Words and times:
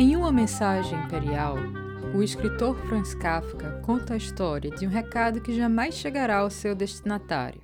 Em 0.00 0.16
uma 0.16 0.32
mensagem 0.32 0.98
imperial, 0.98 1.56
o 2.16 2.22
escritor 2.22 2.74
Franz 2.86 3.12
Kafka 3.12 3.82
conta 3.84 4.14
a 4.14 4.16
história 4.16 4.70
de 4.70 4.86
um 4.86 4.88
recado 4.88 5.42
que 5.42 5.54
jamais 5.54 5.94
chegará 5.94 6.38
ao 6.38 6.48
seu 6.48 6.74
destinatário. 6.74 7.60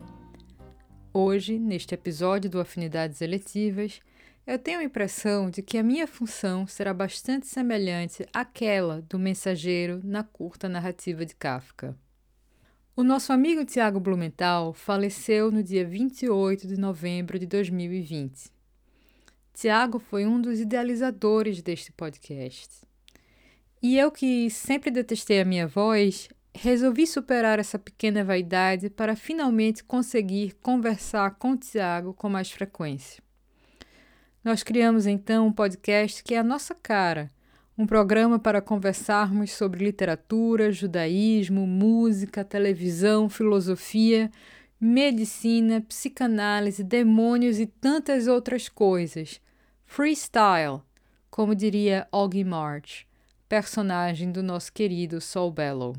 Hoje, 1.14 1.58
neste 1.58 1.94
episódio 1.94 2.50
do 2.50 2.60
Afinidades 2.60 3.22
Eletivas, 3.22 4.02
eu 4.46 4.58
tenho 4.58 4.80
a 4.80 4.84
impressão 4.84 5.48
de 5.48 5.62
que 5.62 5.78
a 5.78 5.82
minha 5.82 6.06
função 6.06 6.66
será 6.66 6.92
bastante 6.92 7.46
semelhante 7.46 8.26
àquela 8.34 9.00
do 9.08 9.18
mensageiro 9.18 10.02
na 10.04 10.22
curta 10.22 10.68
narrativa 10.68 11.24
de 11.24 11.34
Kafka. 11.34 11.96
O 12.94 13.02
nosso 13.02 13.32
amigo 13.32 13.64
Tiago 13.64 13.98
Blumenthal 13.98 14.74
faleceu 14.74 15.50
no 15.50 15.62
dia 15.62 15.86
28 15.86 16.66
de 16.66 16.76
novembro 16.76 17.38
de 17.38 17.46
2020. 17.46 18.54
Tiago 19.56 19.98
foi 19.98 20.26
um 20.26 20.38
dos 20.38 20.60
idealizadores 20.60 21.62
deste 21.62 21.90
podcast. 21.90 22.86
E 23.82 23.96
eu, 23.96 24.12
que 24.12 24.50
sempre 24.50 24.90
detestei 24.90 25.40
a 25.40 25.46
minha 25.46 25.66
voz, 25.66 26.28
resolvi 26.54 27.06
superar 27.06 27.58
essa 27.58 27.78
pequena 27.78 28.22
vaidade 28.22 28.90
para 28.90 29.16
finalmente 29.16 29.82
conseguir 29.82 30.54
conversar 30.60 31.36
com 31.38 31.56
Tiago 31.56 32.12
com 32.12 32.28
mais 32.28 32.50
frequência. 32.50 33.22
Nós 34.44 34.62
criamos 34.62 35.06
então 35.06 35.46
um 35.46 35.52
podcast 35.52 36.22
que 36.22 36.34
é 36.34 36.38
a 36.38 36.44
nossa 36.44 36.74
cara, 36.74 37.30
um 37.78 37.86
programa 37.86 38.38
para 38.38 38.60
conversarmos 38.60 39.52
sobre 39.52 39.86
literatura, 39.86 40.70
judaísmo, 40.70 41.66
música, 41.66 42.44
televisão, 42.44 43.26
filosofia, 43.30 44.30
medicina, 44.78 45.80
psicanálise, 45.80 46.84
demônios 46.84 47.58
e 47.58 47.64
tantas 47.64 48.26
outras 48.26 48.68
coisas 48.68 49.40
Freestyle, 49.86 50.82
como 51.30 51.54
diria 51.54 52.06
Augie 52.12 52.44
March, 52.44 53.06
personagem 53.48 54.30
do 54.30 54.42
nosso 54.42 54.70
querido 54.70 55.22
Saul 55.22 55.50
Bellow. 55.50 55.96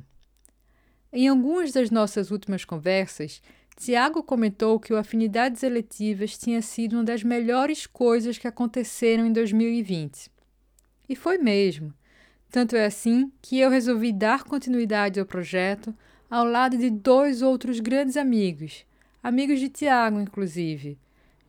Em 1.11 1.27
algumas 1.27 1.71
das 1.71 1.89
nossas 1.89 2.29
últimas 2.29 2.63
conversas, 2.63 3.41
Tiago 3.75 4.21
comentou 4.21 4.79
que 4.79 4.93
o 4.93 4.97
Afinidades 4.97 5.63
Eletivas 5.63 6.37
tinha 6.37 6.61
sido 6.61 6.93
uma 6.93 7.03
das 7.03 7.23
melhores 7.23 7.87
coisas 7.87 8.37
que 8.37 8.47
aconteceram 8.47 9.25
em 9.25 9.31
2020. 9.31 10.29
E 11.09 11.15
foi 11.15 11.39
mesmo. 11.39 11.91
Tanto 12.51 12.75
é 12.75 12.85
assim 12.85 13.31
que 13.41 13.59
eu 13.59 13.71
resolvi 13.71 14.13
dar 14.13 14.43
continuidade 14.43 15.19
ao 15.19 15.25
projeto 15.25 15.95
ao 16.29 16.45
lado 16.45 16.77
de 16.77 16.91
dois 16.91 17.41
outros 17.41 17.79
grandes 17.79 18.15
amigos, 18.15 18.85
amigos 19.23 19.59
de 19.59 19.69
Tiago, 19.69 20.19
inclusive, 20.19 20.99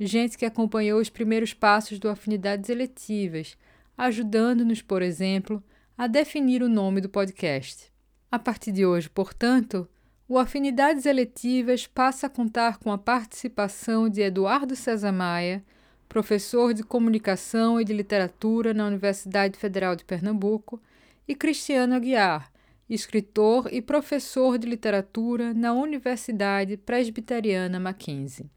gente 0.07 0.39
que 0.39 0.45
acompanhou 0.45 1.01
os 1.01 1.09
primeiros 1.09 1.53
passos 1.53 1.99
do 1.99 2.09
Afinidades 2.09 2.71
Eletivas, 2.71 3.57
ajudando-nos, 3.97 4.83
por 4.83 5.03
exemplo, 5.03 5.63
a 5.97 6.07
definir 6.07 6.63
o 6.63 6.69
nome 6.69 7.01
do 7.01 7.09
podcast. 7.09 7.93
A 8.31 8.39
partir 8.39 8.73
de 8.73 8.87
hoje, 8.87 9.09
portanto, 9.09 9.89
o 10.29 10.39
Afinidades 10.39 11.07
Eletivas 11.07 11.87
passa 11.87 12.27
a 12.27 12.31
contar 12.31 12.79
com 12.79 12.93
a 12.93 12.99
participação 12.99 14.09
de 14.09 14.21
Eduardo 14.21 14.77
César 14.77 15.11
Maia, 15.11 15.65
professor 16.09 16.73
de 16.73 16.83
Comunicação 16.83 17.81
e 17.81 17.85
de 17.85 17.93
Literatura 17.93 18.73
na 18.73 18.87
Universidade 18.87 19.59
Federal 19.59 19.97
de 19.97 20.05
Pernambuco, 20.05 20.81
e 21.27 21.35
Cristiano 21.35 21.95
Aguiar, 21.95 22.51
escritor 22.89 23.69
e 23.71 23.83
professor 23.83 24.57
de 24.57 24.67
literatura 24.67 25.53
na 25.53 25.73
Universidade 25.73 26.77
Presbiteriana 26.77 27.79
Mackenzie. 27.79 28.51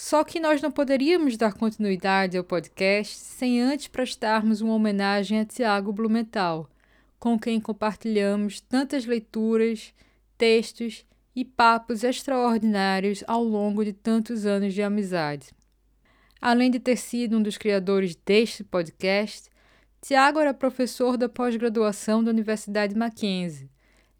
Só 0.00 0.22
que 0.22 0.38
nós 0.38 0.62
não 0.62 0.70
poderíamos 0.70 1.36
dar 1.36 1.52
continuidade 1.52 2.38
ao 2.38 2.44
podcast 2.44 3.16
sem 3.16 3.60
antes 3.60 3.88
prestarmos 3.88 4.60
uma 4.60 4.72
homenagem 4.74 5.40
a 5.40 5.44
Tiago 5.44 5.92
Blumenthal, 5.92 6.70
com 7.18 7.36
quem 7.36 7.60
compartilhamos 7.60 8.60
tantas 8.60 9.04
leituras, 9.04 9.92
textos 10.38 11.04
e 11.34 11.44
papos 11.44 12.04
extraordinários 12.04 13.24
ao 13.26 13.42
longo 13.42 13.84
de 13.84 13.92
tantos 13.92 14.46
anos 14.46 14.72
de 14.72 14.84
amizade. 14.84 15.48
Além 16.40 16.70
de 16.70 16.78
ter 16.78 16.96
sido 16.96 17.36
um 17.36 17.42
dos 17.42 17.58
criadores 17.58 18.14
deste 18.14 18.62
podcast, 18.62 19.50
Tiago 20.00 20.38
era 20.38 20.54
professor 20.54 21.16
da 21.16 21.28
pós-graduação 21.28 22.22
da 22.22 22.30
Universidade 22.30 22.94
Mackenzie. 22.94 23.68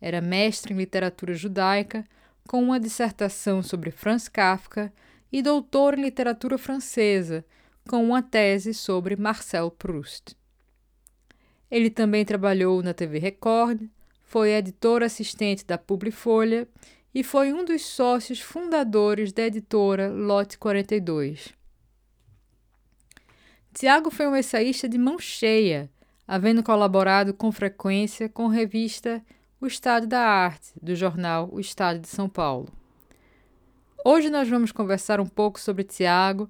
Era 0.01 0.21
mestre 0.21 0.75
em 0.75 0.77
literatura 0.77 1.35
judaica, 1.35 2.05
com 2.49 2.61
uma 2.61 2.81
dissertação 2.81 3.63
sobre 3.63 3.93
Franz 3.93 4.27
Kafka 4.27 4.93
e 5.33 5.43
doutor 5.43 5.99
em 5.99 6.03
literatura 6.03 6.57
francesa, 6.59 7.45
com 7.89 8.05
uma 8.05 8.23
tese 8.23 8.75
sobre 8.75 9.17
Marcel 9.17 9.71
Proust. 9.71 10.37
Ele 11.71 11.91
também 11.91 12.25
trabalhou 12.25 12.83
na 12.83 12.95
TV 12.95 13.19
Record, 13.19 13.83
foi 14.23 14.53
editor 14.53 15.03
assistente 15.03 15.65
da 15.65 15.79
Publifolha 15.79 16.69
e 17.15 17.23
foi 17.23 17.53
um 17.53 17.65
dos 17.65 17.85
sócios 17.85 18.41
fundadores 18.41 19.33
da 19.33 19.43
editora 19.43 20.09
Lote 20.09 20.59
42. 20.59 21.55
Tiago 23.73 24.11
foi 24.11 24.27
um 24.27 24.37
ensaísta 24.37 24.89
de 24.89 24.99
mão 24.99 25.19
cheia, 25.19 25.91
havendo 26.27 26.63
colaborado 26.63 27.33
com 27.33 27.51
frequência 27.53 28.29
com 28.29 28.49
a 28.49 28.53
revista 28.53 29.23
O 29.61 29.67
Estado 29.67 30.07
da 30.07 30.21
Arte, 30.21 30.73
do 30.83 30.95
jornal 30.95 31.49
O 31.53 31.61
Estado 31.61 32.01
de 32.01 32.09
São 32.09 32.29
Paulo. 32.29 32.69
Hoje 34.05 34.31
nós 34.31 34.49
vamos 34.49 34.71
conversar 34.71 35.21
um 35.21 35.27
pouco 35.27 35.59
sobre 35.59 35.83
Tiago, 35.83 36.49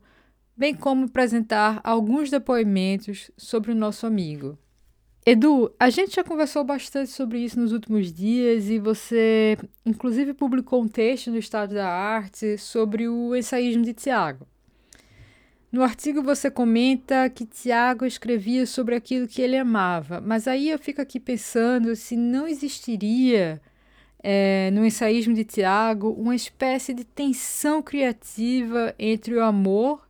bem 0.55 0.75
como 0.75 1.07
apresentar 1.07 1.81
alguns 1.83 2.31
depoimentos 2.31 3.31
sobre 3.39 3.73
o 3.73 3.75
nosso 3.75 4.07
amigo. 4.07 4.59
Edu, 5.25 5.73
a 5.81 5.89
gente 5.89 6.15
já 6.15 6.23
conversou 6.23 6.63
bastante 6.63 7.11
sobre 7.11 7.39
isso 7.39 7.59
nos 7.59 7.73
últimos 7.73 8.13
dias 8.13 8.69
e 8.69 8.79
você, 8.79 9.57
inclusive, 9.85 10.35
publicou 10.35 10.83
um 10.83 10.89
texto 10.89 11.31
no 11.31 11.39
Estado 11.39 11.75
da 11.75 11.89
Arte 11.89 12.59
sobre 12.59 13.09
o 13.09 13.35
ensaísmo 13.35 13.83
de 13.83 13.95
Tiago. 13.95 14.47
No 15.73 15.83
artigo 15.83 16.23
você 16.23 16.51
comenta 16.51 17.29
que 17.29 17.45
Tiago 17.45 18.05
escrevia 18.05 18.67
sobre 18.67 18.95
aquilo 18.95 19.29
que 19.29 19.43
ele 19.43 19.57
amava, 19.57 20.21
mas 20.21 20.47
aí 20.47 20.71
eu 20.71 20.79
fico 20.79 21.01
aqui 21.01 21.19
pensando 21.19 21.95
se 21.97 22.17
não 22.17 22.47
existiria 22.47 23.61
é, 24.21 24.71
no 24.73 24.85
ensaísmo 24.85 25.35
de 25.35 25.45
Tiago, 25.45 26.11
uma 26.19 26.35
espécie 26.35 26.93
de 26.93 27.05
tensão 27.05 27.83
criativa 27.83 28.95
entre 28.99 29.35
o 29.35 29.43
amor 29.43 30.07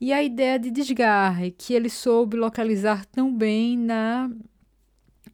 e 0.00 0.12
a 0.12 0.22
ideia 0.22 0.58
de 0.58 0.70
desgarre, 0.70 1.50
que 1.50 1.74
ele 1.74 1.90
soube 1.90 2.36
localizar 2.36 3.04
tão 3.06 3.34
bem 3.34 3.76
na 3.76 4.30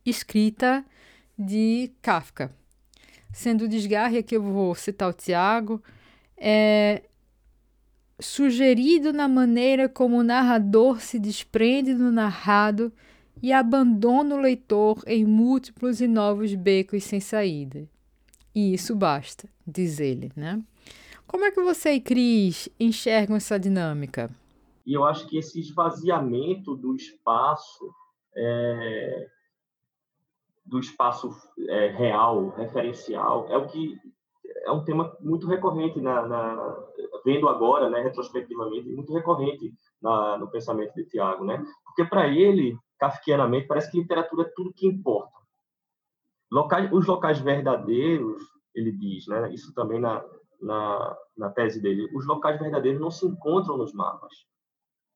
escrita 0.05 0.85
de 1.39 1.91
Kafka. 2.01 2.51
Sendo 3.33 3.65
o 3.65 3.69
desgarre, 3.69 4.19
aqui 4.19 4.37
eu 4.37 4.43
vou 4.43 4.75
citar 4.75 5.11
o 5.11 5.13
Tiago, 5.13 5.83
é 6.37 7.03
sugerido 8.21 9.13
na 9.13 9.27
maneira 9.27 9.89
como 9.89 10.19
o 10.19 10.23
narrador 10.23 11.01
se 11.01 11.19
desprende 11.19 11.93
do 11.93 12.13
narrado 12.13 12.93
e 13.43 13.53
abandona 13.53 14.37
o 14.37 14.41
leitor 14.41 15.03
em 15.07 15.25
múltiplos 15.25 16.01
e 16.01 16.07
novos 16.07 16.55
becos 16.55 17.05
sem 17.05 17.21
saída. 17.21 17.89
E 18.55 18.73
isso 18.75 18.95
basta, 18.95 19.49
diz 19.67 19.99
ele, 19.99 20.31
né? 20.37 20.63
Como 21.27 21.45
é 21.45 21.51
que 21.51 21.61
você 21.61 21.93
e 21.93 22.01
Cris 22.01 22.69
enxergam 22.79 23.37
essa 23.37 23.59
dinâmica? 23.59 24.31
E 24.87 24.95
eu 24.95 25.05
acho 25.05 25.27
que 25.27 25.39
esse 25.39 25.59
esvaziamento 25.59 26.77
do 26.77 26.95
espaço, 26.95 27.91
é, 28.37 29.27
do 30.65 30.79
espaço 30.79 31.31
é, 31.69 31.89
real, 31.89 32.51
referencial, 32.51 33.49
é 33.49 33.57
o 33.57 33.67
que 33.67 33.97
é 34.65 34.71
um 34.71 34.85
tema 34.85 35.17
muito 35.21 35.47
recorrente 35.47 36.01
na, 36.01 36.27
na 36.27 36.77
vendo 37.25 37.49
agora, 37.49 37.89
né, 37.89 38.01
retrospectivamente, 38.03 38.89
muito 38.89 39.13
recorrente 39.13 39.73
na, 40.01 40.37
no 40.37 40.51
pensamento 40.51 40.95
de 40.95 41.07
Tiago, 41.07 41.45
né? 41.45 41.65
Porque 41.85 42.05
para 42.05 42.29
ele, 42.29 42.77
kafkianamente, 42.99 43.67
parece 43.67 43.91
que 43.91 43.99
literatura 43.99 44.43
é 44.43 44.53
tudo 44.55 44.75
que 44.75 44.87
importa. 44.87 45.33
Locais, 46.55 46.89
os 46.93 47.05
locais 47.05 47.41
verdadeiros, 47.41 48.41
ele 48.73 48.93
diz, 48.93 49.27
né? 49.27 49.53
Isso 49.53 49.75
também 49.75 50.01
na, 50.01 50.25
na, 50.63 51.17
na 51.37 51.51
tese 51.51 51.83
dele. 51.83 52.09
Os 52.15 52.25
locais 52.29 52.61
verdadeiros 52.61 53.01
não 53.01 53.11
se 53.11 53.27
encontram 53.27 53.77
nos 53.77 53.93
mapas. 53.93 54.33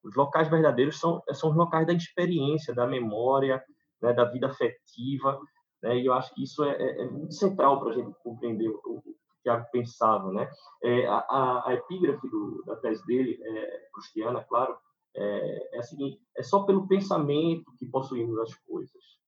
Os 0.03 0.13
locais 0.17 0.49
verdadeiros 0.49 0.99
são, 0.99 1.23
são 1.31 1.51
os 1.51 1.55
locais 1.55 1.87
da 1.87 1.93
experiência, 1.93 2.75
da 2.75 2.85
memória, 2.85 3.63
né, 4.01 4.11
da 4.11 4.25
vida 4.25 4.47
afetiva, 4.47 5.39
né? 5.81 5.97
E 5.97 6.07
eu 6.07 6.11
acho 6.13 6.35
que 6.35 6.43
isso 6.43 6.61
é, 6.61 6.75
é, 6.75 7.03
é 7.03 7.09
muito 7.09 7.33
central 7.33 7.79
para 7.79 7.91
a 7.91 7.93
gente 7.93 8.13
compreender 8.21 8.67
o, 8.67 8.81
o 8.83 9.01
que 9.01 9.15
Tiago 9.41 9.65
pensava, 9.71 10.33
né? 10.33 10.51
É, 10.83 11.07
a, 11.07 11.63
a, 11.67 11.73
epígrafe 11.73 12.29
do, 12.29 12.65
da 12.65 12.75
tese 12.75 13.05
dele, 13.05 13.39
é, 13.41 13.79
prustiana, 13.93 14.43
claro, 14.43 14.77
é, 15.15 15.77
é 15.77 15.79
a 15.79 15.83
seguinte: 15.83 16.19
é 16.35 16.43
só 16.43 16.63
pelo 16.63 16.85
pensamento 16.85 17.71
que 17.77 17.85
possuímos 17.85 18.37
as 18.39 18.53
coisas. 18.55 19.18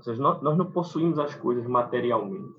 Ou 0.00 0.04
seja, 0.04 0.22
nós, 0.22 0.40
nós 0.40 0.56
não 0.56 0.72
possuímos 0.72 1.18
as 1.18 1.34
coisas 1.34 1.66
materialmente. 1.66 2.58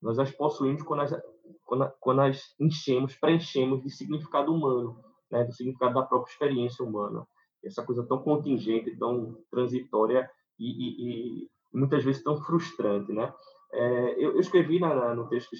Nós 0.00 0.20
as 0.20 0.30
possuímos 0.30 0.84
quando 0.84 1.00
as, 1.00 1.20
quando, 1.64 1.92
quando 1.98 2.20
as 2.20 2.54
enchemos, 2.60 3.16
preenchemos 3.16 3.82
de 3.82 3.90
significado 3.90 4.54
humano, 4.54 4.96
né? 5.28 5.42
do 5.42 5.52
significado 5.52 5.94
da 5.94 6.02
própria 6.04 6.30
experiência 6.30 6.84
humana. 6.84 7.26
Essa 7.64 7.84
coisa 7.84 8.06
tão 8.06 8.22
contingente, 8.22 8.96
tão 8.96 9.36
transitória 9.50 10.30
e, 10.60 10.70
e, 10.70 11.42
e 11.42 11.50
muitas 11.74 12.04
vezes 12.04 12.22
tão 12.22 12.36
frustrante, 12.36 13.12
né? 13.12 13.34
É, 13.72 14.12
eu, 14.24 14.34
eu, 14.34 14.40
escrevi 14.40 14.78
na, 14.78 14.94
na, 14.94 15.12
no 15.12 15.28
texto 15.28 15.50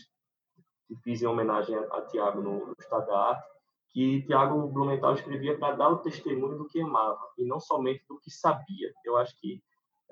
que 0.87 0.94
fiz 1.02 1.23
em 1.23 1.26
homenagem 1.26 1.75
a, 1.75 1.81
a 1.81 2.02
Tiago 2.02 2.40
no, 2.40 2.67
no 2.67 2.75
Estado 2.78 3.05
da 3.05 3.19
Arte, 3.31 3.49
que 3.90 4.23
Tiago 4.23 4.69
Blumenthal 4.69 5.14
escrevia 5.14 5.58
para 5.58 5.75
dar 5.75 5.88
o 5.88 5.99
testemunho 5.99 6.56
do 6.56 6.69
que 6.69 6.81
amava 6.81 7.19
e 7.37 7.44
não 7.44 7.58
somente 7.58 8.05
do 8.08 8.17
que 8.20 8.31
sabia. 8.31 8.93
Eu 9.05 9.17
acho 9.17 9.37
que 9.40 9.61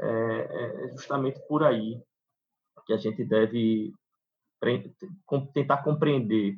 é, 0.00 0.86
é 0.86 0.88
justamente 0.92 1.40
por 1.48 1.62
aí 1.62 2.00
que 2.86 2.92
a 2.92 2.96
gente 2.96 3.24
deve 3.24 3.92
tentar 5.52 5.78
compreender 5.82 6.56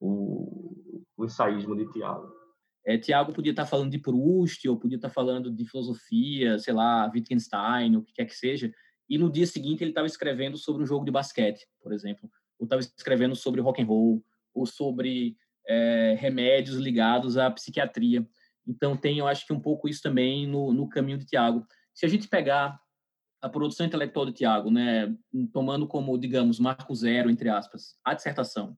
o, 0.00 1.04
o 1.16 1.24
ensaísmo 1.24 1.76
de 1.76 1.90
Tiago. 1.92 2.34
É, 2.84 2.96
Tiago 2.96 3.32
podia 3.32 3.50
estar 3.50 3.66
falando 3.66 3.90
de 3.90 3.98
Proust, 3.98 4.68
ou 4.68 4.78
podia 4.78 4.96
estar 4.96 5.10
falando 5.10 5.50
de 5.50 5.64
filosofia, 5.64 6.58
sei 6.58 6.72
lá, 6.72 7.10
Wittgenstein, 7.12 7.96
o 7.96 8.02
que 8.02 8.12
quer 8.12 8.26
que 8.26 8.34
seja, 8.34 8.72
e 9.08 9.18
no 9.18 9.30
dia 9.30 9.46
seguinte 9.46 9.82
ele 9.82 9.90
estava 9.90 10.06
escrevendo 10.06 10.56
sobre 10.56 10.82
um 10.82 10.86
jogo 10.86 11.04
de 11.04 11.10
basquete, 11.10 11.66
por 11.80 11.92
exemplo, 11.92 12.30
ou 12.58 12.64
estava 12.64 12.80
escrevendo 12.80 13.34
sobre 13.34 13.60
rock 13.60 13.82
and 13.82 13.86
roll, 13.86 14.24
ou 14.54 14.66
sobre 14.66 15.36
é, 15.66 16.16
remédios 16.18 16.76
ligados 16.76 17.36
à 17.36 17.50
psiquiatria. 17.50 18.26
Então 18.66 18.96
tem, 18.96 19.18
eu 19.18 19.26
acho 19.26 19.46
que 19.46 19.52
um 19.52 19.60
pouco 19.60 19.88
isso 19.88 20.02
também 20.02 20.46
no, 20.46 20.72
no 20.72 20.88
caminho 20.88 21.18
de 21.18 21.26
Tiago. 21.26 21.66
Se 21.96 22.04
a 22.04 22.08
gente 22.08 22.28
pegar 22.28 22.78
a 23.40 23.48
produção 23.48 23.86
intelectual 23.86 24.26
de 24.26 24.32
Tiago, 24.32 24.70
né, 24.70 25.16
tomando 25.50 25.86
como, 25.88 26.18
digamos, 26.18 26.60
marco 26.60 26.94
zero, 26.94 27.30
entre 27.30 27.48
aspas, 27.48 27.98
a 28.04 28.12
dissertação, 28.12 28.76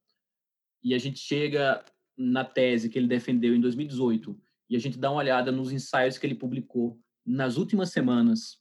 e 0.83 0.95
a 0.95 0.99
gente 0.99 1.19
chega 1.19 1.85
na 2.17 2.45
tese 2.45 2.89
que 2.89 2.97
ele 2.97 3.09
defendeu 3.09 3.57
em 3.57 3.61
2018 3.61 4.41
e 4.71 4.77
a 4.77 4.79
gente 4.79 4.99
dá 4.99 5.11
uma 5.11 5.19
olhada 5.19 5.51
nos 5.51 5.73
ensaios 5.73 6.17
que 6.17 6.27
ele 6.27 6.37
publicou 6.37 7.01
nas 7.27 7.57
últimas 7.57 7.91
semanas, 7.91 8.59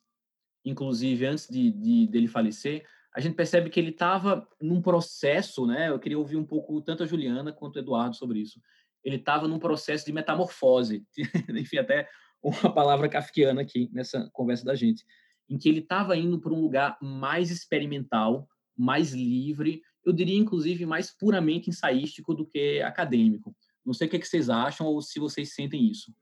inclusive 0.65 1.25
antes 1.25 1.47
de, 1.47 1.71
de 1.71 2.07
dele 2.07 2.27
falecer, 2.27 2.83
a 3.15 3.19
gente 3.19 3.35
percebe 3.35 3.69
que 3.69 3.79
ele 3.79 3.91
estava 3.91 4.47
num 4.59 4.81
processo, 4.81 5.67
né? 5.67 5.89
Eu 5.89 5.99
queria 5.99 6.17
ouvir 6.17 6.35
um 6.35 6.45
pouco 6.45 6.81
tanto 6.81 7.03
a 7.03 7.05
Juliana 7.05 7.53
quanto 7.53 7.75
o 7.75 7.79
Eduardo 7.79 8.15
sobre 8.15 8.39
isso. 8.39 8.59
Ele 9.03 9.17
estava 9.17 9.47
num 9.47 9.59
processo 9.59 10.05
de 10.05 10.11
metamorfose, 10.11 11.05
enfim, 11.49 11.77
até 11.77 12.09
uma 12.41 12.73
palavra 12.73 13.09
kafkiana 13.09 13.61
aqui 13.61 13.89
nessa 13.91 14.29
conversa 14.33 14.65
da 14.65 14.75
gente, 14.75 15.05
em 15.49 15.57
que 15.57 15.69
ele 15.69 15.79
estava 15.79 16.15
indo 16.17 16.39
para 16.39 16.53
um 16.53 16.61
lugar 16.61 16.97
mais 17.01 17.51
experimental, 17.51 18.47
mais 18.75 19.11
livre, 19.13 19.81
eu 20.05 20.13
diria 20.13 20.37
inclusive 20.37 20.85
mais 20.85 21.11
puramente 21.11 21.69
ensaístico 21.69 22.33
do 22.33 22.45
que 22.45 22.81
acadêmico. 22.81 23.55
Não 23.85 23.93
sei 23.93 24.07
o 24.07 24.09
que, 24.09 24.23
vocês 24.23 24.49
acham 24.49 24.87
ou 24.87 25.01
se 25.01 25.19
vocês 25.19 25.53
sentem 25.53 25.89
isso. 25.89 26.13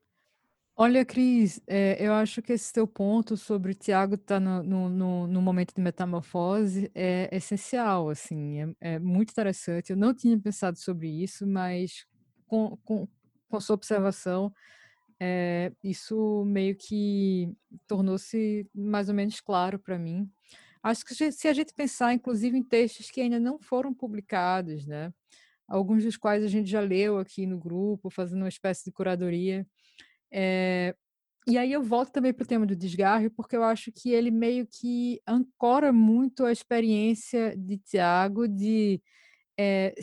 Olha, 0.78 1.04
Cris, 1.06 1.60
é, 1.66 1.96
eu 1.98 2.12
acho 2.12 2.42
que 2.42 2.52
esse 2.52 2.70
teu 2.70 2.86
ponto 2.86 3.34
sobre 3.36 3.72
o 3.72 3.74
Tiago 3.74 4.14
estar 4.14 4.34
tá 4.34 4.40
no, 4.40 4.90
no, 4.90 5.26
no, 5.26 5.40
momento 5.40 5.74
de 5.74 5.80
metamorfose 5.80 6.90
é 6.94 7.34
essencial, 7.34 8.10
assim, 8.10 8.60
é, 8.60 8.94
é, 8.94 8.98
muito 8.98 9.30
interessante. 9.30 9.90
Eu 9.90 9.96
não 9.96 10.12
tinha 10.12 10.38
pensado 10.38 10.78
sobre 10.78 11.08
isso, 11.08 11.46
mas 11.46 12.06
com, 12.46 12.76
com, 12.84 13.08
com 13.48 13.56
a 13.56 13.60
sua 13.60 13.74
observação, 13.74 14.52
é, 15.20 15.72
isso 15.82 16.44
meio 16.44 16.76
que 16.76 17.52
tornou-se 17.86 18.68
mais 18.74 19.08
ou 19.08 19.14
menos 19.14 19.40
claro 19.40 19.78
para 19.78 19.98
mim. 19.98 20.30
Acho 20.82 21.04
que 21.04 21.14
se 21.32 21.48
a 21.48 21.52
gente 21.52 21.74
pensar, 21.74 22.12
inclusive, 22.14 22.56
em 22.56 22.62
textos 22.62 23.10
que 23.10 23.20
ainda 23.20 23.40
não 23.40 23.58
foram 23.58 23.92
publicados, 23.92 24.86
né? 24.86 25.12
Alguns 25.68 26.04
dos 26.04 26.16
quais 26.16 26.44
a 26.44 26.48
gente 26.48 26.70
já 26.70 26.80
leu 26.80 27.18
aqui 27.18 27.44
no 27.46 27.58
grupo, 27.58 28.08
fazendo 28.10 28.42
uma 28.42 28.48
espécie 28.48 28.84
de 28.84 28.92
curadoria. 28.92 29.66
É, 30.32 30.94
e 31.48 31.56
aí 31.58 31.72
eu 31.72 31.82
volto 31.82 32.12
também 32.12 32.32
para 32.32 32.44
o 32.44 32.46
tema 32.46 32.66
do 32.66 32.76
desgarre, 32.76 33.30
porque 33.30 33.56
eu 33.56 33.64
acho 33.64 33.92
que 33.92 34.10
ele 34.10 34.30
meio 34.30 34.66
que 34.66 35.20
ancora 35.26 35.92
muito 35.92 36.44
a 36.44 36.52
experiência 36.52 37.56
de 37.56 37.78
Tiago 37.78 38.48
de, 38.48 39.00
é, 39.58 39.94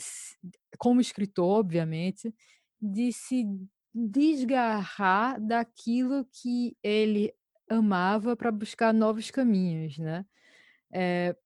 como 0.78 1.00
escritor, 1.00 1.60
obviamente, 1.60 2.34
de 2.80 3.12
se 3.12 3.46
desgarrar 3.94 5.40
daquilo 5.40 6.26
que 6.32 6.76
ele 6.82 7.32
amava 7.68 8.36
para 8.36 8.50
buscar 8.50 8.92
novos 8.92 9.30
caminhos, 9.30 9.98
né? 9.98 10.26
É, 10.92 11.36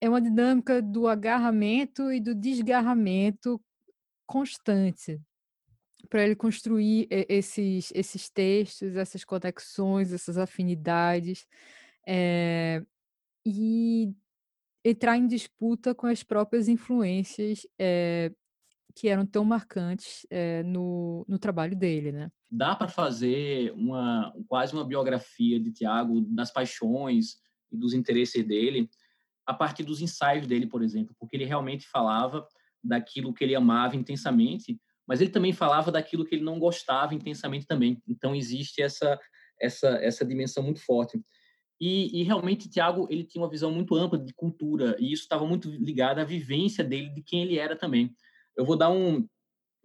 é 0.00 0.08
uma 0.08 0.20
dinâmica 0.20 0.82
do 0.82 1.08
agarramento 1.08 2.12
e 2.12 2.20
do 2.20 2.34
desgarramento 2.34 3.60
constante 4.26 5.20
para 6.08 6.22
ele 6.22 6.36
construir 6.36 7.06
esses, 7.10 7.90
esses 7.94 8.28
textos, 8.28 8.96
essas 8.96 9.24
conexões, 9.24 10.12
essas 10.12 10.36
afinidades, 10.38 11.46
é, 12.06 12.82
e 13.46 14.12
entrar 14.84 15.16
em 15.16 15.26
disputa 15.26 15.94
com 15.94 16.06
as 16.06 16.22
próprias 16.22 16.68
influências 16.68 17.66
é, 17.78 18.30
que 18.94 19.08
eram 19.08 19.26
tão 19.26 19.44
marcantes 19.44 20.26
é, 20.30 20.62
no, 20.62 21.24
no 21.28 21.38
trabalho 21.38 21.76
dele, 21.76 22.12
né? 22.12 22.30
Dá 22.50 22.76
para 22.76 22.88
fazer 22.88 23.72
uma 23.72 24.32
quase 24.46 24.72
uma 24.72 24.84
biografia 24.84 25.58
de 25.58 25.72
Tiago 25.72 26.20
das 26.20 26.52
paixões, 26.52 27.42
e 27.74 27.76
dos 27.76 27.92
interesses 27.92 28.46
dele 28.46 28.88
a 29.46 29.52
partir 29.52 29.82
dos 29.82 30.00
ensaios 30.00 30.46
dele, 30.46 30.66
por 30.66 30.82
exemplo, 30.82 31.14
porque 31.18 31.36
ele 31.36 31.44
realmente 31.44 31.86
falava 31.86 32.46
daquilo 32.82 33.34
que 33.34 33.44
ele 33.44 33.54
amava 33.54 33.94
intensamente, 33.96 34.80
mas 35.06 35.20
ele 35.20 35.30
também 35.30 35.52
falava 35.52 35.92
daquilo 35.92 36.24
que 36.24 36.34
ele 36.34 36.44
não 36.44 36.58
gostava 36.58 37.14
intensamente 37.14 37.66
também. 37.66 38.00
Então 38.08 38.34
existe 38.34 38.80
essa 38.80 39.18
essa 39.60 39.88
essa 40.02 40.24
dimensão 40.24 40.62
muito 40.62 40.80
forte. 40.80 41.20
E, 41.80 42.20
e 42.20 42.22
realmente 42.22 42.70
Tiago 42.70 43.06
ele 43.10 43.24
tinha 43.24 43.42
uma 43.42 43.50
visão 43.50 43.70
muito 43.70 43.94
ampla 43.96 44.18
de 44.18 44.32
cultura 44.32 44.96
e 44.98 45.12
isso 45.12 45.24
estava 45.24 45.46
muito 45.46 45.68
ligado 45.68 46.20
à 46.20 46.24
vivência 46.24 46.84
dele 46.84 47.10
de 47.10 47.22
quem 47.22 47.42
ele 47.42 47.58
era 47.58 47.76
também. 47.76 48.14
Eu 48.56 48.64
vou 48.64 48.76
dar 48.76 48.90
um, 48.90 49.26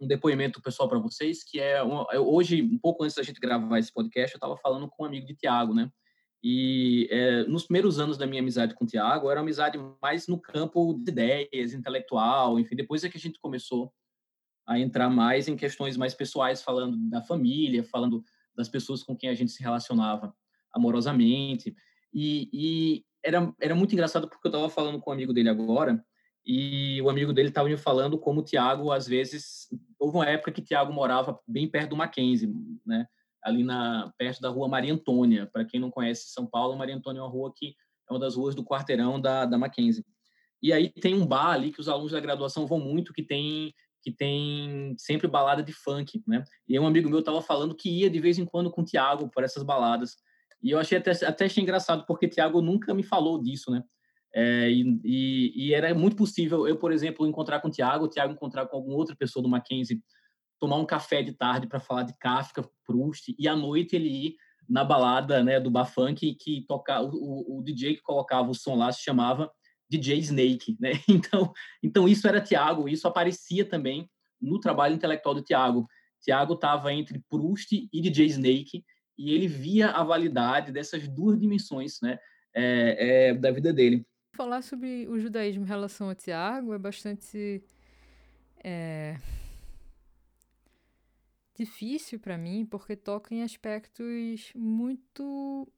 um 0.00 0.06
depoimento 0.06 0.62
pessoal 0.62 0.88
para 0.88 0.98
vocês 0.98 1.42
que 1.44 1.60
é 1.60 1.82
hoje 1.82 2.62
um 2.62 2.78
pouco 2.78 3.04
antes 3.04 3.16
da 3.16 3.22
gente 3.22 3.40
gravar 3.40 3.78
esse 3.78 3.92
podcast 3.92 4.34
eu 4.34 4.38
estava 4.38 4.56
falando 4.56 4.88
com 4.88 5.02
um 5.02 5.06
amigo 5.06 5.26
de 5.26 5.34
Tiago, 5.34 5.74
né? 5.74 5.90
E 6.42 7.06
é, 7.10 7.44
nos 7.44 7.64
primeiros 7.64 7.98
anos 7.98 8.16
da 8.16 8.26
minha 8.26 8.40
amizade 8.40 8.74
com 8.74 8.84
o 8.84 8.86
Tiago, 8.86 9.30
era 9.30 9.38
uma 9.38 9.44
amizade 9.44 9.78
mais 10.00 10.26
no 10.26 10.40
campo 10.40 10.94
de 10.94 11.10
ideias, 11.10 11.74
intelectual, 11.74 12.58
enfim. 12.58 12.74
Depois 12.74 13.04
é 13.04 13.10
que 13.10 13.18
a 13.18 13.20
gente 13.20 13.38
começou 13.38 13.92
a 14.66 14.78
entrar 14.78 15.10
mais 15.10 15.48
em 15.48 15.56
questões 15.56 15.98
mais 15.98 16.14
pessoais, 16.14 16.62
falando 16.62 16.96
da 17.10 17.20
família, 17.20 17.84
falando 17.84 18.24
das 18.56 18.68
pessoas 18.68 19.02
com 19.02 19.14
quem 19.14 19.28
a 19.28 19.34
gente 19.34 19.50
se 19.50 19.62
relacionava 19.62 20.34
amorosamente. 20.72 21.74
E, 22.12 22.48
e 22.52 23.04
era, 23.22 23.52
era 23.60 23.74
muito 23.74 23.92
engraçado 23.92 24.26
porque 24.28 24.46
eu 24.46 24.50
estava 24.50 24.70
falando 24.70 24.98
com 24.98 25.10
um 25.10 25.12
amigo 25.12 25.34
dele 25.34 25.50
agora, 25.50 26.02
e 26.44 27.00
o 27.02 27.10
amigo 27.10 27.32
dele 27.32 27.48
estava 27.48 27.68
me 27.68 27.76
falando 27.76 28.18
como 28.18 28.40
o 28.40 28.44
Tiago, 28.44 28.90
às 28.92 29.06
vezes, 29.06 29.68
houve 29.98 30.16
uma 30.16 30.26
época 30.26 30.52
que 30.52 30.60
o 30.60 30.64
Tiago 30.64 30.92
morava 30.92 31.38
bem 31.46 31.68
perto 31.68 31.90
do 31.90 31.96
Mackenzie, 31.96 32.52
né? 32.84 33.06
ali 33.42 33.64
na 33.64 34.12
perto 34.18 34.40
da 34.40 34.48
rua 34.48 34.68
Maria 34.68 34.92
Antônia. 34.92 35.48
Para 35.52 35.64
quem 35.64 35.80
não 35.80 35.90
conhece 35.90 36.30
São 36.30 36.46
Paulo, 36.46 36.76
Maria 36.76 36.94
Antônia 36.94 37.20
é 37.20 37.22
uma 37.22 37.30
rua 37.30 37.52
que 37.54 37.74
é 38.08 38.12
uma 38.12 38.18
das 38.18 38.36
ruas 38.36 38.54
do 38.54 38.64
quarteirão 38.64 39.20
da, 39.20 39.44
da 39.46 39.58
Mackenzie. 39.58 40.04
E 40.62 40.72
aí 40.72 40.90
tem 40.90 41.14
um 41.14 41.26
bar 41.26 41.52
ali 41.52 41.72
que 41.72 41.80
os 41.80 41.88
alunos 41.88 42.12
da 42.12 42.20
graduação 42.20 42.66
vão 42.66 42.78
muito, 42.78 43.12
que 43.12 43.22
tem 43.22 43.72
que 44.02 44.10
tem 44.10 44.94
sempre 44.96 45.28
balada 45.28 45.62
de 45.62 45.74
funk, 45.74 46.22
né? 46.26 46.42
E 46.66 46.78
um 46.80 46.86
amigo 46.86 47.10
meu 47.10 47.18
estava 47.18 47.42
falando 47.42 47.74
que 47.74 47.90
ia 47.90 48.08
de 48.08 48.18
vez 48.18 48.38
em 48.38 48.46
quando 48.46 48.70
com 48.70 48.80
o 48.80 48.84
Tiago 48.84 49.28
por 49.28 49.44
essas 49.44 49.62
baladas. 49.62 50.16
E 50.62 50.70
eu 50.70 50.78
achei 50.78 50.96
até, 50.96 51.10
até 51.10 51.44
achei 51.44 51.62
engraçado, 51.62 52.06
porque 52.06 52.24
o 52.24 52.30
Tiago 52.30 52.62
nunca 52.62 52.94
me 52.94 53.02
falou 53.02 53.38
disso, 53.38 53.70
né? 53.70 53.84
É, 54.32 54.70
e, 54.70 55.52
e, 55.56 55.74
era 55.74 55.92
muito 55.92 56.14
possível 56.14 56.68
eu, 56.68 56.76
por 56.76 56.92
exemplo, 56.92 57.26
encontrar 57.26 57.60
com 57.60 57.66
o 57.66 57.70
Tiago, 57.70 58.04
o 58.04 58.08
Tiago 58.08 58.32
encontrar 58.32 58.66
com 58.66 58.76
alguma 58.76 58.96
outra 58.96 59.16
pessoa 59.16 59.42
do 59.42 59.48
Mackenzie 59.48 60.00
tomar 60.60 60.76
um 60.76 60.86
café 60.86 61.22
de 61.22 61.32
tarde 61.32 61.66
para 61.66 61.80
falar 61.80 62.02
de 62.02 62.12
Kafka, 62.18 62.62
Proust, 62.84 63.34
e 63.36 63.48
à 63.48 63.56
noite 63.56 63.96
ele 63.96 64.08
ir 64.08 64.36
na 64.68 64.84
balada 64.84 65.42
né, 65.42 65.58
do 65.58 65.70
Bafunk, 65.70 66.34
que 66.34 66.64
toca, 66.68 67.00
o, 67.00 67.58
o, 67.58 67.62
DJ 67.62 67.96
que 67.96 68.02
colocava 68.02 68.50
o 68.50 68.54
som 68.54 68.76
lá 68.76 68.92
se 68.92 69.02
chamava 69.02 69.50
DJ 69.88 70.18
Snake. 70.18 70.76
Né? 70.78 70.92
Então, 71.08 71.52
então 71.82 72.08
isso 72.08 72.28
era 72.28 72.40
Tiago, 72.40 72.88
isso 72.88 73.08
aparecia 73.08 73.64
também 73.64 74.08
no 74.40 74.60
trabalho 74.60 74.94
intelectual 74.94 75.34
do 75.34 75.42
Tiago. 75.42 75.88
Tiago 76.20 76.54
estava 76.54 76.92
entre 76.92 77.20
Proust 77.28 77.72
e 77.72 78.00
DJ 78.00 78.26
Snake, 78.26 78.84
e 79.18 79.32
ele 79.32 79.48
via 79.48 79.90
a 79.90 80.04
validade 80.04 80.70
dessas 80.70 81.08
duas 81.08 81.38
dimensões 81.38 81.98
né, 82.00 82.18
é, 82.54 83.30
é, 83.30 83.34
da 83.34 83.50
vida 83.50 83.72
dele. 83.72 84.06
Falar 84.40 84.62
sobre 84.62 85.06
o 85.06 85.18
judaísmo 85.18 85.64
em 85.64 85.68
relação 85.68 86.08
a 86.08 86.14
Tiago 86.14 86.72
é 86.72 86.78
bastante. 86.78 87.62
É 88.64 89.18
difícil 91.54 92.18
para 92.18 92.38
mim 92.38 92.64
porque 92.64 92.96
toca 92.96 93.34
em 93.34 93.42
aspectos 93.42 94.50
muito 94.54 95.68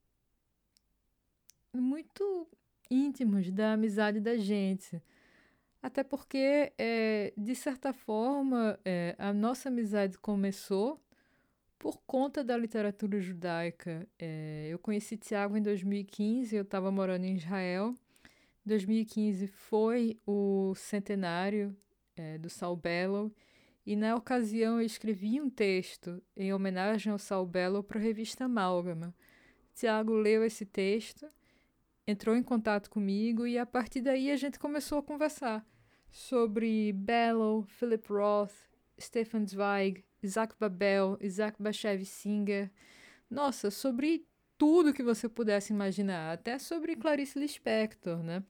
muito 1.75 2.49
íntimos 2.89 3.51
da 3.51 3.73
amizade 3.73 4.21
da 4.21 4.37
gente. 4.37 5.03
Até 5.83 6.05
porque, 6.05 6.73
é, 6.79 7.33
de 7.37 7.57
certa 7.57 7.93
forma, 7.93 8.79
é, 8.85 9.17
a 9.19 9.33
nossa 9.33 9.71
amizade 9.71 10.17
começou 10.19 11.01
por 11.81 12.01
conta 12.07 12.45
da 12.45 12.57
literatura 12.57 13.21
judaica. 13.21 14.07
É, 14.17 14.69
eu 14.71 14.79
conheci 14.79 15.17
Tiago 15.17 15.57
em 15.57 15.63
2015, 15.63 16.55
eu 16.55 16.63
estava 16.63 16.93
morando 16.93 17.25
em 17.25 17.35
Israel. 17.35 17.93
2015 18.65 19.47
foi 19.49 20.19
o 20.27 20.75
centenário 20.77 21.77
é, 22.17 22.39
do 22.39 22.49
Saul 22.49 22.77
Bellow, 22.77 23.33
e 23.85 23.97
na 23.97 24.15
ocasião 24.15 24.81
eu 24.81 24.87
escrevi 24.87 25.41
um 25.41 25.51
texto 25.51 26.23
em 26.37 26.53
homenagem 26.53 27.13
ao 27.13 27.19
Saul 27.19 27.47
Bellow 27.47 27.83
para 27.83 27.99
a 27.99 28.03
revista 28.03 28.45
Amálgama. 28.45 29.15
Tiago 29.75 30.13
leu 30.13 30.45
esse 30.45 30.65
texto, 30.65 31.29
entrou 32.07 32.37
em 32.37 32.43
contato 32.43 32.89
comigo 32.89 33.47
e 33.47 33.59
a 33.59 33.67
partir 33.67 34.01
daí 34.01 34.31
a 34.31 34.37
gente 34.37 34.59
começou 34.59 34.99
a 34.99 35.03
conversar 35.03 35.67
sobre 36.11 36.93
Bellow, 36.93 37.65
Philip 37.65 38.07
Roth, 38.13 38.55
Stefan 39.01 39.47
Zweig, 39.47 40.05
Isaac 40.23 40.55
Babel, 40.61 41.19
Isaac 41.21 41.61
Bashev 41.61 42.05
Singer. 42.05 42.71
Nossa, 43.29 43.71
sobre 43.71 44.25
tudo 44.63 44.93
que 44.93 45.03
você 45.03 45.29
pudesse 45.29 45.73
imaginar, 45.73 46.33
até 46.33 46.57
sobre 46.57 46.95
Clarice 46.95 47.37
Lispector, 47.37 48.23
né? 48.23 48.45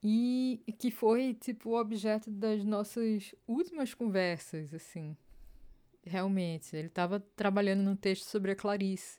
E 0.00 0.62
que 0.78 0.88
foi, 0.88 1.34
tipo, 1.34 1.70
o 1.70 1.80
objeto 1.80 2.30
das 2.30 2.62
nossas 2.62 3.34
últimas 3.44 3.92
conversas, 3.92 4.72
assim. 4.72 5.16
Realmente, 6.04 6.76
ele 6.76 6.86
estava 6.86 7.18
trabalhando 7.34 7.82
num 7.82 7.96
texto 7.96 8.26
sobre 8.26 8.52
a 8.52 8.54
Clarice 8.54 9.18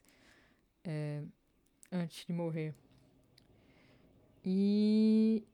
é, 0.82 1.22
antes 1.92 2.24
de 2.24 2.32
morrer. 2.32 2.74
E 4.42 5.44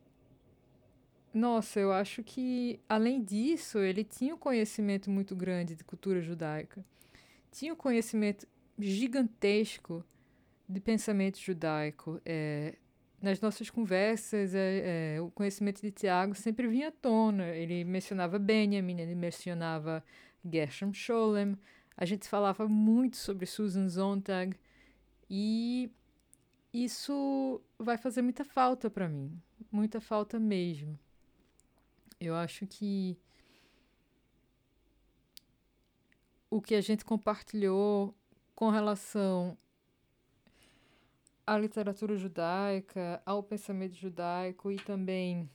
nossa, 1.34 1.80
eu 1.80 1.92
acho 1.92 2.22
que, 2.22 2.78
além 2.88 3.24
disso, 3.24 3.80
ele 3.80 4.04
tinha 4.04 4.36
um 4.36 4.38
conhecimento 4.38 5.10
muito 5.10 5.34
grande 5.34 5.74
de 5.74 5.82
cultura 5.82 6.22
judaica. 6.22 6.86
Tinha 7.50 7.72
um 7.72 7.76
conhecimento 7.76 8.46
gigantesco 8.78 10.04
de 10.68 10.80
pensamento 10.80 11.38
judaico. 11.38 12.20
É, 12.24 12.76
nas 13.20 13.40
nossas 13.40 13.70
conversas, 13.70 14.54
é, 14.54 15.16
é, 15.16 15.20
o 15.20 15.30
conhecimento 15.30 15.80
de 15.80 15.90
Tiago 15.90 16.34
sempre 16.34 16.68
vinha 16.68 16.88
à 16.88 16.92
tona. 16.92 17.48
Ele 17.48 17.84
mencionava 17.84 18.38
Benjamin, 18.38 19.00
ele 19.00 19.14
mencionava 19.14 20.04
Gershom 20.44 20.92
Scholem. 20.92 21.56
A 21.96 22.04
gente 22.04 22.28
falava 22.28 22.68
muito 22.68 23.16
sobre 23.16 23.46
Susan 23.46 23.88
Sontag. 23.88 24.56
E 25.30 25.90
isso 26.72 27.62
vai 27.78 27.96
fazer 27.96 28.20
muita 28.20 28.44
falta 28.44 28.90
para 28.90 29.08
mim. 29.08 29.40
Muita 29.70 30.00
falta 30.00 30.38
mesmo. 30.38 30.98
Eu 32.20 32.34
acho 32.34 32.66
que 32.66 33.16
o 36.50 36.60
que 36.60 36.74
a 36.74 36.80
gente 36.80 37.04
compartilhou 37.04 38.14
com 38.54 38.70
relação 38.70 39.56
à 41.46 41.58
literatura 41.58 42.16
judaica, 42.16 43.22
ao 43.26 43.42
pensamento 43.42 43.94
judaico 43.94 44.70
e 44.70 44.76
também 44.76 45.50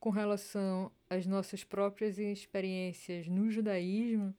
com 0.00 0.10
relação 0.10 0.92
às 1.10 1.26
nossas 1.26 1.64
próprias 1.64 2.18
experiências 2.18 3.26
no 3.26 3.50
judaísmo 3.50 4.34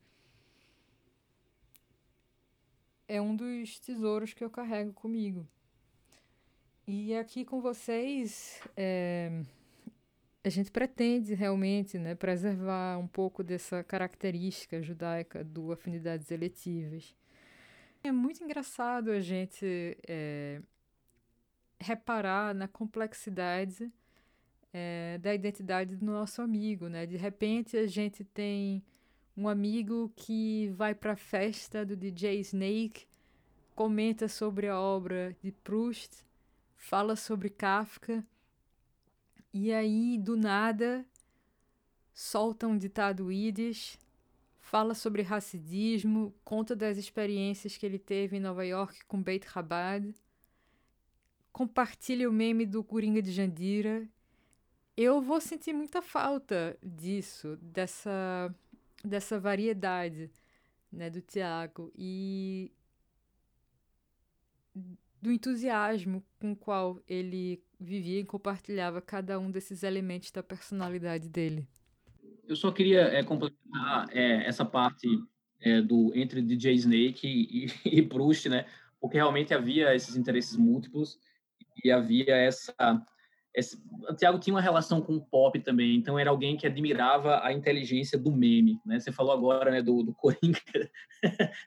é 3.10 3.20
um 3.20 3.36
dos 3.36 3.80
tesouros 3.80 4.34
que 4.34 4.44
eu 4.44 4.52
carrego 4.52 4.94
comigo. 4.94 5.46
E 6.88 7.16
aqui 7.16 7.44
com 7.44 7.60
vocês, 7.60 8.62
é, 8.78 9.44
a 10.50 10.52
gente 10.52 10.72
pretende 10.72 11.36
realmente 11.36 12.00
né, 12.00 12.16
preservar 12.16 12.98
um 12.98 13.08
pouco 13.08 13.44
dessa 13.44 13.84
característica 13.84 14.82
judaica 14.82 15.44
do 15.44 15.72
afinidades 15.72 16.32
eletivas. 16.32 17.16
É 18.04 18.12
muito 18.12 18.44
engraçado 18.44 19.12
a 19.12 19.20
gente 19.20 19.96
é, 20.08 20.60
reparar 21.80 22.56
na 22.56 22.68
complexidade 22.68 23.92
é, 24.74 25.20
da 25.20 25.36
identidade 25.36 25.96
do 25.96 26.06
nosso 26.06 26.42
amigo, 26.42 26.88
né? 26.88 27.06
De 27.06 27.16
repente 27.16 27.78
a 27.78 27.86
gente 27.86 28.24
tem 28.24 28.84
um 29.38 29.48
amigo 29.48 30.12
que 30.16 30.70
vai 30.70 30.96
para 30.96 31.12
a 31.12 31.16
festa 31.16 31.86
do 31.86 31.96
DJ 31.96 32.40
Snake, 32.40 33.06
comenta 33.76 34.28
sobre 34.28 34.68
a 34.68 34.80
obra 34.80 35.36
de 35.44 35.52
Proust, 35.52 36.26
fala 36.76 37.16
sobre 37.16 37.52
Kafka 37.52 38.26
e 39.54 39.74
aí, 39.74 40.18
do 40.18 40.38
nada, 40.38 41.06
solta 42.14 42.68
um 42.68 42.78
ditado 42.78 43.32
ídis, 43.32 43.98
fala 44.60 44.94
sobre 44.94 45.22
racidismo, 45.22 46.36
conta 46.44 46.76
das 46.76 46.98
experiências 46.98 47.76
que 47.76 47.86
ele 47.86 47.98
teve 47.98 48.38
em 48.38 48.40
Nova 48.40 48.66
York 48.66 49.04
com 49.06 49.24
Beit 49.24 49.48
Rabad, 49.48 50.14
compartilha 51.52 52.30
o 52.30 52.34
meme 52.34 52.66
do 52.66 52.84
Coringa 52.84 53.22
de 53.22 53.32
Jandira. 53.32 54.08
Eu 54.96 55.22
vou 55.22 55.42
sentir 55.42 55.74
muita 55.74 56.02
falta 56.02 56.78
disso, 56.84 57.58
dessa, 57.62 58.54
dessa 59.04 59.40
variedade 59.40 60.30
né, 60.92 61.10
do 61.10 61.22
Tiago 61.22 61.92
e 61.96 62.72
do 65.22 65.32
entusiasmo 65.32 66.24
com 66.40 66.52
o 66.52 66.56
qual 66.56 67.02
ele 67.08 67.64
vivia 67.80 68.20
e 68.20 68.26
compartilhava 68.26 69.02
cada 69.02 69.40
um 69.40 69.50
desses 69.50 69.84
elementos 69.84 70.32
da 70.32 70.44
personalidade 70.44 71.30
dele. 71.30 71.68
Eu 72.48 72.56
só 72.56 72.72
queria 72.72 73.02
é, 73.02 73.24
complementar 73.24 74.08
é, 74.12 74.48
essa 74.48 74.66
parte 74.66 75.08
é, 75.62 75.82
do 75.82 76.12
entre 76.16 76.42
DJ 76.42 76.74
Snake 76.74 77.28
e, 77.28 77.66
e, 77.66 77.72
e 78.00 78.02
Proust, 78.02 78.50
né? 78.50 78.66
Porque 79.00 79.18
realmente 79.18 79.54
havia 79.54 79.96
esses 79.96 80.16
interesses 80.16 80.58
múltiplos 80.58 81.18
e 81.84 81.92
havia 81.92 82.36
essa 82.36 82.74
esse, 83.56 83.82
o 84.08 84.14
Tiago 84.14 84.40
tinha 84.40 84.54
uma 84.54 84.62
relação 84.62 85.02
com 85.02 85.16
o 85.16 85.26
pop 85.26 85.60
também, 85.60 85.96
então 85.96 86.20
era 86.20 86.30
alguém 86.30 86.56
que 86.56 86.68
admirava 86.68 87.44
a 87.44 87.52
inteligência 87.52 88.18
do 88.18 88.32
meme, 88.32 88.80
né? 88.86 89.00
Você 89.00 89.12
falou 89.12 89.34
agora, 89.34 89.72
né, 89.72 89.82
do, 89.82 90.04
do 90.04 90.14
Coringa 90.16 90.60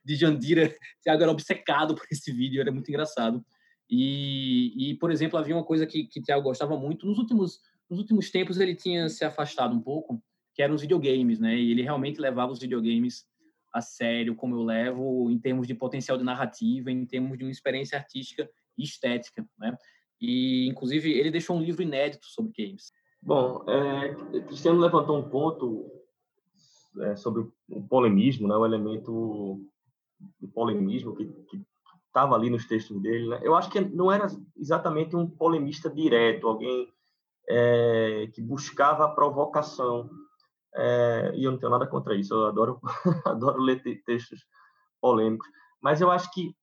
de 0.04 0.14
Jandira, 0.14 0.72
Tiago 1.02 1.22
era 1.22 1.32
obcecado 1.32 1.94
por 1.94 2.06
esse 2.10 2.32
vídeo, 2.32 2.60
era 2.60 2.70
muito 2.70 2.88
engraçado. 2.88 3.44
E, 3.94 4.72
e, 4.74 4.94
por 4.94 5.10
exemplo, 5.10 5.38
havia 5.38 5.54
uma 5.54 5.62
coisa 5.62 5.86
que, 5.86 6.04
que 6.04 6.22
Thiago 6.22 6.44
gostava 6.44 6.78
muito. 6.78 7.06
Nos 7.06 7.18
últimos, 7.18 7.60
nos 7.90 7.98
últimos 7.98 8.30
tempos, 8.30 8.58
ele 8.58 8.74
tinha 8.74 9.06
se 9.10 9.22
afastado 9.22 9.76
um 9.76 9.80
pouco, 9.82 10.18
que 10.54 10.62
eram 10.62 10.74
os 10.74 10.80
videogames, 10.80 11.38
né? 11.38 11.54
E 11.54 11.72
ele 11.72 11.82
realmente 11.82 12.18
levava 12.18 12.50
os 12.50 12.58
videogames 12.58 13.26
a 13.70 13.82
sério, 13.82 14.34
como 14.34 14.56
eu 14.56 14.62
levo, 14.62 15.30
em 15.30 15.38
termos 15.38 15.66
de 15.66 15.74
potencial 15.74 16.16
de 16.16 16.24
narrativa, 16.24 16.90
em 16.90 17.04
termos 17.04 17.36
de 17.36 17.44
uma 17.44 17.50
experiência 17.50 17.98
artística 17.98 18.48
e 18.78 18.82
estética, 18.82 19.46
né? 19.58 19.76
E, 20.18 20.66
inclusive, 20.68 21.12
ele 21.12 21.30
deixou 21.30 21.54
um 21.54 21.62
livro 21.62 21.82
inédito 21.82 22.24
sobre 22.24 22.52
games. 22.56 22.92
Bom, 23.20 23.62
é, 23.68 24.14
Cristiano 24.46 24.80
levantou 24.80 25.18
um 25.18 25.28
ponto 25.28 25.92
é, 26.98 27.14
sobre 27.14 27.46
o 27.68 27.82
polemismo, 27.82 28.48
né? 28.48 28.56
O 28.56 28.64
elemento 28.64 29.60
do 30.40 30.48
polemismo 30.48 31.14
que, 31.14 31.26
que 31.26 31.62
estava 32.12 32.34
ali 32.34 32.50
nos 32.50 32.66
textos 32.66 33.00
dele. 33.00 33.26
Né? 33.28 33.40
Eu 33.42 33.54
acho 33.54 33.70
que 33.70 33.80
não 33.80 34.12
era 34.12 34.26
exatamente 34.56 35.16
um 35.16 35.26
polemista 35.26 35.88
direto, 35.88 36.46
alguém 36.46 36.92
é, 37.48 38.28
que 38.34 38.42
buscava 38.42 39.06
a 39.06 39.08
provocação. 39.08 40.10
É, 40.74 41.32
e 41.34 41.44
eu 41.44 41.50
não 41.50 41.58
tenho 41.58 41.72
nada 41.72 41.86
contra 41.86 42.14
isso, 42.14 42.34
eu 42.34 42.46
adoro, 42.46 42.80
adoro 43.26 43.60
ler 43.60 43.82
textos 44.04 44.40
polêmicos. 45.00 45.48
Mas 45.82 46.00
eu 46.00 46.10
acho 46.10 46.30
que 46.32 46.54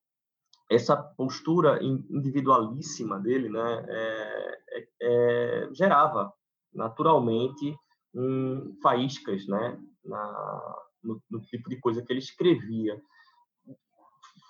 essa 0.70 0.96
postura 0.96 1.82
individualíssima 1.82 3.18
dele 3.18 3.48
né, 3.48 3.84
é, 3.88 4.58
é, 4.70 4.88
é, 5.02 5.68
gerava 5.72 6.32
naturalmente 6.72 7.76
um, 8.14 8.76
faíscas 8.80 9.46
né, 9.48 9.80
na, 10.04 10.76
no, 11.02 11.20
no 11.28 11.40
tipo 11.40 11.68
de 11.68 11.80
coisa 11.80 12.02
que 12.02 12.12
ele 12.12 12.20
escrevia 12.20 13.00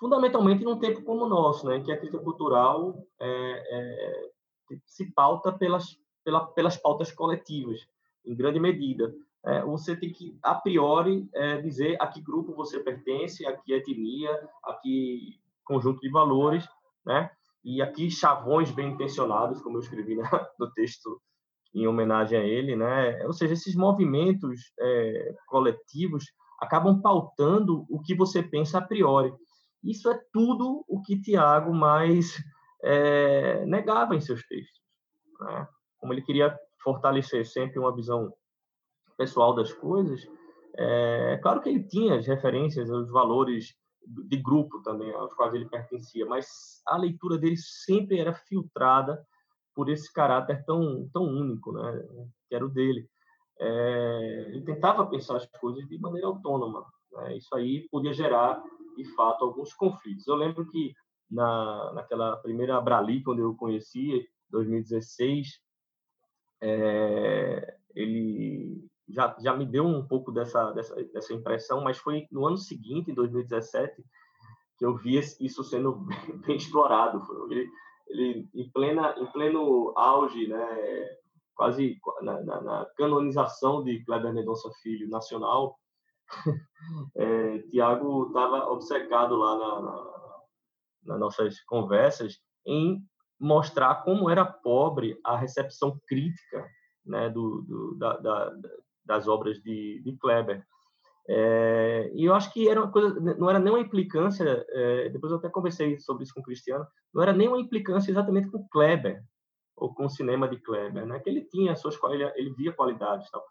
fundamentalmente 0.01 0.63
num 0.63 0.79
tempo 0.79 1.03
como 1.03 1.25
o 1.25 1.29
nosso, 1.29 1.67
né, 1.67 1.79
que 1.79 1.91
a 1.91 1.97
crítica 1.97 2.17
cultural 2.17 3.05
é, 3.19 3.27
é, 3.27 4.29
se 4.83 5.13
pauta 5.13 5.53
pelas, 5.53 5.95
pela, 6.25 6.43
pelas 6.47 6.75
pautas 6.75 7.11
coletivas, 7.11 7.79
em 8.25 8.35
grande 8.35 8.59
medida. 8.59 9.13
É, 9.45 9.61
você 9.61 9.95
tem 9.95 10.11
que, 10.11 10.35
a 10.41 10.55
priori, 10.55 11.29
é, 11.35 11.61
dizer 11.61 11.97
a 12.01 12.07
que 12.07 12.19
grupo 12.19 12.55
você 12.55 12.79
pertence, 12.79 13.45
a 13.45 13.55
que 13.55 13.73
etnia, 13.73 14.31
a 14.65 14.73
que 14.73 15.39
conjunto 15.63 15.99
de 16.01 16.09
valores, 16.09 16.67
né? 17.05 17.29
E 17.63 17.79
aqui 17.79 18.09
chavões 18.09 18.71
bem 18.71 18.89
intencionados, 18.89 19.61
como 19.61 19.77
eu 19.77 19.81
escrevi 19.81 20.15
né, 20.15 20.23
no 20.59 20.71
texto 20.71 21.21
em 21.75 21.87
homenagem 21.87 22.39
a 22.39 22.43
ele, 22.43 22.75
né? 22.75 23.23
Ou 23.25 23.33
seja, 23.33 23.53
esses 23.53 23.75
movimentos 23.75 24.73
é, 24.79 25.35
coletivos 25.47 26.25
acabam 26.59 27.01
pautando 27.01 27.85
o 27.89 28.01
que 28.01 28.15
você 28.15 28.41
pensa 28.41 28.79
a 28.79 28.81
priori. 28.81 29.31
Isso 29.83 30.09
é 30.09 30.19
tudo 30.31 30.83
o 30.87 31.01
que 31.01 31.19
Tiago 31.21 31.73
mais 31.73 32.35
é, 32.83 33.65
negava 33.65 34.15
em 34.15 34.21
seus 34.21 34.41
textos. 34.47 34.81
Né? 35.39 35.67
Como 35.97 36.13
ele 36.13 36.21
queria 36.21 36.57
fortalecer 36.83 37.45
sempre 37.45 37.79
uma 37.79 37.95
visão 37.95 38.33
pessoal 39.17 39.53
das 39.53 39.71
coisas, 39.73 40.21
É, 40.73 41.37
claro 41.43 41.59
que 41.61 41.67
ele 41.69 41.83
tinha 41.83 42.15
as 42.15 42.25
referências, 42.25 42.89
os 42.89 43.09
valores 43.11 43.75
de 44.07 44.37
grupo 44.37 44.81
também 44.83 45.11
aos 45.13 45.33
quais 45.33 45.53
ele 45.53 45.67
pertencia, 45.69 46.25
mas 46.25 46.47
a 46.87 46.95
leitura 46.97 47.37
dele 47.37 47.57
sempre 47.57 48.19
era 48.19 48.33
filtrada 48.33 49.21
por 49.75 49.89
esse 49.89 50.11
caráter 50.13 50.63
tão 50.65 51.09
tão 51.13 51.23
único, 51.23 51.73
né, 51.73 52.07
que 52.47 52.55
era 52.55 52.65
o 52.65 52.69
dele. 52.69 53.05
É, 53.59 54.45
ele 54.47 54.63
tentava 54.63 55.05
pensar 55.05 55.35
as 55.37 55.45
coisas 55.59 55.85
de 55.89 55.99
maneira 55.99 56.27
autônoma. 56.27 56.85
Né? 57.11 57.37
Isso 57.37 57.53
aí 57.53 57.87
podia 57.91 58.13
gerar, 58.13 58.63
de 58.95 59.05
fato, 59.15 59.43
alguns 59.43 59.73
conflitos. 59.73 60.27
Eu 60.27 60.35
lembro 60.35 60.65
que 60.67 60.93
na 61.29 61.93
naquela 61.93 62.37
primeira 62.37 62.77
Abrali, 62.77 63.23
quando 63.23 63.39
eu 63.39 63.55
conheci, 63.55 64.27
2016, 64.49 65.61
é, 66.61 67.77
ele 67.95 68.87
já, 69.09 69.35
já 69.39 69.55
me 69.55 69.65
deu 69.65 69.85
um 69.85 70.05
pouco 70.05 70.31
dessa, 70.31 70.71
dessa, 70.71 70.95
dessa 71.05 71.33
impressão, 71.33 71.81
mas 71.81 71.97
foi 71.97 72.27
no 72.31 72.45
ano 72.45 72.57
seguinte, 72.57 73.11
em 73.11 73.13
2017, 73.13 74.03
que 74.77 74.85
eu 74.85 74.95
vi 74.95 75.17
isso 75.17 75.63
sendo 75.63 75.93
bem, 76.05 76.37
bem 76.39 76.55
explorado. 76.55 77.21
Ele, 77.49 77.69
ele 78.07 78.49
em, 78.53 78.69
plena, 78.71 79.15
em 79.17 79.25
pleno 79.31 79.93
auge, 79.95 80.47
né, 80.47 81.17
quase 81.55 81.99
na, 82.21 82.41
na, 82.41 82.61
na 82.61 82.85
canonização 82.97 83.83
de 83.83 84.03
Kleber 84.05 84.33
Mendonça 84.33 84.69
Filho 84.81 85.09
nacional, 85.09 85.77
é, 87.15 87.59
Tiago 87.69 88.27
estava 88.27 88.69
obcecado 88.69 89.35
lá 89.35 89.57
na, 89.57 89.81
na, 89.81 90.11
nas 91.05 91.19
nossas 91.19 91.61
conversas 91.63 92.39
em 92.65 93.03
mostrar 93.39 94.03
como 94.03 94.29
era 94.29 94.45
pobre 94.45 95.19
a 95.23 95.35
recepção 95.35 95.99
crítica 96.07 96.67
né, 97.05 97.29
do, 97.29 97.61
do 97.63 97.95
da, 97.97 98.17
da, 98.17 98.51
das 99.05 99.27
obras 99.27 99.57
de, 99.61 100.01
de 100.03 100.17
Kleber. 100.17 100.63
É, 101.27 102.11
e 102.13 102.25
eu 102.25 102.33
acho 102.33 102.51
que 102.51 102.67
era 102.67 102.81
uma 102.81 102.91
coisa, 102.91 103.19
não 103.19 103.49
era 103.49 103.59
nem 103.59 103.73
uma 103.73 103.79
implicância, 103.79 104.65
é, 104.69 105.09
depois 105.09 105.31
eu 105.31 105.37
até 105.37 105.49
conversei 105.49 105.99
sobre 105.99 106.23
isso 106.23 106.33
com 106.33 106.41
o 106.41 106.43
Cristiano, 106.43 106.85
não 107.13 107.21
era 107.21 107.33
nem 107.33 107.47
uma 107.47 107.59
implicância 107.59 108.11
exatamente 108.11 108.49
com 108.49 108.67
Kleber, 108.69 109.23
ou 109.75 109.93
com 109.93 110.05
o 110.05 110.09
cinema 110.09 110.47
de 110.47 110.57
Kleber, 110.57 111.05
né? 111.05 111.19
que 111.19 111.29
ele 111.29 111.43
tinha 111.45 111.75
suas 111.75 111.97
ele, 112.11 112.23
ele 112.35 112.53
via 112.53 112.73
qualidades 112.73 113.29
tal, 113.31 113.43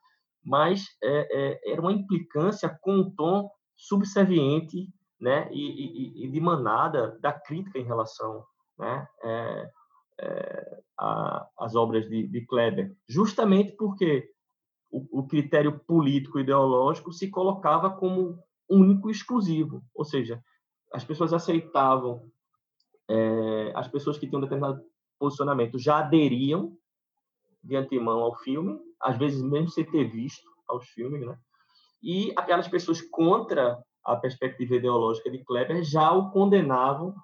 mas 0.45 0.85
é, 1.03 1.53
é, 1.65 1.73
era 1.73 1.81
uma 1.81 1.93
implicância 1.93 2.69
com 2.81 2.93
um 2.93 3.11
tom 3.11 3.51
subserviente 3.77 4.89
né? 5.21 5.49
e, 5.53 6.23
e, 6.23 6.25
e 6.25 6.31
de 6.31 6.41
manada 6.41 7.19
da 7.21 7.33
crítica 7.33 7.79
em 7.79 7.85
relação 7.85 8.45
né? 8.81 9.07
É, 9.23 9.71
é, 10.23 10.81
as 11.59 11.75
obras 11.75 12.09
de, 12.09 12.27
de, 12.27 12.47
Kleber, 12.47 12.95
justamente 13.09 13.73
porque 13.73 14.29
o, 14.91 15.21
o 15.21 15.27
critério 15.27 15.79
político 15.87 16.39
ideológico 16.39 17.13
se 17.13 17.31
colocava 17.31 17.91
como 17.91 18.43
único 18.69 19.09
e 19.09 19.13
exclusivo, 19.13 19.83
ou 19.95 20.05
seja, 20.05 20.43
as 20.93 21.05
pessoas 21.05 21.33
aceitavam, 21.33 22.23
é, 23.09 23.73
as 23.75 23.89
pessoas 23.89 24.19
que 24.19 24.27
tinham 24.27 24.41
determinado 24.41 24.83
posicionamento 25.19 25.79
já 25.79 25.99
aderiam 25.99 26.77
de 27.63 27.77
antemão 27.77 28.21
ao 28.21 28.35
filme, 28.37 28.79
às 29.01 29.17
vezes 29.17 29.43
mesmo 29.43 29.69
sem 29.69 29.85
ter 29.85 30.05
visto 30.05 30.49
aos 30.69 30.89
filmes, 30.89 31.25
né? 31.25 31.37
E 32.03 32.33
aquelas 32.37 32.69
pessoas 32.69 33.01
contra 33.03 33.79
a 34.05 34.17
perspectiva 34.17 34.77
ideológica 34.77 35.31
de 35.31 35.45
Kleber 35.45 35.83
já 35.85 36.11
o 36.13 36.31
condenavam, 36.31 37.15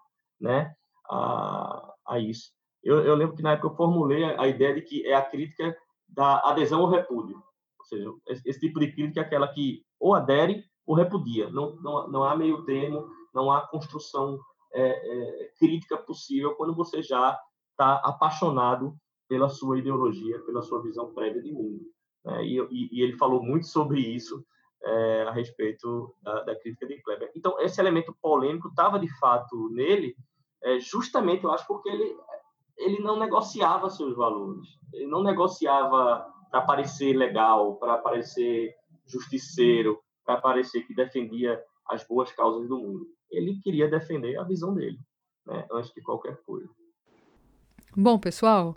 né, 0.40 0.74
a, 1.08 1.94
a 2.06 2.18
isso. 2.18 2.50
Eu, 2.84 3.00
eu, 3.00 3.14
lembro 3.14 3.34
que 3.34 3.42
na 3.42 3.52
época 3.52 3.68
eu 3.68 3.76
formulei 3.76 4.22
a, 4.22 4.42
a, 4.42 4.48
ideia 4.48 4.74
de 4.74 4.82
que 4.82 5.06
é 5.06 5.14
a 5.14 5.22
crítica 5.22 5.76
da 6.06 6.38
adesão 6.40 6.82
ao 6.82 6.90
repúdio. 6.90 7.36
Ou 7.78 7.84
seja, 7.86 8.10
esse, 8.28 8.48
esse, 8.48 8.60
tipo 8.60 8.78
de 8.78 8.92
crítica 8.92 9.20
é 9.20 9.22
aquela 9.24 9.48
que 9.48 9.82
ou 9.98 10.14
adere 10.14 10.62
ou 10.86 10.94
repudia. 10.94 11.50
Não, 11.50 11.74
não, 11.76 12.08
não 12.08 12.22
há 12.22 12.36
meio 12.36 12.64
termo, 12.64 13.08
não 13.34 13.50
há 13.50 13.66
construção 13.66 14.38
é, 14.72 14.82
é, 14.82 15.50
crítica 15.58 15.96
possível 15.96 16.54
quando 16.54 16.74
você 16.74 17.02
já 17.02 17.38
está 17.72 17.94
apaixonado 17.96 18.94
pela 19.28 19.48
sua 19.48 19.78
ideologia, 19.78 20.40
pela 20.40 20.62
sua 20.62 20.82
visão 20.82 21.12
prévia 21.12 21.42
de 21.42 21.52
mundo. 21.52 21.80
Né? 22.24 22.44
E, 22.44 22.60
e, 22.60 22.88
e, 22.92 23.02
ele 23.02 23.16
falou 23.16 23.42
muito 23.42 23.66
sobre 23.66 24.00
isso 24.00 24.44
é, 24.84 25.22
a 25.22 25.32
respeito 25.32 26.14
da, 26.22 26.42
da, 26.44 26.56
crítica 26.58 26.86
de 26.86 27.00
Kleber. 27.02 27.30
Então, 27.34 27.60
esse 27.60 27.80
elemento 27.80 28.16
polêmico 28.20 28.68
estava, 28.68 28.98
de 28.98 29.08
fato, 29.18 29.70
nele, 29.70 30.14
é, 30.62 30.78
justamente, 30.78 31.44
eu 31.44 31.50
acho, 31.50 31.66
porque 31.66 31.88
ele 31.88 32.16
ele 32.76 33.00
não 33.00 33.18
negociava 33.18 33.88
seus 33.88 34.14
valores. 34.14 34.68
Ele 34.92 35.06
não 35.06 35.22
negociava 35.22 36.26
para 36.50 36.62
parecer 36.62 37.16
legal, 37.16 37.76
para 37.76 37.98
parecer 37.98 38.74
justiceiro, 39.06 39.98
para 40.24 40.40
parecer 40.40 40.82
que 40.82 40.94
defendia 40.94 41.60
as 41.88 42.06
boas 42.06 42.30
causas 42.32 42.68
do 42.68 42.78
mundo. 42.78 43.06
Ele 43.30 43.58
queria 43.60 43.88
defender 43.88 44.36
a 44.38 44.44
visão 44.44 44.74
dele, 44.74 44.98
né, 45.46 45.66
antes 45.72 45.92
de 45.92 46.02
qualquer 46.02 46.36
coisa. 46.44 46.68
Bom, 47.96 48.18
pessoal, 48.18 48.74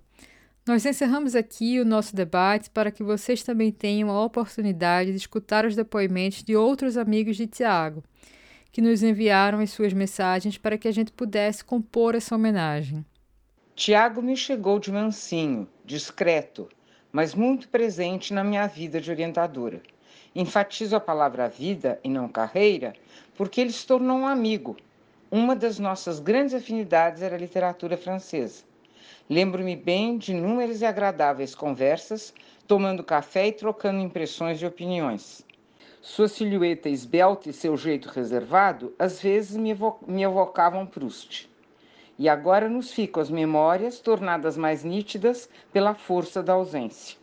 nós 0.68 0.86
encerramos 0.86 1.36
aqui 1.36 1.80
o 1.80 1.86
nosso 1.86 2.16
debate 2.16 2.70
para 2.70 2.92
que 2.92 3.02
vocês 3.02 3.44
também 3.44 3.72
tenham 3.72 4.10
a 4.10 4.24
oportunidade 4.24 5.12
de 5.12 5.18
escutar 5.18 5.66
os 5.66 5.76
depoimentos 5.76 6.44
de 6.44 6.56
outros 6.56 6.98
amigos 6.98 7.38
de 7.38 7.48
Tiago, 7.48 8.04
que 8.72 8.82
nos 8.82 9.02
enviaram 9.02 9.60
as 9.60 9.72
suas 9.72 9.94
mensagens 9.94 10.58
para 10.58 10.78
que 10.78 10.88
a 10.88 10.92
gente 10.92 11.12
pudesse 11.12 11.64
compor 11.64 12.14
essa 12.14 12.36
homenagem. 12.36 13.04
Tiago 13.76 14.22
me 14.22 14.36
chegou 14.36 14.78
de 14.78 14.92
mansinho, 14.92 15.68
discreto, 15.86 16.70
mas 17.12 17.34
muito 17.34 17.68
presente 17.70 18.34
na 18.34 18.44
minha 18.44 18.68
vida 18.68 19.02
de 19.02 19.10
orientadora. 19.10 19.82
Enfatizo 20.36 20.96
a 20.96 21.00
palavra 21.00 21.50
vida 21.50 22.00
e 22.04 22.10
não 22.10 22.28
carreira, 22.28 22.94
porque 23.36 23.60
ele 23.60 23.72
se 23.72 23.88
tornou 23.88 24.18
um 24.18 24.28
amigo. 24.28 24.78
Uma 25.32 25.56
das 25.56 25.80
nossas 25.80 26.20
grandes 26.20 26.54
afinidades 26.54 27.22
era 27.22 27.36
a 27.36 27.40
literatura 27.40 27.98
francesa. 27.98 28.69
Lembro-me 29.30 29.76
bem 29.76 30.18
de 30.18 30.32
inúmeras 30.32 30.82
e 30.82 30.86
agradáveis 30.86 31.54
conversas, 31.54 32.34
tomando 32.68 33.04
café 33.04 33.48
e 33.48 33.52
trocando 33.52 34.00
impressões 34.00 34.60
e 34.60 34.66
opiniões. 34.66 35.46
Sua 36.02 36.28
silhueta 36.28 36.90
esbelta 36.90 37.48
e 37.48 37.54
seu 37.54 37.78
jeito 37.78 38.10
reservado 38.10 38.92
às 38.98 39.22
vezes 39.22 39.56
me, 39.56 39.70
evo 39.70 40.00
me 40.08 40.24
evocavam 40.24 40.84
Proust. 40.84 41.48
E 42.18 42.28
agora 42.28 42.68
nos 42.68 42.92
ficam 42.92 43.22
as 43.22 43.30
memórias 43.30 44.00
tornadas 44.00 44.58
mais 44.58 44.84
nítidas 44.84 45.48
pela 45.72 45.94
força 45.94 46.42
da 46.42 46.54
ausência. 46.54 47.16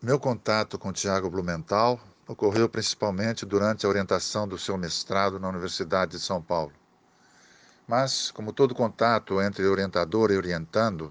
Meu 0.00 0.18
contato 0.18 0.78
com 0.78 0.92
Tiago 0.92 1.28
Blumenthal 1.28 2.00
ocorreu 2.26 2.70
principalmente 2.70 3.44
durante 3.44 3.84
a 3.84 3.88
orientação 3.88 4.48
do 4.48 4.56
seu 4.56 4.78
mestrado 4.78 5.38
na 5.38 5.48
Universidade 5.48 6.12
de 6.12 6.20
São 6.20 6.40
Paulo. 6.40 6.72
Mas, 7.88 8.30
como 8.30 8.52
todo 8.52 8.74
contato 8.74 9.40
entre 9.40 9.66
orientador 9.66 10.30
e 10.30 10.36
orientando, 10.36 11.10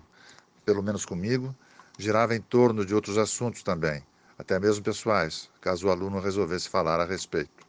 pelo 0.63 0.83
menos 0.83 1.05
comigo, 1.05 1.55
girava 1.97 2.35
em 2.35 2.41
torno 2.41 2.85
de 2.85 2.93
outros 2.93 3.17
assuntos 3.17 3.63
também, 3.63 4.05
até 4.37 4.59
mesmo 4.59 4.83
pessoais, 4.83 5.49
caso 5.59 5.87
o 5.87 5.89
aluno 5.89 6.19
resolvesse 6.19 6.69
falar 6.69 6.99
a 6.99 7.05
respeito. 7.05 7.65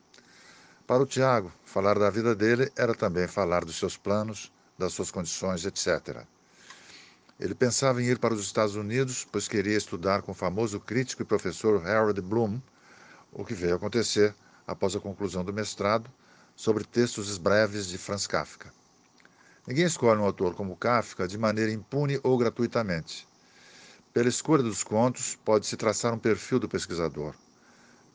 Para 0.86 1.02
o 1.02 1.06
Tiago, 1.06 1.50
falar 1.64 1.98
da 1.98 2.10
vida 2.10 2.34
dele 2.34 2.70
era 2.76 2.94
também 2.94 3.26
falar 3.26 3.64
dos 3.64 3.78
seus 3.78 3.96
planos, 3.96 4.52
das 4.78 4.92
suas 4.92 5.10
condições, 5.10 5.64
etc. 5.64 6.22
Ele 7.40 7.54
pensava 7.54 8.02
em 8.02 8.06
ir 8.06 8.18
para 8.18 8.34
os 8.34 8.42
Estados 8.42 8.76
Unidos, 8.76 9.26
pois 9.32 9.48
queria 9.48 9.78
estudar 9.78 10.20
com 10.20 10.32
o 10.32 10.34
famoso 10.34 10.78
crítico 10.78 11.22
e 11.22 11.24
professor 11.24 11.82
Harold 11.86 12.20
Bloom, 12.20 12.60
o 13.32 13.42
que 13.42 13.54
veio 13.54 13.76
acontecer 13.76 14.34
após 14.66 14.94
a 14.94 15.00
conclusão 15.00 15.42
do 15.42 15.52
mestrado 15.52 16.10
sobre 16.54 16.84
textos 16.84 17.38
breves 17.38 17.86
de 17.86 17.96
Franz 17.96 18.26
Kafka. 18.26 18.77
Ninguém 19.68 19.84
escolhe 19.84 20.18
um 20.18 20.24
autor 20.24 20.54
como 20.54 20.74
Kafka 20.74 21.28
de 21.28 21.36
maneira 21.36 21.70
impune 21.70 22.18
ou 22.22 22.38
gratuitamente. 22.38 23.28
Pela 24.14 24.26
escolha 24.26 24.62
dos 24.62 24.82
contos, 24.82 25.36
pode-se 25.44 25.76
traçar 25.76 26.14
um 26.14 26.18
perfil 26.18 26.58
do 26.58 26.66
pesquisador. 26.66 27.34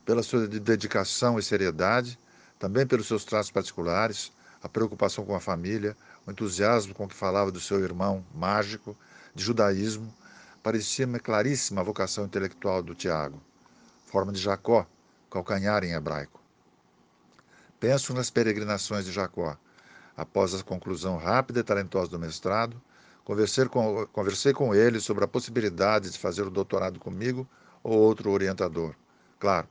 Pela 0.04 0.24
sua 0.24 0.48
dedicação 0.48 1.38
e 1.38 1.44
seriedade, 1.44 2.18
também 2.58 2.88
pelos 2.88 3.06
seus 3.06 3.24
traços 3.24 3.52
particulares, 3.52 4.32
a 4.63 4.68
preocupação 4.68 5.24
com 5.24 5.36
a 5.36 5.39
família, 5.39 5.96
o 6.26 6.32
entusiasmo 6.32 6.96
com 6.96 7.08
que 7.08 7.13
falava 7.13 7.52
do 7.52 7.60
seu 7.60 7.84
irmão 7.84 8.26
mágico, 8.34 8.98
de 9.36 9.44
judaísmo, 9.44 10.12
parecia-me 10.63 11.20
claríssima 11.20 11.82
a 11.82 11.84
vocação 11.84 12.26
intelectual 12.26 12.82
do 12.82 12.96
Tiago, 12.96 13.39
forma 14.08 14.32
de 14.32 14.42
Jacó, 14.42 14.88
calcanhar 15.30 15.84
em 15.84 15.94
hebraico. 15.94 16.42
Penso 17.80 18.12
nas 18.12 18.32
peregrinações 18.32 19.06
de 19.06 19.12
Jacó. 19.12 19.56
Após 20.15 20.54
a 20.54 20.63
conclusão 20.63 21.17
rápida 21.17 21.60
e 21.60 21.63
talentosa 21.63 22.12
do 22.12 22.19
mestrado, 22.19 22.80
conversei 23.26 23.65
com, 23.65 24.06
conversei 24.08 24.54
com 24.54 24.76
ele 24.76 24.99
sobre 24.99 25.23
a 25.23 25.28
possibilidade 25.28 26.10
de 26.10 26.19
fazer 26.19 26.43
o 26.43 26.52
doutorado 26.52 26.99
comigo 26.99 27.47
ou 27.84 27.97
outro 27.97 28.32
orientador. 28.32 28.93
Claro, 29.39 29.67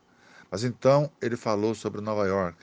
mas 0.51 0.65
então 0.65 1.11
ele 1.21 1.37
falou 1.37 1.75
sobre 1.75 2.01
Nova 2.01 2.27
York, 2.27 2.57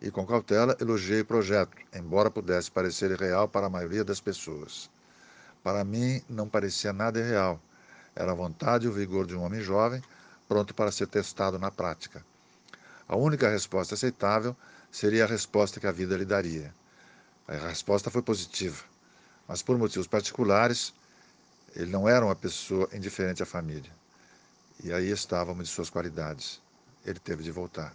e, 0.00 0.10
com 0.10 0.24
cautela, 0.24 0.76
elogiei 0.80 1.22
o 1.22 1.24
projeto, 1.24 1.76
embora 1.92 2.30
pudesse 2.30 2.70
parecer 2.70 3.10
irreal 3.10 3.48
para 3.48 3.66
a 3.66 3.70
maioria 3.70 4.04
das 4.04 4.20
pessoas. 4.20 4.88
Para 5.62 5.84
mim, 5.84 6.22
não 6.28 6.48
parecia 6.48 6.92
nada 6.92 7.18
irreal. 7.18 7.60
Era 8.14 8.32
a 8.32 8.34
vontade 8.34 8.86
e 8.86 8.88
o 8.88 8.92
vigor 8.92 9.26
de 9.26 9.34
um 9.34 9.42
homem 9.42 9.60
jovem, 9.60 10.00
pronto 10.48 10.72
para 10.74 10.92
ser 10.92 11.08
testado 11.08 11.58
na 11.58 11.70
prática. 11.70 12.24
A 13.08 13.16
única 13.16 13.48
resposta 13.48 13.94
aceitável 13.94 14.56
seria 14.90 15.24
a 15.24 15.26
resposta 15.26 15.80
que 15.80 15.86
a 15.86 15.92
vida 15.92 16.16
lhe 16.16 16.24
daria. 16.24 16.72
A 17.48 17.68
resposta 17.68 18.10
foi 18.10 18.20
positiva, 18.20 18.84
mas 19.48 19.62
por 19.62 19.78
motivos 19.78 20.06
particulares, 20.06 20.92
ele 21.74 21.90
não 21.90 22.08
era 22.08 22.24
uma 22.24 22.36
pessoa 22.36 22.88
indiferente 22.92 23.42
à 23.42 23.46
família. 23.46 23.90
E 24.84 24.92
aí 24.92 25.10
estavam 25.10 25.56
de 25.56 25.66
suas 25.66 25.88
qualidades. 25.88 26.60
Ele 27.04 27.18
teve 27.18 27.42
de 27.42 27.50
voltar. 27.50 27.94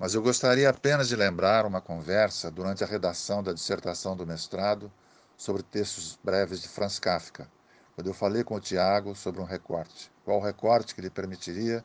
Mas 0.00 0.14
eu 0.14 0.22
gostaria 0.22 0.70
apenas 0.70 1.06
de 1.06 1.16
lembrar 1.16 1.66
uma 1.66 1.80
conversa 1.80 2.50
durante 2.50 2.82
a 2.82 2.86
redação 2.86 3.42
da 3.42 3.52
dissertação 3.52 4.16
do 4.16 4.26
mestrado 4.26 4.90
sobre 5.36 5.62
textos 5.62 6.18
breves 6.24 6.62
de 6.62 6.68
Franz 6.68 6.98
Kafka, 6.98 7.46
quando 7.94 8.06
eu 8.06 8.14
falei 8.14 8.42
com 8.42 8.54
o 8.54 8.60
Tiago 8.60 9.14
sobre 9.14 9.40
um 9.40 9.44
recorte. 9.44 10.10
Qual 10.24 10.40
recorte 10.40 10.94
que 10.94 11.02
lhe 11.02 11.10
permitiria 11.10 11.84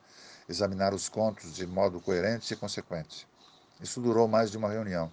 examinar 0.49 0.93
os 0.93 1.07
contos 1.07 1.53
de 1.53 1.67
modo 1.67 2.01
coerente 2.01 2.53
e 2.53 2.57
consequente. 2.57 3.27
Isso 3.79 4.01
durou 4.01 4.27
mais 4.27 4.49
de 4.49 4.57
uma 4.57 4.69
reunião. 4.69 5.11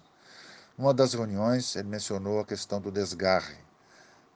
Numa 0.77 0.93
das 0.93 1.15
reuniões, 1.15 1.75
ele 1.75 1.87
mencionou 1.87 2.39
a 2.39 2.45
questão 2.45 2.79
do 2.79 2.91
desgarre. 2.91 3.57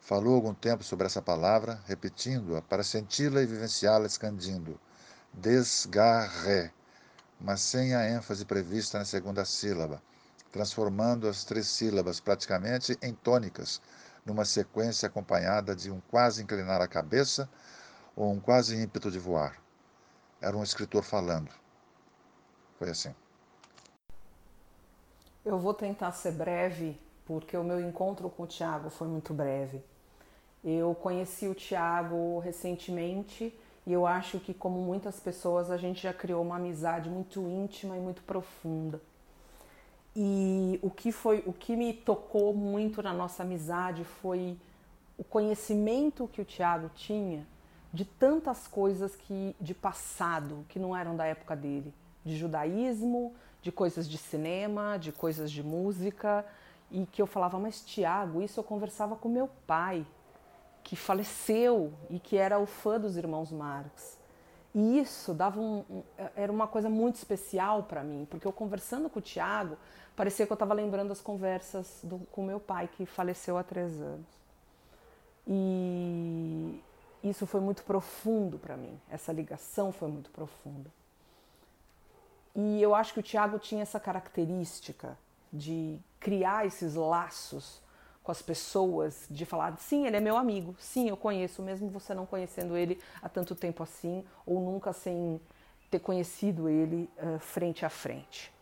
Falou 0.00 0.34
algum 0.34 0.52
tempo 0.52 0.82
sobre 0.82 1.06
essa 1.06 1.22
palavra, 1.22 1.80
repetindo-a 1.86 2.60
para 2.60 2.82
senti-la 2.82 3.42
e 3.42 3.46
vivenciá-la 3.46 4.06
escandindo. 4.06 4.80
Desgarre, 5.32 6.72
mas 7.40 7.60
sem 7.60 7.94
a 7.94 8.10
ênfase 8.10 8.44
prevista 8.44 8.98
na 8.98 9.04
segunda 9.04 9.44
sílaba, 9.44 10.02
transformando 10.50 11.28
as 11.28 11.44
três 11.44 11.68
sílabas 11.68 12.18
praticamente 12.18 12.98
em 13.00 13.14
tônicas, 13.14 13.80
numa 14.26 14.44
sequência 14.44 15.06
acompanhada 15.06 15.76
de 15.76 15.92
um 15.92 16.00
quase 16.10 16.42
inclinar 16.42 16.82
a 16.82 16.88
cabeça 16.88 17.48
ou 18.16 18.32
um 18.32 18.40
quase 18.40 18.74
ímpeto 18.74 19.12
de 19.12 19.18
voar. 19.20 19.62
Era 20.40 20.56
um 20.56 20.64
escritor 20.64 21.04
falando. 21.04 21.52
Foi 22.80 22.90
assim. 22.90 23.14
Eu 25.44 25.58
vou 25.58 25.74
tentar 25.74 26.12
ser 26.12 26.32
breve, 26.32 26.96
porque 27.24 27.56
o 27.56 27.64
meu 27.64 27.80
encontro 27.80 28.30
com 28.30 28.44
o 28.44 28.46
Tiago 28.46 28.90
foi 28.90 29.08
muito 29.08 29.34
breve. 29.34 29.82
Eu 30.64 30.94
conheci 30.94 31.48
o 31.48 31.54
Tiago 31.54 32.38
recentemente 32.38 33.52
e 33.84 33.92
eu 33.92 34.06
acho 34.06 34.38
que, 34.38 34.54
como 34.54 34.80
muitas 34.80 35.18
pessoas, 35.18 35.68
a 35.68 35.76
gente 35.76 36.00
já 36.00 36.12
criou 36.12 36.42
uma 36.42 36.56
amizade 36.56 37.10
muito 37.10 37.40
íntima 37.40 37.96
e 37.96 38.00
muito 38.00 38.22
profunda. 38.22 39.00
E 40.14 40.78
o 40.80 40.90
que 40.90 41.10
foi, 41.10 41.42
o 41.44 41.52
que 41.52 41.74
me 41.74 41.92
tocou 41.92 42.54
muito 42.54 43.02
na 43.02 43.12
nossa 43.12 43.42
amizade 43.42 44.04
foi 44.04 44.56
o 45.18 45.24
conhecimento 45.24 46.28
que 46.32 46.40
o 46.40 46.44
Tiago 46.44 46.88
tinha 46.94 47.44
de 47.92 48.04
tantas 48.04 48.68
coisas 48.68 49.16
que 49.16 49.56
de 49.60 49.74
passado 49.74 50.64
que 50.68 50.78
não 50.78 50.96
eram 50.96 51.16
da 51.16 51.26
época 51.26 51.56
dele, 51.56 51.92
de 52.24 52.36
judaísmo, 52.36 53.34
de 53.62 53.70
coisas 53.70 54.08
de 54.08 54.18
cinema, 54.18 54.98
de 54.98 55.12
coisas 55.12 55.50
de 55.50 55.62
música, 55.62 56.44
e 56.90 57.06
que 57.06 57.22
eu 57.22 57.26
falava, 57.26 57.58
mas 57.58 57.80
Tiago, 57.80 58.42
isso 58.42 58.60
eu 58.60 58.64
conversava 58.64 59.16
com 59.16 59.28
meu 59.28 59.48
pai, 59.66 60.04
que 60.82 60.96
faleceu 60.96 61.92
e 62.10 62.18
que 62.18 62.36
era 62.36 62.58
o 62.58 62.66
fã 62.66 63.00
dos 63.00 63.16
irmãos 63.16 63.50
Marx. 63.52 64.18
E 64.74 64.98
isso 64.98 65.32
dava 65.32 65.60
um, 65.60 65.84
um 65.88 66.02
era 66.34 66.50
uma 66.50 66.66
coisa 66.66 66.90
muito 66.90 67.16
especial 67.16 67.84
para 67.84 68.02
mim, 68.02 68.26
porque 68.28 68.46
eu 68.46 68.52
conversando 68.52 69.08
com 69.08 69.20
o 69.20 69.22
Tiago, 69.22 69.78
parecia 70.16 70.44
que 70.44 70.52
eu 70.52 70.54
estava 70.54 70.74
lembrando 70.74 71.12
as 71.12 71.20
conversas 71.20 72.00
do, 72.02 72.18
com 72.32 72.44
meu 72.44 72.58
pai, 72.58 72.88
que 72.88 73.06
faleceu 73.06 73.56
há 73.56 73.62
três 73.62 74.00
anos. 74.00 74.26
E 75.46 76.80
isso 77.22 77.46
foi 77.46 77.60
muito 77.60 77.84
profundo 77.84 78.58
para 78.58 78.76
mim, 78.76 78.98
essa 79.08 79.32
ligação 79.32 79.92
foi 79.92 80.08
muito 80.08 80.30
profunda. 80.30 80.90
E 82.54 82.82
eu 82.82 82.94
acho 82.94 83.14
que 83.14 83.20
o 83.20 83.22
Tiago 83.22 83.58
tinha 83.58 83.82
essa 83.82 83.98
característica 83.98 85.16
de 85.52 85.98
criar 86.20 86.66
esses 86.66 86.94
laços 86.94 87.80
com 88.22 88.30
as 88.30 88.40
pessoas, 88.40 89.26
de 89.28 89.44
falar, 89.44 89.76
sim, 89.78 90.06
ele 90.06 90.16
é 90.16 90.20
meu 90.20 90.36
amigo, 90.36 90.76
sim, 90.78 91.08
eu 91.08 91.16
conheço, 91.16 91.60
mesmo 91.60 91.88
você 91.88 92.14
não 92.14 92.24
conhecendo 92.24 92.76
ele 92.76 93.00
há 93.20 93.28
tanto 93.28 93.54
tempo 93.54 93.82
assim, 93.82 94.24
ou 94.46 94.60
nunca 94.60 94.92
sem 94.92 95.40
ter 95.90 95.98
conhecido 95.98 96.68
ele 96.68 97.10
uh, 97.18 97.38
frente 97.40 97.84
a 97.84 97.90
frente. 97.90 98.52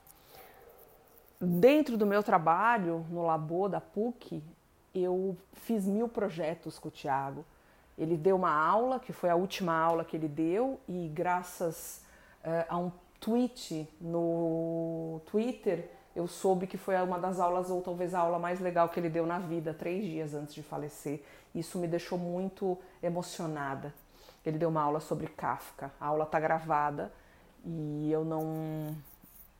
Dentro 1.39 1.97
do 1.97 2.07
meu 2.07 2.23
trabalho 2.23 3.07
no 3.11 3.23
Labo 3.23 3.69
da 3.69 3.81
PUC, 3.81 4.43
eu 4.95 5.37
fiz 5.53 5.87
mil 5.87 6.09
projetos 6.09 6.79
com 6.79 6.89
o 6.89 6.91
Tiago. 6.91 7.45
Ele 7.97 8.17
deu 8.17 8.37
uma 8.37 8.53
aula, 8.53 8.99
que 8.99 9.13
foi 9.13 9.31
a 9.31 9.37
última 9.37 9.75
aula 9.75 10.05
que 10.05 10.17
ele 10.17 10.29
deu, 10.29 10.81
e 10.89 11.09
graças 11.09 12.03
uh, 12.45 12.67
a 12.69 12.79
um 12.79 12.91
tweet 13.21 13.89
no 14.01 15.21
Twitter, 15.27 15.91
eu 16.17 16.27
soube 16.27 16.67
que 16.67 16.77
foi 16.77 16.97
uma 16.97 17.19
das 17.19 17.39
aulas, 17.39 17.71
ou 17.71 17.81
talvez 17.83 18.15
a 18.15 18.21
aula 18.21 18.39
mais 18.39 18.59
legal 18.59 18.89
que 18.89 18.99
ele 18.99 19.09
deu 19.09 19.27
na 19.27 19.39
vida, 19.39 19.73
três 19.73 20.05
dias 20.05 20.35
antes 20.35 20.55
de 20.55 20.63
falecer. 20.63 21.23
Isso 21.55 21.79
me 21.79 21.87
deixou 21.87 22.19
muito 22.19 22.77
emocionada. 23.03 23.95
Ele 24.45 24.59
deu 24.59 24.69
uma 24.69 24.83
aula 24.83 25.01
sobre 25.01 25.27
Kafka. 25.29 25.93
A 26.01 26.07
aula 26.07 26.25
está 26.25 26.41
gravada 26.41 27.13
e 27.65 28.11
eu 28.11 28.25
não. 28.25 28.97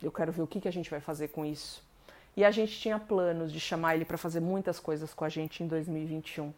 Eu 0.03 0.11
quero 0.11 0.33
ver 0.33 0.43
o 0.43 0.47
que, 0.47 0.61
que 0.61 0.69
a 0.69 0.73
gente 0.73 0.91
vai 0.91 1.01
fazer 1.01 1.29
com 1.29 1.45
isso. 1.45 1.83
E 2.37 2.45
a 2.45 2.51
gente 2.51 2.79
tinha 2.79 2.99
planos 2.99 3.53
de 3.53 3.61
chamar 3.61 3.97
ele 3.97 4.05
para 4.05 4.17
fazer 4.17 4.41
muitas 4.41 4.81
coisas 4.81 5.13
com 5.13 5.25
a 5.25 5.29
gente 5.29 5.63
em 5.63 5.67
2021. 5.67 6.53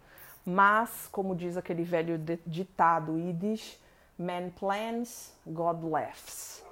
Mas, 0.45 1.09
como 1.11 1.35
diz 1.35 1.57
aquele 1.57 1.83
velho 1.83 2.19
ditado 2.47 3.19
Yiddish, 3.19 3.81
man 4.19 4.51
plans, 4.51 5.33
God 5.47 5.83
laughs. 5.85 6.63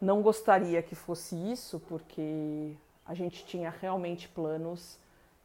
Não 0.00 0.22
gostaria 0.22 0.82
que 0.82 0.94
fosse 0.94 1.34
isso, 1.50 1.80
porque 1.88 2.74
a 3.04 3.14
gente 3.14 3.44
tinha 3.44 3.70
realmente 3.80 4.28
planos 4.28 4.98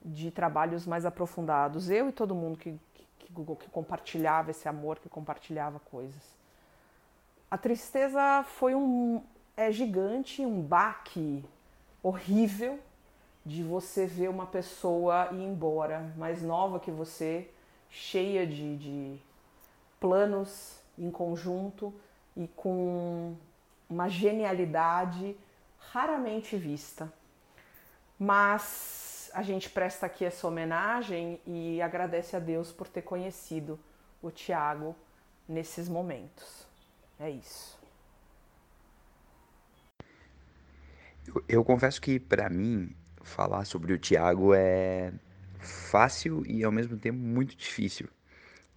de 0.04 0.30
trabalhos 0.30 0.86
mais 0.86 1.06
aprofundados. 1.06 1.89
Eu 1.89 2.10
e 2.10 2.12
todo 2.12 2.36
mundo 2.36 2.58
que, 2.58 2.78
que, 2.94 3.28
que 3.34 3.70
compartilhava 3.72 4.52
esse 4.52 4.68
amor, 4.68 5.00
que 5.00 5.10
compartilhava 5.10 5.80
coisas. 5.80 6.22
A 7.50 7.58
tristeza 7.58 8.44
foi 8.44 8.76
um 8.76 9.24
é 9.56 9.72
gigante, 9.72 10.44
um 10.44 10.62
baque 10.62 11.46
horrível 12.02 12.80
de 13.46 13.63
você 13.63 14.06
ver 14.06 14.30
uma 14.30 14.46
pessoa 14.46 15.30
ir 15.32 15.44
embora, 15.44 16.12
mais 16.18 16.42
nova 16.42 16.80
que 16.80 16.89
você, 16.89 17.50
cheia 17.89 18.48
de, 18.48 18.78
de 18.78 19.20
planos 20.00 20.80
em 20.98 21.12
conjunto 21.12 21.94
e 22.36 22.48
com 22.48 23.36
uma 23.93 24.10
genialidade 24.10 25.38
raramente 25.77 26.58
vista. 26.58 27.13
Mas 28.17 29.29
a 29.34 29.43
gente 29.43 29.69
presta 29.69 30.08
aqui 30.08 30.25
essa 30.25 30.47
homenagem 30.47 31.39
e 31.45 31.82
agradece 31.82 32.36
a 32.36 32.39
Deus 32.39 32.71
por 32.71 32.88
ter 32.88 33.03
conhecido 33.03 33.79
o 34.21 34.32
Tiago 34.32 34.95
nesses 35.47 35.88
momentos. 35.88 36.67
É 37.19 37.29
isso. 37.29 37.79
Eu, 41.27 41.43
eu 41.47 41.63
confesso 41.63 42.01
que 42.01 42.19
para 42.19 42.49
mim 42.49 42.95
falar 43.21 43.65
sobre 43.65 43.93
o 43.93 43.97
Tiago 43.97 44.53
é 44.56 45.13
fácil 45.60 46.43
e 46.47 46.63
ao 46.63 46.71
mesmo 46.71 46.97
tempo 46.97 47.19
muito 47.19 47.56
difícil. 47.56 48.10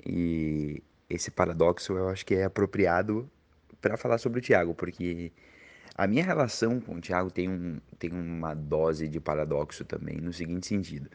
E 0.05 0.83
esse 1.09 1.31
paradoxo 1.31 1.95
eu 1.95 2.09
acho 2.11 2.27
que 2.27 2.35
é 2.35 2.45
apropriado 2.45 3.31
para 3.87 3.97
falar 3.97 4.19
sobre 4.19 4.41
o 4.41 4.43
Tiago, 4.43 4.75
porque 4.75 5.31
a 5.95 6.07
minha 6.09 6.25
relação 6.25 6.81
com 6.81 6.97
o 6.97 7.01
Tiago 7.01 7.31
tem, 7.31 7.49
um, 7.49 7.79
tem 7.99 8.11
uma 8.11 8.53
dose 8.53 9.09
de 9.09 9.21
paradoxo 9.21 9.85
também, 9.85 10.17
no 10.17 10.33
seguinte 10.33 10.67
sentido. 10.67 11.09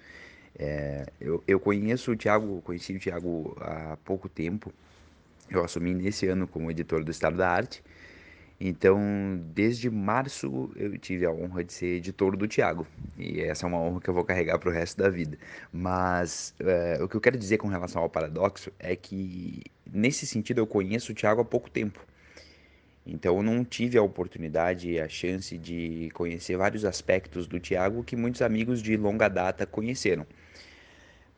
É, 0.57 1.05
eu, 1.19 1.43
eu 1.45 1.59
conheço 1.59 2.11
o 2.11 2.15
Tiago, 2.15 2.61
conheci 2.61 2.93
o 2.93 2.99
Tiago 2.99 3.57
há 3.59 3.97
pouco 4.05 4.29
tempo, 4.29 4.73
eu 5.49 5.63
assumi 5.63 5.93
nesse 5.93 6.27
ano 6.27 6.47
como 6.47 6.71
editor 6.71 7.03
do 7.03 7.11
Estado 7.11 7.35
da 7.35 7.49
Arte, 7.49 7.83
então 8.59 8.99
desde 9.53 9.89
março 9.89 10.71
eu 10.77 10.97
tive 10.97 11.25
a 11.25 11.31
honra 11.31 11.63
de 11.65 11.73
ser 11.73 11.97
editor 11.97 12.37
do 12.37 12.47
Tiago, 12.47 12.87
e 13.17 13.41
essa 13.41 13.65
é 13.65 13.67
uma 13.67 13.79
honra 13.79 13.99
que 13.99 14.09
eu 14.09 14.13
vou 14.13 14.23
carregar 14.23 14.57
para 14.59 14.69
o 14.69 14.71
resto 14.71 14.97
da 14.97 15.09
vida. 15.09 15.37
Mas 15.73 16.55
é, 16.59 17.03
o 17.03 17.07
que 17.09 17.15
eu 17.15 17.21
quero 17.21 17.37
dizer 17.37 17.57
com 17.57 17.67
relação 17.67 18.01
ao 18.01 18.09
paradoxo 18.09 18.71
é 18.79 18.95
que, 18.95 19.61
nesse 19.91 20.25
sentido, 20.25 20.59
eu 20.59 20.67
conheço 20.67 21.11
o 21.11 21.15
Tiago 21.15 21.41
há 21.41 21.45
pouco 21.45 21.69
tempo. 21.69 22.05
Então 23.05 23.37
eu 23.37 23.43
não 23.43 23.65
tive 23.65 23.97
a 23.97 24.03
oportunidade 24.03 24.99
a 24.99 25.09
chance 25.09 25.57
de 25.57 26.09
conhecer 26.13 26.55
vários 26.55 26.85
aspectos 26.85 27.47
do 27.47 27.59
Tiago 27.59 28.03
que 28.03 28.15
muitos 28.15 28.41
amigos 28.41 28.81
de 28.81 28.95
longa 28.95 29.27
data 29.27 29.65
conheceram. 29.65 30.25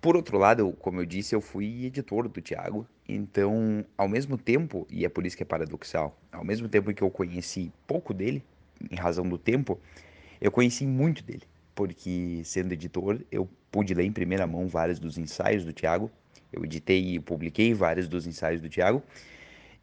Por 0.02 0.18
outro 0.18 0.38
lado, 0.38 0.74
como 0.80 1.00
eu 1.00 1.06
disse, 1.06 1.34
eu 1.34 1.40
fui 1.40 1.86
editor 1.86 2.28
do 2.28 2.42
Tiago, 2.42 2.86
então, 3.08 3.86
ao 3.98 4.10
mesmo 4.10 4.38
tempo, 4.38 4.86
e 4.90 5.06
é 5.06 5.10
por 5.10 5.26
isso 5.26 5.38
que 5.38 5.44
é 5.44 5.46
paradoxal, 5.46 6.20
ao 6.30 6.44
mesmo 6.44 6.68
tempo 6.68 6.94
que 6.94 7.02
eu 7.02 7.10
conheci 7.10 7.72
pouco 7.88 8.14
dele, 8.14 8.44
em 8.92 8.96
razão 8.98 9.28
do 9.28 9.38
tempo, 9.38 9.80
eu 10.42 10.52
conheci 10.52 10.86
muito 10.86 11.24
dele, 11.24 11.44
porque 11.74 12.42
sendo 12.44 12.74
editor, 12.74 13.22
eu 13.32 13.50
pude 13.72 13.94
ler 13.94 14.04
em 14.04 14.12
primeira 14.12 14.46
mão 14.46 14.68
vários 14.68 15.00
dos 15.00 15.18
ensaios 15.18 15.64
do 15.64 15.72
Tiago, 15.72 16.12
eu 16.52 16.66
editei 16.66 17.16
e 17.16 17.20
publiquei 17.22 17.74
vários 17.74 18.10
dos 18.10 18.28
ensaios 18.28 18.60
do 18.60 18.68
Tiago, 18.68 19.02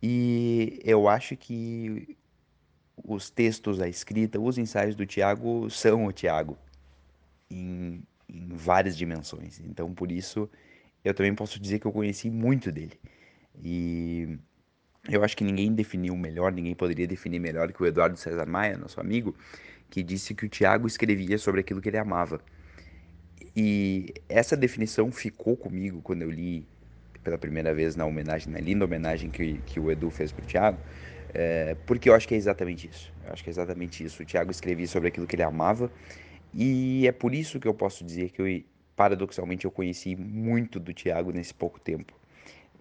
e 0.02 0.80
eu 0.84 1.08
acho 1.08 1.36
que 1.36 2.16
os 3.04 3.30
textos, 3.30 3.80
a 3.80 3.88
escrita, 3.88 4.40
os 4.40 4.58
ensaios 4.58 4.94
do 4.94 5.06
Tiago 5.06 5.68
são 5.70 6.06
o 6.06 6.12
Tiago 6.12 6.56
em, 7.50 8.02
em 8.28 8.48
várias 8.48 8.96
dimensões. 8.96 9.60
Então, 9.60 9.92
por 9.94 10.10
isso, 10.10 10.48
eu 11.04 11.14
também 11.14 11.34
posso 11.34 11.60
dizer 11.60 11.78
que 11.78 11.86
eu 11.86 11.92
conheci 11.92 12.30
muito 12.30 12.70
dele. 12.72 12.98
E 13.62 14.38
eu 15.08 15.24
acho 15.24 15.36
que 15.36 15.44
ninguém 15.44 15.72
definiu 15.72 16.16
melhor, 16.16 16.52
ninguém 16.52 16.74
poderia 16.74 17.06
definir 17.06 17.38
melhor 17.38 17.72
que 17.72 17.82
o 17.82 17.86
Eduardo 17.86 18.16
César 18.16 18.46
Maia, 18.46 18.76
nosso 18.78 19.00
amigo, 19.00 19.34
que 19.88 20.02
disse 20.02 20.34
que 20.34 20.46
o 20.46 20.48
Tiago 20.48 20.86
escrevia 20.86 21.38
sobre 21.38 21.60
aquilo 21.60 21.80
que 21.80 21.88
ele 21.88 21.98
amava. 21.98 22.40
E 23.56 24.14
essa 24.28 24.56
definição 24.56 25.10
ficou 25.10 25.56
comigo 25.56 26.00
quando 26.02 26.22
eu 26.22 26.30
li 26.30 26.66
pela 27.22 27.38
primeira 27.38 27.72
vez 27.74 27.96
na 27.96 28.06
homenagem, 28.06 28.52
na 28.52 28.60
linda 28.60 28.84
homenagem 28.84 29.30
que, 29.30 29.58
que 29.66 29.78
o 29.78 29.90
Edu 29.90 30.10
fez 30.10 30.32
para 30.32 30.42
o 30.42 30.46
Tiago, 30.46 30.78
é, 31.32 31.76
porque 31.86 32.08
eu 32.08 32.14
acho 32.14 32.26
que 32.26 32.34
é 32.34 32.36
exatamente 32.36 32.88
isso. 32.88 33.12
Eu 33.24 33.32
acho 33.32 33.42
que 33.42 33.50
é 33.50 33.52
exatamente 33.52 34.04
isso. 34.04 34.22
O 34.22 34.26
Tiago 34.26 34.50
escrevia 34.50 34.86
sobre 34.86 35.08
aquilo 35.08 35.26
que 35.26 35.36
ele 35.36 35.42
amava 35.42 35.90
e 36.52 37.06
é 37.06 37.12
por 37.12 37.34
isso 37.34 37.60
que 37.60 37.68
eu 37.68 37.74
posso 37.74 38.04
dizer 38.04 38.30
que 38.30 38.42
eu, 38.42 38.62
paradoxalmente 38.96 39.64
eu 39.64 39.70
conheci 39.70 40.16
muito 40.16 40.80
do 40.80 40.92
Tiago 40.92 41.30
nesse 41.30 41.54
pouco 41.54 41.78
tempo. 41.78 42.18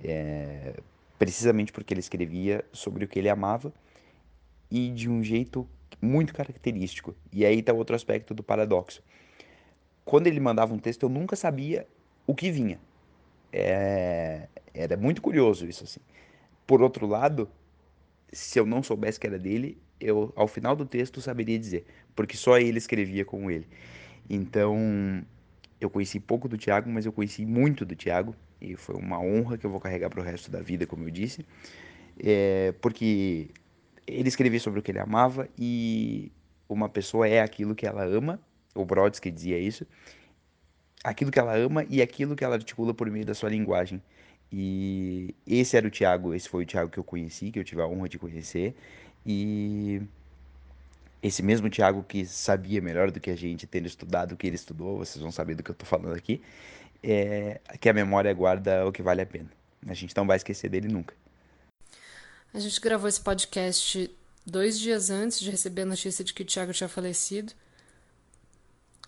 É, 0.04 0.74
precisamente 1.18 1.72
porque 1.72 1.94
ele 1.94 2.00
escrevia 2.00 2.64
sobre 2.72 3.06
o 3.06 3.08
que 3.08 3.20
ele 3.20 3.30
amava 3.30 3.74
e 4.72 4.90
de 4.90 5.10
um 5.10 5.24
jeito 5.24 5.68
muito 6.02 6.34
característico. 6.34 7.16
E 7.32 7.46
aí 7.46 7.60
está 7.60 7.74
outro 7.74 7.96
aspecto 7.96 8.34
do 8.34 8.42
paradoxo. 8.42 9.04
Quando 10.06 10.28
ele 10.28 10.40
mandava 10.40 10.74
um 10.74 10.80
texto, 10.80 11.04
eu 11.04 11.10
nunca 11.10 11.36
sabia 11.36 11.86
o 12.26 12.34
que 12.34 12.50
vinha. 12.50 12.80
É, 13.52 14.48
era 14.74 14.96
muito 14.96 15.22
curioso 15.22 15.68
isso 15.68 15.84
assim. 15.84 16.00
Por 16.68 16.82
outro 16.82 17.08
lado, 17.08 17.50
se 18.32 18.60
eu 18.60 18.66
não 18.66 18.84
soubesse 18.84 19.20
que 19.20 19.28
era 19.28 19.40
dele, 19.40 19.78
eu 20.00 20.32
ao 20.36 20.48
final 20.48 20.76
do 20.76 20.86
texto 20.86 21.22
saberia 21.22 21.58
dizer, 21.58 21.86
porque 22.16 22.38
só 22.38 22.58
ele 22.58 22.78
escrevia 22.78 23.26
com 23.26 23.50
ele. 23.50 23.68
Então, 24.30 24.78
eu 25.82 25.90
conheci 25.90 26.20
pouco 26.20 26.48
do 26.48 26.58
Tiago, 26.58 26.90
mas 26.90 27.06
eu 27.06 27.12
conheci 27.12 27.46
muito 27.46 27.86
do 27.86 27.96
Tiago 27.96 28.36
e 28.62 28.76
foi 28.76 28.96
uma 28.96 29.20
honra 29.20 29.58
que 29.58 29.66
eu 29.66 29.72
vou 29.72 29.80
carregar 29.80 30.10
para 30.10 30.20
o 30.20 30.24
resto 30.24 30.52
da 30.52 30.62
vida, 30.62 30.86
como 30.86 31.06
eu 31.06 31.10
disse, 31.10 31.46
é, 32.20 32.74
porque 32.82 33.50
ele 34.06 34.28
escrevia 34.28 34.60
sobre 34.60 34.80
o 34.80 34.84
que 34.84 34.92
ele 34.92 35.00
amava 35.00 35.48
e 35.58 36.32
uma 36.68 36.90
pessoa 36.90 37.28
é 37.28 37.42
aquilo 37.42 37.74
que 37.74 37.88
ela 37.88 38.04
ama, 38.04 38.40
o 38.76 38.86
Brodsky 38.86 39.32
dizia 39.32 39.58
isso, 39.58 39.86
aquilo 41.04 41.32
que 41.32 41.40
ela 41.40 41.56
ama 41.56 41.86
e 41.90 42.02
aquilo 42.02 42.36
que 42.36 42.44
ela 42.44 42.56
articula 42.56 42.94
por 42.94 43.10
meio 43.10 43.26
da 43.26 43.34
sua 43.34 43.50
linguagem. 43.50 44.02
E 44.52 45.36
esse 45.46 45.78
era 45.78 45.88
o 45.88 45.92
Tiago, 45.92 46.34
esse 46.34 46.50
foi 46.50 46.64
o 46.64 46.66
Tiago 46.66 46.90
que 46.90 46.98
eu 46.98 47.04
conheci, 47.04 47.52
que 47.52 47.60
eu 47.60 47.64
tive 47.64 47.82
a 47.82 47.88
honra 47.88 48.10
de 48.10 48.18
conhecer. 48.18 48.76
E 49.26 50.02
esse 51.22 51.44
mesmo 51.44 51.70
Tiago 51.70 52.04
que 52.04 52.26
sabia 52.26 52.82
melhor 52.82 53.12
do 53.12 53.20
que 53.20 53.30
a 53.30 53.36
gente, 53.36 53.68
tendo 53.68 53.86
estudado 53.86 54.32
o 54.34 54.38
que 54.38 54.48
ele 54.48 54.56
estudou, 54.56 54.98
vocês 54.98 55.22
vão 55.22 55.32
saber 55.32 55.56
do 55.56 55.64
que 55.64 55.70
eu 55.70 55.74
estou 55.74 55.88
falando 55.88 56.16
aqui, 56.16 56.42
é 57.04 57.60
que 57.80 57.90
a 57.90 57.94
memória 57.94 58.34
guarda 58.34 58.86
o 58.88 58.92
que 58.92 59.02
vale 59.02 59.22
a 59.22 59.26
pena. 59.26 59.50
A 59.88 59.94
gente 59.94 60.16
não 60.16 60.26
vai 60.26 60.38
esquecer 60.38 60.70
dele 60.70 60.88
nunca. 60.88 61.14
A 62.54 62.60
gente 62.60 62.82
gravou 62.82 63.08
esse 63.08 63.22
podcast 63.22 64.10
dois 64.46 64.80
dias 64.80 65.10
antes 65.10 65.40
de 65.40 65.52
receber 65.52 65.84
a 65.84 65.86
notícia 65.86 66.26
de 66.26 66.34
que 66.34 66.42
o 66.42 66.46
Tiago 66.46 66.74
tinha 66.74 66.90
falecido. 66.90 67.54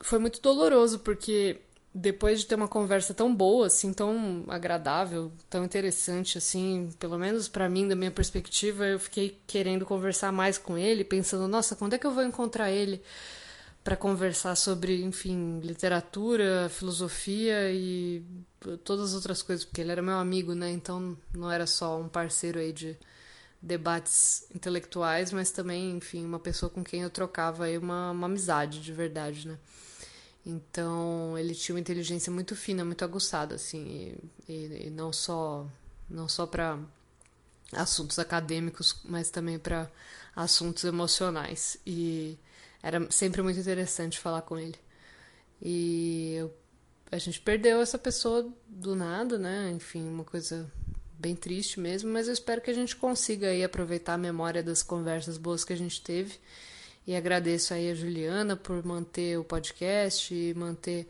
Foi 0.02 0.20
muito 0.20 0.40
doloroso, 0.42 1.00
porque 1.00 1.60
depois 1.94 2.40
de 2.40 2.46
ter 2.46 2.56
uma 2.56 2.68
conversa 2.68 3.14
tão 3.14 3.34
boa, 3.36 3.68
assim, 3.68 3.94
tão 3.94 4.46
agradável, 4.48 5.32
tão 5.50 5.66
interessante, 5.66 6.38
assim, 6.38 6.90
pelo 6.98 7.18
menos 7.18 7.50
para 7.50 7.68
mim, 7.68 7.88
da 7.88 7.96
minha 7.96 8.12
perspectiva, 8.12 8.86
eu 8.86 9.00
fiquei 9.00 9.38
querendo 9.46 9.86
conversar 9.86 10.32
mais 10.32 10.58
com 10.58 10.78
ele, 10.78 11.04
pensando, 11.04 11.48
nossa, 11.48 11.76
quando 11.76 11.94
é 11.94 11.98
que 11.98 12.08
eu 12.08 12.14
vou 12.14 12.24
encontrar 12.24 12.72
ele 12.72 13.02
para 13.84 13.96
conversar 13.98 14.56
sobre, 14.56 15.04
enfim, 15.04 15.60
literatura, 15.60 16.70
filosofia 16.70 17.72
e 17.72 18.24
todas 18.84 19.10
as 19.10 19.16
outras 19.16 19.42
coisas, 19.42 19.66
porque 19.66 19.82
ele 19.82 19.92
era 19.92 20.02
meu 20.02 20.16
amigo, 20.18 20.54
né? 20.54 20.72
Então 20.72 21.18
não 21.34 21.52
era 21.52 21.66
só 21.66 22.00
um 22.00 22.08
parceiro 22.08 22.60
aí 22.60 22.72
de 22.72 22.98
debates 23.62 24.46
intelectuais, 24.54 25.32
mas 25.32 25.52
também, 25.52 25.98
enfim, 25.98 26.26
uma 26.26 26.40
pessoa 26.40 26.70
com 26.70 26.84
quem 26.84 27.02
eu 27.02 27.10
trocava 27.10 27.66
aí 27.66 27.78
uma, 27.78 28.12
uma 28.12 28.28
amizade 28.28 28.82
de 28.82 28.94
verdade, 28.94 29.48
né? 29.48 29.58
Então 30.46 31.38
ele 31.38 31.54
tinha 31.54 31.76
uma 31.76 31.80
inteligência 31.80 32.32
muito 32.32 32.56
fina, 32.56 32.84
muito 32.84 33.04
aguçada, 33.06 33.56
assim, 33.56 34.20
e, 34.48 34.52
e, 34.52 34.88
e 34.88 34.90
não 34.90 35.14
só 35.14 35.68
não 36.10 36.28
só 36.28 36.46
para 36.46 36.80
assuntos 37.72 38.20
acadêmicos, 38.20 39.00
mas 39.06 39.30
também 39.30 39.58
para 39.58 39.90
assuntos 40.36 40.84
emocionais. 40.84 41.78
E 41.86 42.38
era 42.84 43.10
sempre 43.12 43.42
muito 43.42 43.60
interessante 43.60 44.20
falar 44.20 44.42
com 44.42 44.58
ele. 44.58 44.78
E 45.62 46.36
eu, 46.38 46.54
a 47.12 47.18
gente 47.18 47.40
perdeu 47.40 47.82
essa 47.82 47.98
pessoa 47.98 48.52
do 48.68 48.96
nada, 48.96 49.38
né? 49.38 49.72
Enfim, 49.72 50.08
uma 50.08 50.24
coisa 50.24 50.70
bem 51.14 51.36
triste 51.36 51.80
mesmo, 51.80 52.12
mas 52.12 52.28
eu 52.28 52.34
espero 52.34 52.62
que 52.62 52.72
a 52.72 52.74
gente 52.74 52.96
consiga 52.96 53.48
aí 53.48 53.64
aproveitar 53.64 54.16
a 54.16 54.18
memória 54.18 54.64
das 54.64 54.82
conversas 54.82 55.38
boas 55.38 55.64
que 55.64 55.72
a 55.72 55.78
gente 55.78 56.02
teve 56.02 56.40
e 57.06 57.16
agradeço 57.16 57.74
aí 57.74 57.90
a 57.90 57.96
Juliana 57.96 58.56
por 58.56 58.86
manter 58.86 59.38
o 59.38 59.44
podcast 59.44 60.34
e 60.34 60.54
manter 60.54 61.10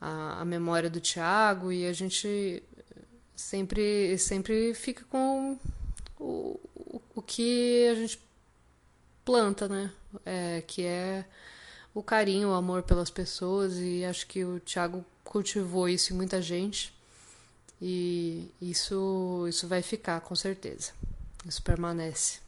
a, 0.00 0.40
a 0.40 0.44
memória 0.44 0.88
do 0.88 1.00
Tiago. 1.00 1.72
E 1.72 1.86
a 1.86 1.92
gente 1.92 2.62
sempre, 3.34 4.16
sempre 4.18 4.72
fica 4.74 5.04
com 5.10 5.58
o, 6.18 6.60
o, 6.74 7.02
o 7.16 7.22
que 7.22 7.88
a 7.90 7.94
gente 7.94 8.20
planta, 9.24 9.68
né? 9.68 9.90
É, 10.24 10.62
que 10.66 10.84
é 10.84 11.24
o 11.92 12.02
carinho, 12.02 12.50
o 12.50 12.54
amor 12.54 12.82
pelas 12.84 13.10
pessoas. 13.10 13.78
E 13.78 14.04
acho 14.04 14.26
que 14.26 14.44
o 14.44 14.60
Tiago 14.60 15.04
cultivou 15.24 15.88
isso 15.88 16.12
em 16.12 16.16
muita 16.16 16.40
gente. 16.40 16.94
E 17.82 18.48
isso, 18.62 19.44
isso 19.48 19.66
vai 19.66 19.82
ficar, 19.82 20.20
com 20.20 20.34
certeza. 20.34 20.92
Isso 21.44 21.62
permanece. 21.62 22.45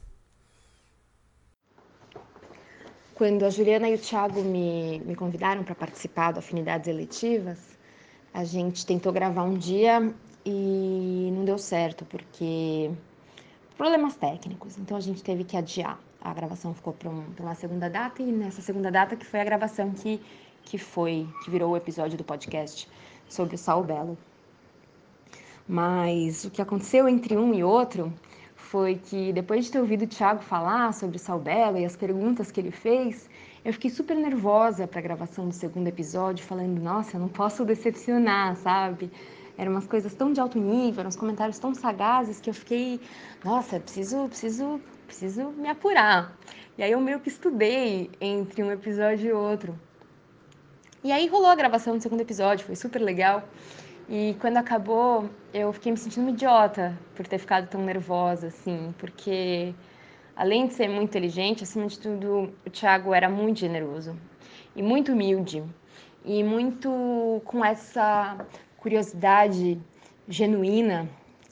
Quando 3.19 3.43
a 3.43 3.49
Juliana 3.49 3.89
e 3.89 3.95
o 3.95 3.97
Thiago 3.97 4.41
me, 4.41 4.99
me 4.99 5.13
convidaram 5.13 5.61
para 5.61 5.75
participar 5.75 6.31
do 6.31 6.39
Afinidades 6.39 6.87
Eletivas, 6.87 7.77
a 8.33 8.45
gente 8.45 8.85
tentou 8.85 9.11
gravar 9.11 9.43
um 9.43 9.55
dia 9.55 10.15
e 10.45 11.29
não 11.33 11.43
deu 11.43 11.57
certo, 11.57 12.05
porque 12.05 12.89
problemas 13.77 14.15
técnicos. 14.15 14.77
Então 14.77 14.95
a 14.95 15.01
gente 15.01 15.21
teve 15.21 15.43
que 15.43 15.57
adiar. 15.57 15.99
A 16.21 16.33
gravação 16.33 16.73
ficou 16.73 16.93
para 16.93 17.09
um, 17.09 17.25
uma 17.37 17.55
segunda 17.55 17.89
data 17.89 18.23
e 18.23 18.31
nessa 18.31 18.61
segunda 18.61 18.89
data 18.89 19.17
que 19.17 19.25
foi 19.25 19.41
a 19.41 19.43
gravação 19.43 19.91
que, 19.91 20.21
que 20.63 20.77
foi, 20.77 21.27
que 21.43 21.51
virou 21.51 21.71
o 21.71 21.75
episódio 21.75 22.17
do 22.17 22.23
podcast 22.23 22.87
sobre 23.27 23.55
o 23.55 23.57
Sal 23.57 23.83
Belo. 23.83 24.17
Mas 25.67 26.45
o 26.45 26.49
que 26.49 26.61
aconteceu 26.61 27.05
entre 27.05 27.35
um 27.35 27.53
e 27.53 27.65
outro 27.65 28.13
foi 28.69 29.01
que 29.03 29.33
depois 29.33 29.65
de 29.65 29.71
ter 29.71 29.79
ouvido 29.79 30.03
o 30.03 30.07
Thiago 30.07 30.43
falar 30.43 30.93
sobre 30.93 31.17
o 31.17 31.19
Salbella 31.19 31.79
e 31.79 31.85
as 31.85 31.95
perguntas 31.95 32.51
que 32.51 32.59
ele 32.59 32.69
fez, 32.69 33.27
eu 33.65 33.73
fiquei 33.73 33.89
super 33.89 34.15
nervosa 34.15 34.85
para 34.87 34.99
a 34.99 35.01
gravação 35.01 35.47
do 35.47 35.53
segundo 35.55 35.87
episódio, 35.87 36.45
falando, 36.45 36.79
nossa, 36.79 37.17
eu 37.17 37.19
não 37.19 37.27
posso 37.27 37.65
decepcionar, 37.65 38.55
sabe? 38.57 39.11
Eram 39.57 39.71
umas 39.71 39.87
coisas 39.87 40.13
tão 40.13 40.31
de 40.31 40.39
alto 40.39 40.59
nível, 40.59 41.03
uns 41.03 41.15
comentários 41.15 41.57
tão 41.57 41.73
sagazes 41.73 42.39
que 42.39 42.47
eu 42.47 42.53
fiquei, 42.53 43.01
nossa, 43.43 43.79
preciso, 43.79 44.27
preciso, 44.27 44.79
preciso 45.07 45.49
me 45.49 45.67
apurar. 45.67 46.37
E 46.77 46.83
aí 46.83 46.91
eu 46.91 47.01
meio 47.01 47.19
que 47.19 47.29
estudei 47.29 48.11
entre 48.21 48.61
um 48.61 48.71
episódio 48.71 49.29
e 49.29 49.33
outro. 49.33 49.77
E 51.03 51.11
aí 51.11 51.25
rolou 51.27 51.49
a 51.49 51.55
gravação 51.55 51.97
do 51.97 52.03
segundo 52.03 52.21
episódio, 52.21 52.67
foi 52.67 52.75
super 52.75 53.01
legal. 53.01 53.43
E 54.11 54.35
quando 54.41 54.57
acabou, 54.57 55.29
eu 55.53 55.71
fiquei 55.71 55.91
me 55.91 55.97
sentindo 55.97 56.23
uma 56.23 56.31
idiota 56.31 56.97
por 57.15 57.27
ter 57.27 57.37
ficado 57.37 57.67
tão 57.69 57.85
nervosa, 57.85 58.47
assim, 58.47 58.91
porque 58.97 59.71
além 60.35 60.65
de 60.65 60.73
ser 60.73 60.87
muito 60.89 61.09
inteligente, 61.09 61.63
acima 61.63 61.85
de 61.85 61.99
tudo, 61.99 62.51
o 62.65 62.69
Thiago 62.71 63.13
era 63.13 63.29
muito 63.29 63.59
generoso 63.59 64.17
e 64.75 64.81
muito 64.81 65.11
humilde 65.11 65.63
e 66.25 66.43
muito 66.43 67.39
com 67.45 67.63
essa 67.63 68.35
curiosidade 68.77 69.79
genuína, 70.27 71.07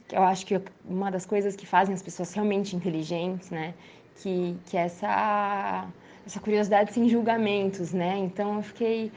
que 0.07 0.15
eu 0.15 0.23
acho 0.23 0.43
que 0.43 0.55
é 0.55 0.61
uma 0.83 1.11
das 1.11 1.27
coisas 1.27 1.55
que 1.55 1.67
fazem 1.67 1.93
as 1.93 2.01
pessoas 2.01 2.33
realmente 2.33 2.75
inteligentes, 2.75 3.51
né? 3.51 3.75
Que, 4.15 4.57
que 4.65 4.75
é 4.75 4.81
essa, 4.81 5.87
essa 6.25 6.39
curiosidade 6.39 6.91
sem 6.91 7.07
julgamentos, 7.07 7.93
né? 7.93 8.17
Então 8.17 8.55
eu 8.55 8.63
fiquei 8.63 9.11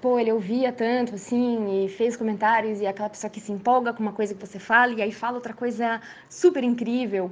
pô, 0.00 0.18
ele 0.18 0.32
ouvia 0.32 0.72
tanto, 0.72 1.14
assim, 1.14 1.84
e 1.84 1.88
fez 1.88 2.16
comentários, 2.16 2.80
e 2.80 2.86
aquela 2.86 3.08
pessoa 3.08 3.30
que 3.30 3.40
se 3.40 3.52
empolga 3.52 3.92
com 3.92 4.02
uma 4.02 4.12
coisa 4.12 4.34
que 4.34 4.40
você 4.40 4.58
fala, 4.58 4.92
e 4.92 5.02
aí 5.02 5.12
fala 5.12 5.36
outra 5.36 5.52
coisa 5.54 6.00
super 6.28 6.64
incrível. 6.64 7.30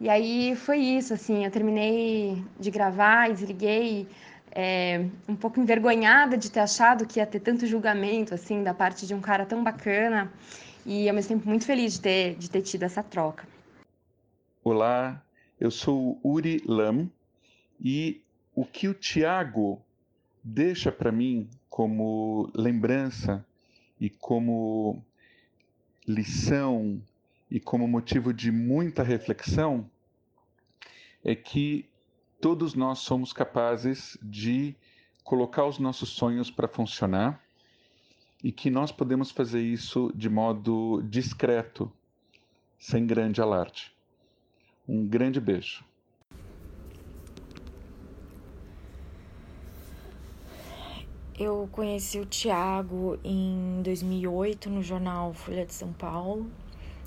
E 0.00 0.08
aí 0.08 0.54
foi 0.56 0.78
isso, 0.78 1.14
assim, 1.14 1.44
eu 1.44 1.50
terminei 1.50 2.42
de 2.58 2.70
gravar 2.70 3.30
e 3.30 3.34
desliguei 3.34 4.08
é, 4.52 5.06
um 5.28 5.36
pouco 5.36 5.60
envergonhada 5.60 6.36
de 6.36 6.50
ter 6.50 6.60
achado 6.60 7.06
que 7.06 7.18
ia 7.20 7.26
ter 7.26 7.40
tanto 7.40 7.66
julgamento, 7.66 8.34
assim, 8.34 8.62
da 8.62 8.74
parte 8.74 9.06
de 9.06 9.14
um 9.14 9.20
cara 9.20 9.46
tão 9.46 9.62
bacana, 9.62 10.32
e 10.86 11.08
ao 11.08 11.14
mesmo 11.14 11.28
tempo 11.28 11.48
muito 11.48 11.64
feliz 11.64 11.94
de 11.94 12.00
ter, 12.00 12.34
de 12.36 12.50
ter 12.50 12.62
tido 12.62 12.82
essa 12.82 13.02
troca. 13.02 13.46
Olá, 14.64 15.22
eu 15.60 15.70
sou 15.70 16.18
Uri 16.22 16.62
Lam, 16.66 17.08
E 17.80 18.20
o 18.54 18.64
que 18.64 18.88
o 18.88 18.94
Tiago 18.94 19.80
deixa 20.42 20.90
para 20.90 21.12
mim 21.12 21.48
como 21.78 22.50
lembrança 22.56 23.46
e 24.00 24.10
como 24.10 25.00
lição 26.08 27.00
e 27.48 27.60
como 27.60 27.86
motivo 27.86 28.34
de 28.34 28.50
muita 28.50 29.04
reflexão 29.04 29.88
é 31.22 31.36
que 31.36 31.88
todos 32.40 32.74
nós 32.74 32.98
somos 32.98 33.32
capazes 33.32 34.18
de 34.20 34.74
colocar 35.22 35.66
os 35.66 35.78
nossos 35.78 36.08
sonhos 36.08 36.50
para 36.50 36.66
funcionar 36.66 37.40
e 38.42 38.50
que 38.50 38.70
nós 38.70 38.90
podemos 38.90 39.30
fazer 39.30 39.62
isso 39.62 40.10
de 40.16 40.28
modo 40.28 41.00
discreto, 41.08 41.92
sem 42.76 43.06
grande 43.06 43.40
alarde. 43.40 43.94
Um 44.88 45.06
grande 45.06 45.40
beijo. 45.40 45.84
Eu 51.40 51.68
conheci 51.70 52.18
o 52.18 52.26
Tiago 52.26 53.16
em 53.22 53.80
2008 53.84 54.68
no 54.68 54.82
jornal 54.82 55.32
Folha 55.32 55.64
de 55.64 55.72
São 55.72 55.92
Paulo. 55.92 56.50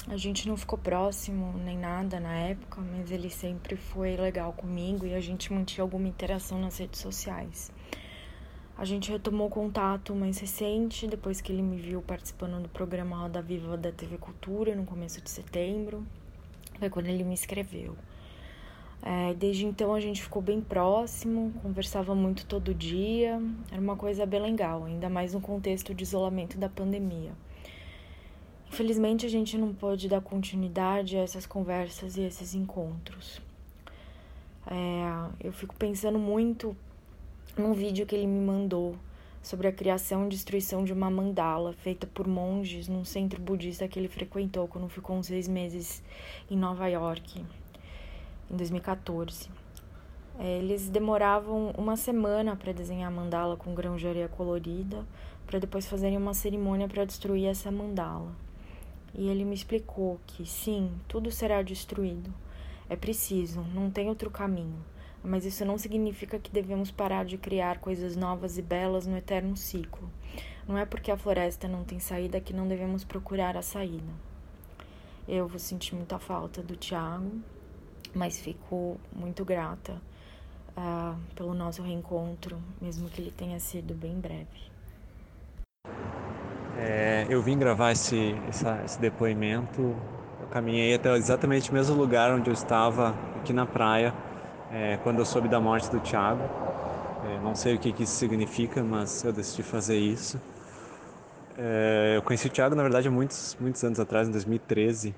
A 0.08 0.16
gente 0.16 0.48
não 0.48 0.56
ficou 0.56 0.80
próximo 0.80 1.54
nem 1.58 1.78
nada 1.78 2.18
na 2.18 2.34
época, 2.34 2.80
mas 2.80 3.12
ele 3.12 3.30
sempre 3.30 3.76
foi 3.76 4.16
legal 4.16 4.54
comigo 4.54 5.06
e 5.06 5.14
a 5.14 5.20
gente 5.20 5.52
mantinha 5.52 5.84
alguma 5.84 6.08
interação 6.08 6.62
nas 6.62 6.78
redes 6.78 7.02
sociais. 7.02 7.74
A 8.78 8.86
gente 8.86 9.12
retomou 9.12 9.50
contato 9.50 10.16
mais 10.16 10.40
recente, 10.40 11.08
depois 11.08 11.42
que 11.42 11.52
ele 11.52 11.62
me 11.62 11.76
viu 11.76 12.02
participando 12.02 12.64
do 12.64 12.70
programa 12.70 13.18
Roda 13.18 13.42
Viva 13.42 13.76
da 13.76 13.92
TV 13.92 14.18
Cultura 14.18 14.74
no 14.74 14.86
começo 14.86 15.20
de 15.20 15.30
setembro. 15.30 16.08
Foi 16.80 16.90
quando 16.90 17.08
ele 17.08 17.26
me 17.26 17.34
escreveu. 17.34 17.98
É, 19.04 19.34
desde 19.34 19.66
então 19.66 19.94
a 19.96 20.00
gente 20.00 20.22
ficou 20.22 20.42
bem 20.42 20.62
próximo, 20.62 21.52
conversava 21.64 22.14
muito 22.14 22.46
todo 22.46 22.74
dia, 22.74 23.42
era 23.72 23.82
uma 23.82 23.96
coisa 23.96 24.28
bem 24.28 24.40
legal, 24.40 24.86
ainda 24.86 25.10
mais 25.10 25.34
no 25.34 25.42
contexto 25.42 25.94
de 25.94 26.04
isolamento 26.04 26.58
da 26.58 26.70
pandemia. 26.70 27.32
Infelizmente 28.70 29.26
a 29.26 29.30
gente 29.30 29.58
não 29.58 29.74
pôde 29.74 30.08
dar 30.08 30.22
continuidade 30.22 31.18
a 31.18 31.22
essas 31.22 31.48
conversas 31.48 32.16
e 32.16 32.22
esses 32.22 32.54
encontros. 32.54 33.42
É, 34.68 35.48
eu 35.48 35.52
fico 35.52 35.76
pensando 35.76 36.20
muito 36.20 36.78
num 37.58 37.74
vídeo 37.74 38.06
que 38.06 38.16
ele 38.16 38.28
me 38.28 38.40
mandou 38.40 38.96
sobre 39.42 39.68
a 39.68 39.72
criação 39.72 40.28
e 40.28 40.30
destruição 40.30 40.84
de 40.86 40.94
uma 40.94 41.10
mandala 41.10 41.74
feita 41.74 42.06
por 42.06 42.28
monges 42.28 42.88
num 42.88 43.04
centro 43.04 43.42
budista 43.42 43.88
que 43.88 43.98
ele 43.98 44.08
frequentou 44.08 44.68
quando 44.68 44.88
ficou 44.88 45.18
uns 45.18 45.26
seis 45.26 45.48
meses 45.48 46.04
em 46.50 46.56
Nova 46.56 46.88
York 46.88 47.44
em 48.52 48.58
2014. 48.58 49.50
É, 50.38 50.58
eles 50.58 50.90
demoravam 50.90 51.72
uma 51.78 51.96
semana 51.96 52.56
para 52.56 52.72
desenhar 52.72 53.08
a 53.08 53.16
mandala 53.16 53.56
com 53.56 53.74
grão 53.74 53.96
de 53.96 54.08
areia 54.08 54.28
colorida, 54.28 55.06
para 55.46 55.60
depois 55.60 55.88
fazerem 55.88 56.18
uma 56.18 56.34
cerimônia 56.34 56.88
para 56.88 57.06
destruir 57.06 57.46
essa 57.46 57.72
mandala. 57.72 58.32
E 59.14 59.28
ele 59.28 59.46
me 59.46 59.54
explicou 59.54 60.20
que 60.26 60.46
sim, 60.46 60.92
tudo 61.08 61.32
será 61.32 61.62
destruído. 61.62 62.34
É 62.90 62.96
preciso, 62.96 63.62
não 63.74 63.90
tem 63.90 64.10
outro 64.10 64.30
caminho. 64.30 64.84
Mas 65.24 65.46
isso 65.46 65.64
não 65.64 65.78
significa 65.78 66.40
que 66.40 66.50
devemos 66.50 66.90
parar 66.90 67.26
de 67.26 67.38
criar 67.38 67.80
coisas 67.80 68.16
novas 68.16 68.58
e 68.58 68.62
belas 68.62 69.06
no 69.06 69.16
eterno 69.16 69.56
ciclo. 69.56 70.10
Não 70.68 70.78
é 70.78 70.86
porque 70.86 71.12
a 71.12 71.18
floresta 71.18 71.68
não 71.68 71.84
tem 71.84 72.00
saída 72.00 72.42
que 72.42 72.54
não 72.54 72.68
devemos 72.68 73.04
procurar 73.04 73.56
a 73.56 73.62
saída. 73.62 74.12
Eu 75.28 75.48
vou 75.48 75.60
sentir 75.60 75.94
muita 75.96 76.18
falta 76.18 76.64
do 76.64 76.76
Tiago, 76.76 77.32
mas 78.14 78.40
fico 78.40 79.00
muito 79.14 79.44
grata 79.46 79.94
uh, 80.78 81.16
pelo 81.36 81.54
nosso 81.54 81.82
reencontro, 81.82 82.62
mesmo 82.82 83.10
que 83.10 83.22
ele 83.22 83.32
tenha 83.32 83.60
sido 83.60 83.94
bem 83.94 84.20
breve. 84.20 84.72
É, 86.78 87.28
eu 87.30 87.42
vim 87.42 87.58
gravar 87.58 87.92
esse, 87.92 88.36
essa, 88.48 88.82
esse 88.84 89.00
depoimento, 89.00 89.82
eu 89.82 90.48
caminhei 90.50 90.96
até 90.96 91.16
exatamente 91.16 91.70
o 91.70 91.74
mesmo 91.74 91.96
lugar 91.96 92.32
onde 92.32 92.50
eu 92.50 92.54
estava 92.54 93.16
aqui 93.40 93.54
na 93.54 93.66
praia 93.66 94.14
é, 94.72 94.98
quando 95.04 95.20
eu 95.20 95.26
soube 95.26 95.48
da 95.48 95.60
morte 95.60 95.90
do 95.92 96.00
Tiago. 96.00 96.42
É, 97.24 97.40
não 97.44 97.54
sei 97.54 97.76
o 97.76 97.80
que, 97.80 97.92
que, 97.92 98.04
isso 98.04 98.16
significa, 98.16 98.84
mas 98.84 99.24
eu 99.24 99.32
decidi 99.32 99.62
fazer 99.62 99.98
isso. 99.98 100.42
É, 101.58 102.14
eu 102.16 102.22
conheci 102.24 102.48
o 102.48 102.50
Tiago, 102.50 102.74
na 102.74 102.82
verdade, 102.82 103.08
há 103.08 103.12
muitos, 103.12 103.56
muitos 103.60 103.84
anos 103.84 104.00
atrás, 104.00 104.28
em 104.28 104.32
2013 104.32 105.14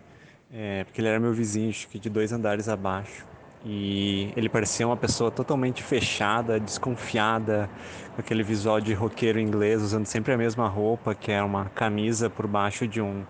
é, 0.54 0.84
porque 0.84 1.02
ele 1.02 1.08
era 1.08 1.20
meu 1.20 1.34
vizinho, 1.34 1.70
acho 1.70 1.88
que 1.88 1.98
de 1.98 2.10
dois 2.10 2.32
andares 2.32 2.70
abaixo. 2.70 3.26
E 3.66 4.32
ele 4.36 4.50
parecia 4.50 4.86
uma 4.86 4.98
pessoa 4.98 5.32
totalmente 5.32 5.82
fechada, 5.82 6.60
desconfiada, 6.60 7.70
com 8.14 8.22
aquele 8.22 8.44
visual 8.44 8.80
de 8.80 8.94
roqueiro 8.94 9.40
inglês, 9.40 9.82
usando 9.82 10.06
sempre 10.06 10.34
a 10.34 10.38
mesma 10.38 10.68
roupa, 10.68 11.16
que 11.16 11.32
é 11.32 11.42
uma 11.42 11.66
camisa 11.70 12.30
por 12.30 12.46
baixo 12.46 12.88
de 12.88 13.02
um 13.02 13.24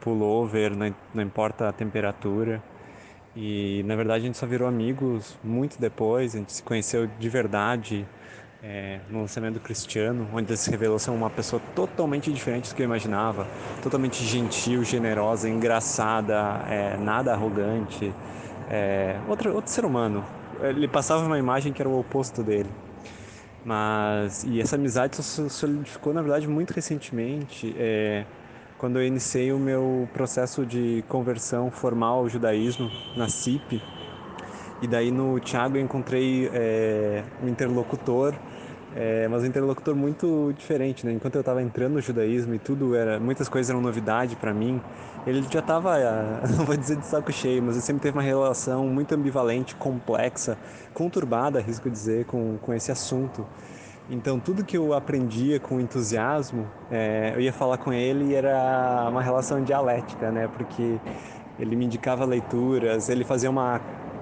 pullover, 0.00 0.74
não, 0.74 0.94
não 1.12 1.22
importa 1.22 1.68
a 1.68 1.72
temperatura. 1.72 2.62
E 3.36 3.82
na 3.84 3.94
verdade 3.94 4.24
a 4.24 4.26
gente 4.26 4.38
só 4.38 4.46
virou 4.46 4.66
amigos 4.66 5.38
muito 5.42 5.78
depois, 5.78 6.34
a 6.34 6.38
gente 6.38 6.52
se 6.52 6.62
conheceu 6.62 7.08
de 7.18 7.28
verdade 7.28 8.06
é, 8.62 9.00
no 9.08 9.20
lançamento 9.20 9.54
do 9.54 9.60
Cristiano, 9.60 10.28
onde 10.32 10.50
ele 10.50 10.56
se 10.56 10.70
revelou 10.70 10.98
ser 10.98 11.10
uma 11.10 11.30
pessoa 11.30 11.60
totalmente 11.74 12.32
diferente 12.32 12.68
do 12.70 12.74
que 12.74 12.82
eu 12.82 12.84
imaginava, 12.84 13.46
totalmente 13.82 14.22
gentil, 14.24 14.84
generosa, 14.84 15.48
engraçada, 15.48 16.64
é, 16.68 16.96
nada 16.98 17.32
arrogante, 17.32 18.12
é, 18.70 19.16
outro, 19.28 19.54
outro 19.54 19.70
ser 19.70 19.84
humano. 19.84 20.24
Ele 20.62 20.86
passava 20.86 21.24
uma 21.24 21.38
imagem 21.38 21.72
que 21.72 21.80
era 21.80 21.88
o 21.88 21.98
oposto 21.98 22.42
dele. 22.42 22.68
Mas, 23.64 24.44
e 24.44 24.60
essa 24.60 24.76
amizade 24.76 25.16
só 25.16 25.48
solidificou, 25.48 26.12
na 26.12 26.22
verdade, 26.22 26.46
muito 26.48 26.72
recentemente, 26.72 27.74
é, 27.78 28.24
quando 28.78 28.98
eu 28.98 29.06
iniciei 29.06 29.52
o 29.52 29.58
meu 29.58 30.08
processo 30.12 30.64
de 30.64 31.04
conversão 31.08 31.70
formal 31.70 32.20
ao 32.20 32.28
judaísmo 32.28 32.90
na 33.16 33.28
CIP. 33.28 33.82
E 34.82 34.86
daí 34.86 35.10
no 35.10 35.38
Tiago 35.40 35.76
eu 35.76 35.82
encontrei 35.82 36.50
é, 36.54 37.22
um 37.42 37.48
interlocutor 37.48 38.34
é, 38.96 39.28
mas 39.28 39.42
um 39.42 39.46
interlocutor 39.46 39.94
muito 39.94 40.52
diferente, 40.56 41.06
né? 41.06 41.12
Enquanto 41.12 41.36
eu 41.36 41.40
estava 41.40 41.62
entrando 41.62 41.94
no 41.94 42.00
judaísmo 42.00 42.54
e 42.54 42.58
tudo 42.58 42.94
era, 42.94 43.20
muitas 43.20 43.48
coisas 43.48 43.70
eram 43.70 43.80
novidade 43.80 44.34
para 44.36 44.52
mim, 44.52 44.80
ele 45.26 45.42
já 45.50 45.60
estava, 45.60 45.96
não 46.56 46.64
vou 46.64 46.76
dizer 46.76 46.96
de 46.96 47.06
saco 47.06 47.32
cheio, 47.32 47.62
mas 47.62 47.76
ele 47.76 47.82
sempre 47.82 48.02
teve 48.02 48.16
uma 48.16 48.22
relação 48.22 48.86
muito 48.88 49.14
ambivalente, 49.14 49.76
complexa, 49.76 50.58
conturbada, 50.92 51.58
arrisco 51.58 51.88
dizer, 51.88 52.24
com, 52.24 52.58
com 52.58 52.74
esse 52.74 52.90
assunto. 52.90 53.46
Então 54.10 54.40
tudo 54.40 54.64
que 54.64 54.76
eu 54.76 54.92
aprendia 54.92 55.60
com 55.60 55.80
entusiasmo, 55.80 56.66
é, 56.90 57.32
eu 57.34 57.40
ia 57.40 57.52
falar 57.52 57.78
com 57.78 57.92
ele 57.92 58.32
e 58.32 58.34
era 58.34 59.06
uma 59.08 59.22
relação 59.22 59.62
dialética, 59.62 60.32
né? 60.32 60.48
Porque 60.48 60.98
ele 61.58 61.76
me 61.76 61.84
indicava 61.84 62.24
leituras, 62.24 63.08
ele 63.08 63.24
fazia 63.24 63.48
uma 63.48 63.80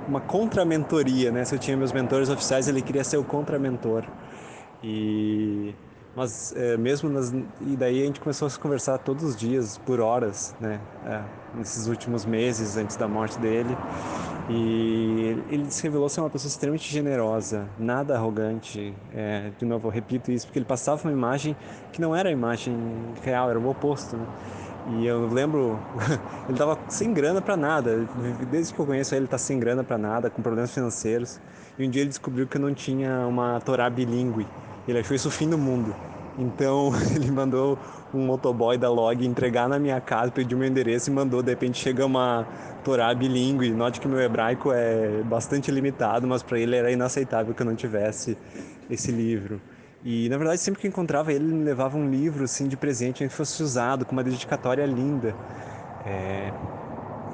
uma 0.08 0.20
contra-mentoria, 0.20 1.30
né? 1.30 1.44
Se 1.44 1.54
eu 1.54 1.58
tinha 1.58 1.76
meus 1.76 1.92
mentores 1.92 2.30
oficiais, 2.30 2.66
ele 2.66 2.80
queria 2.80 3.04
ser 3.04 3.18
o 3.18 3.24
contra-mentor. 3.24 4.04
E 4.82 5.74
mas 6.18 6.52
é, 6.56 6.76
mesmo 6.76 7.08
nas, 7.08 7.32
e 7.32 7.76
daí 7.76 8.02
a 8.02 8.06
gente 8.06 8.18
começou 8.18 8.46
a 8.46 8.50
se 8.50 8.58
conversar 8.58 8.98
todos 8.98 9.22
os 9.22 9.36
dias 9.36 9.78
por 9.78 10.00
horas, 10.00 10.52
né? 10.60 10.80
É, 11.06 11.22
nesses 11.54 11.86
últimos 11.86 12.26
meses 12.26 12.76
antes 12.76 12.96
da 12.96 13.06
morte 13.06 13.38
dele. 13.38 13.76
E 14.50 15.36
ele 15.48 15.70
se 15.70 15.80
revelou 15.82 16.08
ser 16.08 16.20
uma 16.20 16.28
pessoa 16.28 16.48
extremamente 16.48 16.90
generosa, 16.90 17.68
nada 17.78 18.16
arrogante. 18.16 18.92
É, 19.14 19.52
de 19.56 19.64
novo, 19.64 19.86
eu 19.86 19.92
repito 19.92 20.32
isso 20.32 20.46
porque 20.46 20.58
ele 20.58 20.66
passava 20.66 21.00
uma 21.06 21.12
imagem 21.12 21.56
que 21.92 22.00
não 22.00 22.16
era 22.16 22.30
a 22.30 22.32
imagem 22.32 22.76
real, 23.22 23.48
era 23.48 23.58
o 23.58 23.68
oposto. 23.68 24.16
Né? 24.16 24.26
E 24.96 25.06
eu 25.06 25.28
lembro, 25.28 25.78
ele 26.48 26.58
tava 26.58 26.76
sem 26.88 27.12
grana 27.12 27.40
para 27.40 27.56
nada. 27.56 28.08
Desde 28.50 28.74
que 28.74 28.80
eu 28.80 28.86
conheço 28.86 29.14
ele, 29.14 29.20
ele 29.20 29.28
tá 29.28 29.38
sem 29.38 29.60
grana 29.60 29.84
para 29.84 29.96
nada, 29.96 30.30
com 30.30 30.42
problemas 30.42 30.72
financeiros. 30.72 31.38
E 31.78 31.86
um 31.86 31.90
dia 31.90 32.02
ele 32.02 32.08
descobriu 32.08 32.44
que 32.46 32.56
eu 32.56 32.60
não 32.60 32.74
tinha 32.74 33.24
uma 33.24 33.60
Torá 33.60 33.88
bilíngue. 33.88 34.46
Ele 34.88 35.00
achou 35.00 35.14
isso 35.14 35.28
o 35.28 35.30
fim 35.30 35.48
do 35.48 35.58
mundo. 35.58 35.94
Então 36.38 36.92
ele 37.14 37.30
mandou 37.30 37.78
um 38.14 38.24
motoboy 38.24 38.78
da 38.78 38.88
log 38.88 39.26
entregar 39.26 39.68
na 39.68 39.78
minha 39.78 40.00
casa, 40.00 40.30
pediu 40.30 40.56
meu 40.56 40.66
endereço 40.66 41.10
e 41.10 41.12
mandou. 41.12 41.42
De 41.42 41.50
repente 41.50 41.78
chega 41.78 42.06
uma 42.06 42.46
Torá 42.82 43.12
bilíngue. 43.14 43.70
Note 43.70 44.00
que 44.00 44.08
meu 44.08 44.20
hebraico 44.20 44.72
é 44.72 45.22
bastante 45.24 45.70
limitado, 45.70 46.26
mas 46.26 46.42
para 46.42 46.58
ele 46.58 46.74
era 46.74 46.90
inaceitável 46.90 47.52
que 47.52 47.60
eu 47.60 47.66
não 47.66 47.74
tivesse 47.74 48.38
esse 48.88 49.12
livro. 49.12 49.60
E 50.02 50.28
na 50.30 50.38
verdade, 50.38 50.60
sempre 50.60 50.80
que 50.80 50.88
encontrava 50.88 51.32
ele, 51.32 51.44
ele 51.44 51.54
me 51.54 51.64
levava 51.64 51.98
um 51.98 52.08
livro 52.08 52.44
assim 52.44 52.66
de 52.68 52.76
presente, 52.76 53.24
que 53.24 53.28
fosse 53.28 53.62
usado, 53.62 54.06
com 54.06 54.12
uma 54.12 54.24
dedicatória 54.24 54.86
linda. 54.86 55.34
É... 56.06 56.52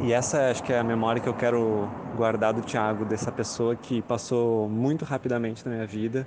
E 0.01 0.13
essa 0.13 0.51
acho 0.51 0.63
que 0.65 0.73
é 0.73 0.79
a 0.81 0.83
memória 0.83 1.23
que 1.23 1.29
eu 1.29 1.35
quero 1.35 1.89
guardar 2.17 2.53
do 2.53 2.63
Tiago, 2.63 3.05
dessa 3.05 3.31
pessoa 3.31 3.77
que 3.77 4.03
passou 4.03 4.69
muito 4.69 5.05
rapidamente 5.05 5.65
na 5.65 5.73
minha 5.73 5.87
vida 5.87 6.27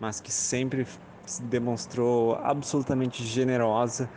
mas 0.00 0.20
que 0.20 0.32
sempre 0.32 0.86
se 1.24 1.42
demonstrou 1.42 2.34
absolutamente 2.36 3.24
generosa 3.24 4.08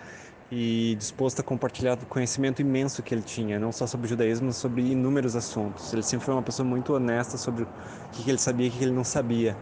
e 0.51 0.95
disposto 0.97 1.41
a 1.41 1.43
compartilhar 1.43 1.93
o 2.01 2.05
conhecimento 2.05 2.61
imenso 2.61 3.03
que 3.03 3.13
ele 3.13 3.21
tinha, 3.21 3.59
não 3.59 3.71
só 3.71 3.86
sobre 3.86 4.07
o 4.07 4.09
judaísmo, 4.09 4.47
mas 4.47 4.55
sobre 4.57 4.82
inúmeros 4.82 5.36
assuntos. 5.36 5.91
Ele 5.93 6.01
sempre 6.01 6.25
foi 6.25 6.34
uma 6.34 6.41
pessoa 6.43 6.67
muito 6.67 6.93
honesta 6.93 7.38
sobre 7.38 7.63
o 7.63 7.67
que 8.11 8.30
ele 8.30 8.39
sabia 8.39 8.67
e 8.67 8.69
o 8.69 8.71
que 8.71 8.84
ele 8.84 8.91
não 8.91 9.03
sabia, 9.03 9.55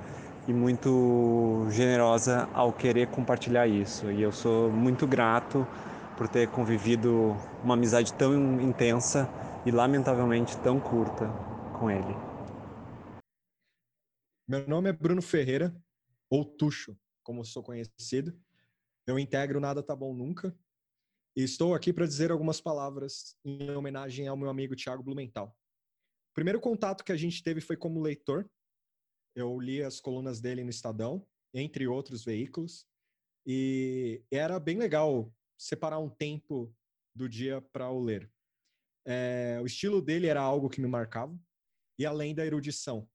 e 0.47 0.53
muito 0.53 1.67
generosa 1.71 2.47
ao 2.53 2.71
querer 2.71 3.07
compartilhar 3.07 3.67
isso. 3.67 4.09
E 4.11 4.21
eu 4.21 4.31
sou 4.31 4.71
muito 4.71 5.05
grato 5.05 5.67
por 6.15 6.27
ter 6.27 6.47
convivido 6.49 7.35
uma 7.63 7.73
amizade 7.73 8.13
tão 8.13 8.59
intensa 8.61 9.29
e 9.65 9.71
lamentavelmente 9.71 10.57
tão 10.57 10.79
curta 10.79 11.27
com 11.73 11.91
ele. 11.91 12.15
Meu 14.47 14.65
nome 14.65 14.89
é 14.89 14.93
Bruno 14.93 15.21
Ferreira, 15.21 15.75
ou 16.29 16.45
Tuxo, 16.45 16.97
como 17.23 17.43
sou 17.45 17.63
conhecido. 17.63 18.37
Eu 19.05 19.17
integro 19.17 19.59
Nada 19.59 19.81
Tá 19.81 19.95
Bom 19.95 20.13
Nunca, 20.13 20.57
e 21.37 21.43
estou 21.43 21.75
aqui 21.75 21.93
para 21.93 22.07
dizer 22.07 22.31
algumas 22.31 22.59
palavras 22.59 23.37
em 23.45 23.69
homenagem 23.71 24.27
ao 24.27 24.35
meu 24.35 24.49
amigo 24.49 24.75
Tiago 24.75 25.03
Blumenthal. 25.03 25.55
O 26.31 26.33
primeiro 26.33 26.59
contato 26.59 27.03
que 27.03 27.11
a 27.11 27.15
gente 27.15 27.43
teve 27.43 27.61
foi 27.61 27.77
como 27.77 28.01
leitor. 28.01 28.49
Eu 29.35 29.59
li 29.59 29.83
as 29.83 29.99
colunas 29.99 30.41
dele 30.41 30.63
no 30.63 30.71
Estadão, 30.71 31.23
entre 31.53 31.87
outros 31.87 32.25
veículos, 32.25 32.87
e 33.45 34.23
era 34.31 34.59
bem 34.59 34.77
legal 34.77 35.31
separar 35.55 35.99
um 35.99 36.09
tempo 36.09 36.75
do 37.15 37.29
dia 37.29 37.61
para 37.61 37.89
o 37.89 38.03
ler. 38.03 38.31
É, 39.05 39.59
o 39.61 39.65
estilo 39.65 40.01
dele 40.01 40.25
era 40.25 40.41
algo 40.41 40.69
que 40.69 40.81
me 40.81 40.87
marcava, 40.87 41.39
e 41.99 42.05
além 42.05 42.33
da 42.33 42.45
erudição. 42.45 43.07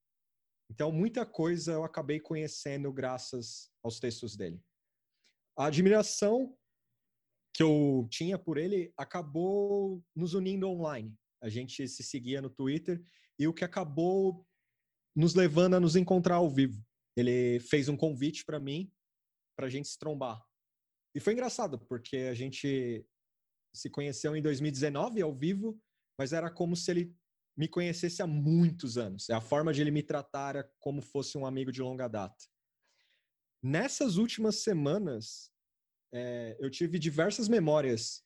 Então, 0.70 0.90
muita 0.90 1.26
coisa 1.26 1.72
eu 1.72 1.84
acabei 1.84 2.18
conhecendo 2.18 2.92
graças 2.92 3.70
aos 3.82 4.00
textos 4.00 4.36
dele. 4.36 4.60
A 5.56 5.66
admiração 5.66 6.56
que 7.54 7.62
eu 7.62 8.06
tinha 8.10 8.38
por 8.38 8.56
ele 8.56 8.92
acabou 8.96 10.02
nos 10.16 10.34
unindo 10.34 10.68
online. 10.68 11.14
A 11.42 11.48
gente 11.48 11.86
se 11.86 12.02
seguia 12.02 12.40
no 12.40 12.48
Twitter 12.48 13.02
e 13.38 13.46
o 13.46 13.52
que 13.52 13.64
acabou 13.64 14.46
nos 15.14 15.34
levando 15.34 15.74
a 15.74 15.80
nos 15.80 15.96
encontrar 15.96 16.36
ao 16.36 16.48
vivo. 16.48 16.82
Ele 17.16 17.60
fez 17.60 17.88
um 17.88 17.96
convite 17.96 18.44
para 18.44 18.58
mim 18.58 18.90
para 19.56 19.66
a 19.66 19.70
gente 19.70 19.88
se 19.88 19.98
trombar. 19.98 20.42
E 21.14 21.20
foi 21.20 21.34
engraçado, 21.34 21.78
porque 21.78 22.16
a 22.16 22.34
gente 22.34 23.06
se 23.74 23.90
conheceu 23.90 24.34
em 24.34 24.40
2019 24.40 25.20
ao 25.20 25.34
vivo, 25.34 25.78
mas 26.18 26.32
era 26.32 26.50
como 26.50 26.74
se 26.74 26.90
ele 26.90 27.14
me 27.56 27.68
conhecesse 27.68 28.22
há 28.22 28.26
muitos 28.26 28.96
anos. 28.96 29.28
A 29.30 29.40
forma 29.40 29.72
de 29.72 29.80
ele 29.80 29.90
me 29.90 30.02
tratar 30.02 30.56
era 30.56 30.72
como 30.80 31.02
fosse 31.02 31.36
um 31.36 31.46
amigo 31.46 31.70
de 31.70 31.82
longa 31.82 32.08
data. 32.08 32.44
Nessas 33.62 34.16
últimas 34.16 34.62
semanas, 34.62 35.50
é, 36.12 36.56
eu 36.58 36.70
tive 36.70 36.98
diversas 36.98 37.48
memórias 37.48 38.24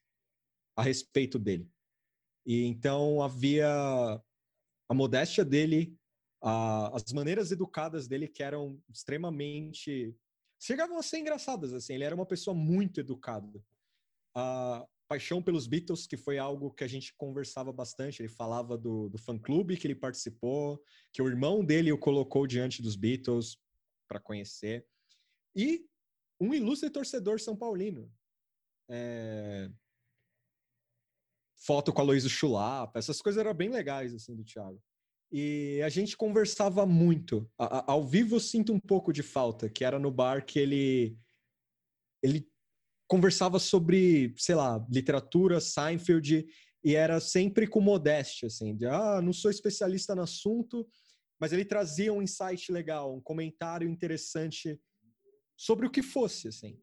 a 0.76 0.82
respeito 0.82 1.38
dele. 1.38 1.70
E 2.46 2.64
então 2.64 3.22
havia 3.22 3.68
a 4.88 4.94
modéstia 4.94 5.44
dele, 5.44 5.98
a, 6.42 6.96
as 6.96 7.12
maneiras 7.12 7.50
educadas 7.50 8.06
dele 8.06 8.28
que 8.28 8.42
eram 8.42 8.80
extremamente 8.88 10.16
chegavam 10.58 10.98
a 10.98 11.02
ser 11.02 11.18
engraçadas 11.18 11.72
assim. 11.72 11.94
Ele 11.94 12.04
era 12.04 12.14
uma 12.14 12.26
pessoa 12.26 12.54
muito 12.54 13.00
educada. 13.00 13.62
A 14.34 14.86
paixão 15.08 15.42
pelos 15.42 15.66
Beatles, 15.66 16.06
que 16.06 16.16
foi 16.16 16.38
algo 16.38 16.72
que 16.72 16.84
a 16.84 16.88
gente 16.88 17.14
conversava 17.16 17.72
bastante. 17.72 18.20
Ele 18.20 18.28
falava 18.28 18.76
do, 18.76 19.08
do 19.08 19.18
fã-clube 19.18 19.76
que 19.76 19.86
ele 19.86 19.94
participou, 19.94 20.82
que 21.12 21.22
o 21.22 21.28
irmão 21.28 21.64
dele 21.64 21.92
o 21.92 21.98
colocou 21.98 22.46
diante 22.46 22.82
dos 22.82 22.96
Beatles 22.96 23.58
para 24.08 24.20
conhecer. 24.20 24.86
E 25.54 25.86
um 26.40 26.52
ilustre 26.52 26.90
torcedor 26.90 27.40
são 27.40 27.56
paulino. 27.56 28.12
É... 28.88 29.70
Foto 31.56 31.92
com 31.92 32.00
a 32.00 32.04
Luísa 32.04 32.28
Chulapa, 32.28 32.98
essas 32.98 33.20
coisas 33.20 33.40
eram 33.40 33.54
bem 33.54 33.70
legais, 33.70 34.14
assim, 34.14 34.36
do 34.36 34.44
Thiago. 34.44 34.80
E 35.32 35.80
a 35.84 35.88
gente 35.88 36.16
conversava 36.16 36.86
muito. 36.86 37.50
A, 37.58 37.78
a, 37.78 37.92
ao 37.92 38.06
vivo 38.06 38.36
eu 38.36 38.40
sinto 38.40 38.72
um 38.72 38.78
pouco 38.78 39.12
de 39.12 39.22
falta, 39.22 39.68
que 39.68 39.84
era 39.84 39.98
no 39.98 40.10
bar 40.10 40.44
que 40.44 40.58
ele 40.58 41.18
ele 42.22 42.48
conversava 43.06 43.58
sobre, 43.58 44.34
sei 44.36 44.54
lá, 44.54 44.84
literatura, 44.90 45.60
Seinfeld, 45.60 46.46
e 46.84 46.94
era 46.94 47.20
sempre 47.20 47.66
com 47.66 47.80
modéstia, 47.80 48.46
assim, 48.46 48.76
de, 48.76 48.86
ah, 48.86 49.20
não 49.22 49.32
sou 49.32 49.50
especialista 49.50 50.14
no 50.14 50.22
assunto, 50.22 50.86
mas 51.38 51.52
ele 51.52 51.64
trazia 51.64 52.12
um 52.12 52.22
insight 52.22 52.70
legal, 52.70 53.14
um 53.14 53.20
comentário 53.20 53.88
interessante 53.88 54.80
sobre 55.56 55.86
o 55.86 55.90
que 55.90 56.02
fosse, 56.02 56.48
assim. 56.48 56.78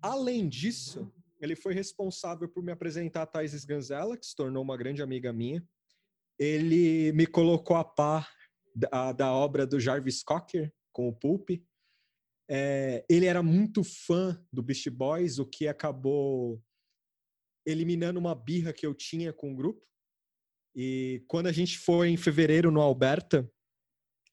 Além 0.00 0.48
disso, 0.48 1.12
ele 1.40 1.56
foi 1.56 1.74
responsável 1.74 2.48
por 2.48 2.62
me 2.62 2.72
apresentar 2.72 3.22
a 3.22 3.26
Thais 3.26 3.52
Sganzella, 3.52 4.16
que 4.16 4.26
se 4.26 4.34
tornou 4.34 4.62
uma 4.62 4.76
grande 4.76 5.02
amiga 5.02 5.32
minha. 5.32 5.62
Ele 6.38 7.12
me 7.12 7.26
colocou 7.26 7.76
a 7.76 7.84
par 7.84 8.30
da, 8.74 9.12
da 9.12 9.32
obra 9.32 9.66
do 9.66 9.80
Jarvis 9.80 10.22
Cocker, 10.22 10.72
com 10.92 11.08
o 11.08 11.12
Pulp. 11.12 11.50
É, 12.52 13.04
ele 13.08 13.26
era 13.26 13.44
muito 13.44 13.84
fã 13.84 14.36
do 14.52 14.60
Beast 14.60 14.90
Boys, 14.90 15.38
o 15.38 15.46
que 15.46 15.68
acabou 15.68 16.60
eliminando 17.64 18.18
uma 18.18 18.34
birra 18.34 18.72
que 18.72 18.84
eu 18.84 18.92
tinha 18.92 19.32
com 19.32 19.52
o 19.52 19.56
grupo. 19.56 19.86
E 20.74 21.24
quando 21.28 21.46
a 21.46 21.52
gente 21.52 21.78
foi 21.78 22.08
em 22.08 22.16
fevereiro 22.16 22.72
no 22.72 22.80
Alberta, 22.80 23.48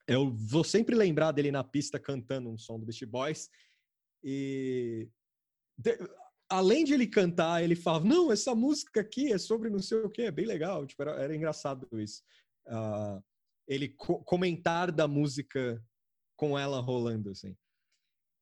eu 0.07 0.31
vou 0.31 0.63
sempre 0.63 0.95
lembrar 0.95 1.31
dele 1.31 1.51
na 1.51 1.63
pista 1.63 1.99
cantando 1.99 2.49
um 2.49 2.57
som 2.57 2.79
do 2.79 2.87
Beast 2.87 3.05
Boys. 3.05 3.49
E 4.23 5.07
de, 5.77 5.95
além 6.49 6.83
de 6.85 6.93
ele 6.93 7.05
cantar, 7.05 7.63
ele 7.63 7.75
falava: 7.75 8.05
Não, 8.05 8.31
essa 8.31 8.55
música 8.55 9.01
aqui 9.01 9.31
é 9.31 9.37
sobre 9.37 9.69
não 9.69 9.79
sei 9.79 9.99
o 9.99 10.09
que, 10.09 10.23
é 10.23 10.31
bem 10.31 10.45
legal. 10.45 10.87
Tipo, 10.87 11.03
era, 11.03 11.11
era 11.21 11.35
engraçado 11.35 11.87
isso. 11.99 12.23
Uh, 12.67 13.23
ele 13.67 13.89
co 13.89 14.23
comentar 14.23 14.91
da 14.91 15.07
música 15.07 15.83
com 16.35 16.57
ela 16.57 16.79
rolando, 16.79 17.29
assim. 17.29 17.55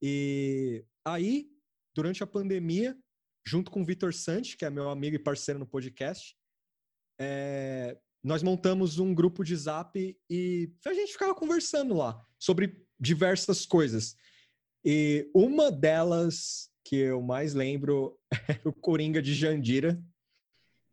E 0.07 0.85
aí, 1.03 1.49
durante 1.95 2.21
a 2.21 2.27
pandemia, 2.27 2.95
junto 3.43 3.71
com 3.71 3.81
o 3.81 3.83
Vitor 3.83 4.13
Santi, 4.13 4.55
que 4.55 4.63
é 4.63 4.69
meu 4.69 4.87
amigo 4.87 5.15
e 5.15 5.19
parceiro 5.19 5.59
no 5.59 5.65
podcast, 5.65 6.37
é, 7.19 7.97
nós 8.23 8.43
montamos 8.43 8.99
um 8.99 9.15
grupo 9.15 9.43
de 9.43 9.55
zap 9.55 10.15
e 10.29 10.71
a 10.85 10.93
gente 10.93 11.13
ficava 11.13 11.33
conversando 11.33 11.95
lá 11.95 12.23
sobre 12.37 12.85
diversas 12.99 13.65
coisas. 13.65 14.15
E 14.85 15.27
uma 15.33 15.71
delas 15.71 16.69
que 16.83 16.97
eu 16.97 17.19
mais 17.23 17.55
lembro 17.55 18.15
é 18.47 18.61
o 18.63 18.71
Coringa 18.71 19.23
de 19.23 19.33
Jandira, 19.33 19.99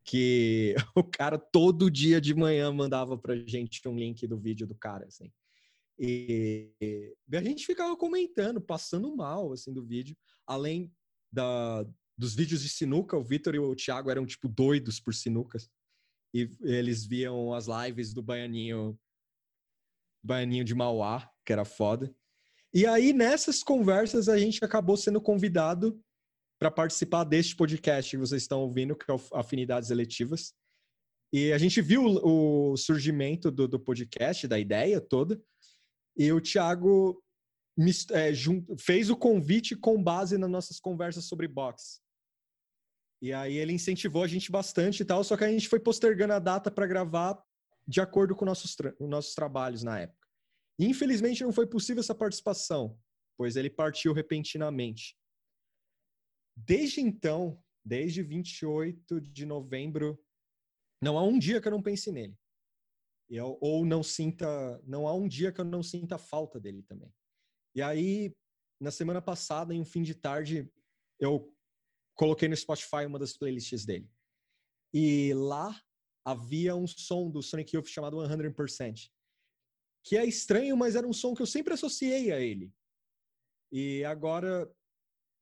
que 0.07 0.75
o 0.97 1.05
cara 1.05 1.37
todo 1.37 1.91
dia 1.91 2.19
de 2.19 2.35
manhã 2.35 2.73
mandava 2.73 3.19
pra 3.19 3.37
gente 3.37 3.87
um 3.87 3.95
link 3.95 4.27
do 4.27 4.39
vídeo 4.39 4.67
do 4.67 4.75
cara, 4.75 5.05
assim. 5.05 5.31
E, 6.03 6.73
e 6.81 7.37
a 7.37 7.43
gente 7.43 7.65
ficava 7.65 7.97
comentando, 7.97 8.61
passando 8.61 9.15
mal, 9.15 9.53
assim, 9.53 9.73
do 9.73 9.85
vídeo. 9.85 10.17
Além 10.47 10.93
da, 11.33 11.87
dos 12.19 12.35
vídeos 12.35 12.61
de 12.63 12.69
sinuca, 12.69 13.17
o 13.17 13.23
Vitor 13.23 13.55
e 13.55 13.61
o 13.61 13.75
Thiago 13.77 14.11
eram, 14.11 14.27
tipo, 14.27 14.49
doidos 14.49 14.99
por 14.99 15.15
sinucas 15.15 15.71
e 16.35 16.51
eles 16.63 17.05
viam 17.05 17.53
as 17.53 17.67
lives 17.67 18.15
do 18.15 18.23
Baianinho, 18.23 18.99
Baianinho 20.25 20.65
de 20.65 20.75
Mauá, 20.75 21.31
que 21.45 21.53
era 21.53 21.65
foda. 21.65 22.15
E 22.73 22.87
aí, 22.87 23.13
nessas 23.13 23.63
conversas, 23.63 24.29
a 24.29 24.39
gente 24.39 24.65
acabou 24.65 24.97
sendo 24.97 25.21
convidado 25.21 26.01
para 26.59 26.71
participar 26.71 27.25
deste 27.25 27.55
podcast 27.55 28.11
que 28.11 28.17
vocês 28.17 28.43
estão 28.43 28.61
ouvindo, 28.61 28.97
que 28.97 29.11
é 29.11 29.15
o 29.15 29.21
Afinidades 29.35 29.91
Eletivas. 29.91 30.55
E 31.33 31.53
a 31.53 31.59
gente 31.59 31.83
viu 31.83 32.05
o 32.05 32.77
surgimento 32.77 33.51
do, 33.51 33.69
do 33.69 33.81
podcast, 33.81 34.49
da 34.49 34.59
ideia 34.59 35.01
toda, 35.01 35.43
e 36.17 36.33
o 36.33 36.41
Thiago 36.41 37.23
é, 38.11 38.33
fez 38.79 39.11
o 39.11 39.17
convite 39.17 39.75
com 39.75 40.03
base 40.03 40.37
nas 40.37 40.51
nossas 40.51 40.79
conversas 40.79 41.25
sobre 41.25 41.49
boxe. 41.49 42.01
E 43.21 43.33
aí 43.33 43.57
ele 43.57 43.73
incentivou 43.73 44.25
a 44.25 44.27
gente 44.27 44.51
bastante 44.51 45.03
e 45.03 45.05
tal, 45.05 45.23
só 45.23 45.37
que 45.37 45.45
a 45.45 45.51
gente 45.51 45.69
foi 45.69 45.79
postergando 45.79 46.33
a 46.33 46.39
data 46.39 46.71
para 46.71 46.87
gravar 46.87 47.43
de 47.87 48.01
acordo 48.01 48.35
com 48.35 48.45
nossos, 48.45 48.75
tra 48.75 48.95
nossos 49.01 49.35
trabalhos 49.35 49.83
na 49.83 50.01
época. 50.01 50.29
Infelizmente 50.79 51.43
não 51.43 51.53
foi 51.53 51.67
possível 51.67 52.01
essa 52.01 52.15
participação, 52.15 52.99
pois 53.37 53.57
ele 53.57 53.71
partiu 53.71 54.13
repentinamente. 54.13 55.17
Desde 56.57 57.01
então, 57.01 57.63
desde 57.85 58.23
28 58.23 59.21
de 59.21 59.47
novembro, 59.47 60.21
não 61.01 61.17
há 61.17 61.23
um 61.23 61.39
dia 61.39 61.61
que 61.61 61.69
eu 61.69 61.73
não 61.73 61.83
pense 61.83 62.11
nele. 62.11 62.37
Eu, 63.35 63.57
ou 63.63 63.83
não 63.83 64.03
sinta, 64.03 64.47
não 64.85 65.09
há 65.09 65.15
um 65.15 65.27
dia 65.27 65.51
que 65.51 65.59
eu 65.59 65.65
não 65.65 65.83
sinta 65.83 66.19
falta 66.19 66.61
dele 66.61 66.83
também. 66.83 67.11
E 67.75 67.81
aí, 67.81 68.37
na 68.79 68.91
semana 68.91 69.23
passada, 69.23 69.73
em 69.73 69.81
um 69.81 69.87
fim 69.87 70.03
de 70.03 70.15
tarde, 70.15 70.71
eu 71.19 71.51
coloquei 72.15 72.47
no 72.47 72.55
Spotify 72.55 73.07
uma 73.07 73.19
das 73.19 73.35
playlists 73.35 73.87
dele. 73.87 74.07
E 74.93 75.33
lá 75.33 75.75
havia 76.23 76.77
um 76.77 76.87
som 76.87 77.31
do 77.31 77.43
Sonic 77.43 77.75
Youth 77.75 77.87
chamado 77.87 78.19
100%, 78.19 79.11
que 80.05 80.19
é 80.19 80.27
estranho, 80.27 80.77
mas 80.77 80.95
era 80.95 81.09
um 81.09 81.13
som 81.15 81.35
que 81.35 81.41
eu 81.41 81.47
sempre 81.47 81.73
associei 81.73 82.33
a 82.33 82.39
ele. 82.39 82.71
E 83.73 84.05
agora 84.05 84.71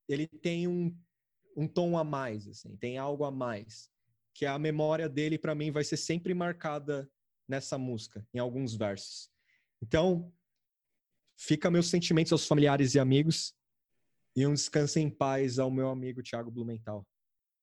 ele 0.09 0.29
tem 0.29 0.69
um, 0.69 0.97
um 1.57 1.67
tom 1.67 1.99
a 1.99 2.05
mais, 2.05 2.47
assim, 2.47 2.77
tem 2.77 2.99
algo 2.99 3.25
a 3.25 3.33
mais, 3.33 3.91
que 4.33 4.47
a 4.47 4.57
memória 4.61 5.09
dele 5.09 5.37
para 5.37 5.57
mim 5.57 5.73
vai 5.73 5.83
ser 5.83 5.97
sempre 5.97 6.33
marcada 6.35 7.11
nessa 7.51 7.77
música, 7.77 8.25
em 8.33 8.39
alguns 8.39 8.75
versos. 8.75 9.29
Então, 9.83 10.33
fica 11.37 11.71
meus 11.71 11.89
sentimentos 11.89 12.33
aos 12.33 12.47
familiares 12.47 12.95
e 12.95 13.01
amigos 13.01 13.53
e 14.37 14.47
um 14.47 14.55
descanso 14.55 14.99
em 14.99 15.11
paz 15.11 15.59
ao 15.59 15.71
meu 15.71 15.89
amigo 15.89 16.23
Tiago 16.23 16.51
Blumenthal. 16.51 17.05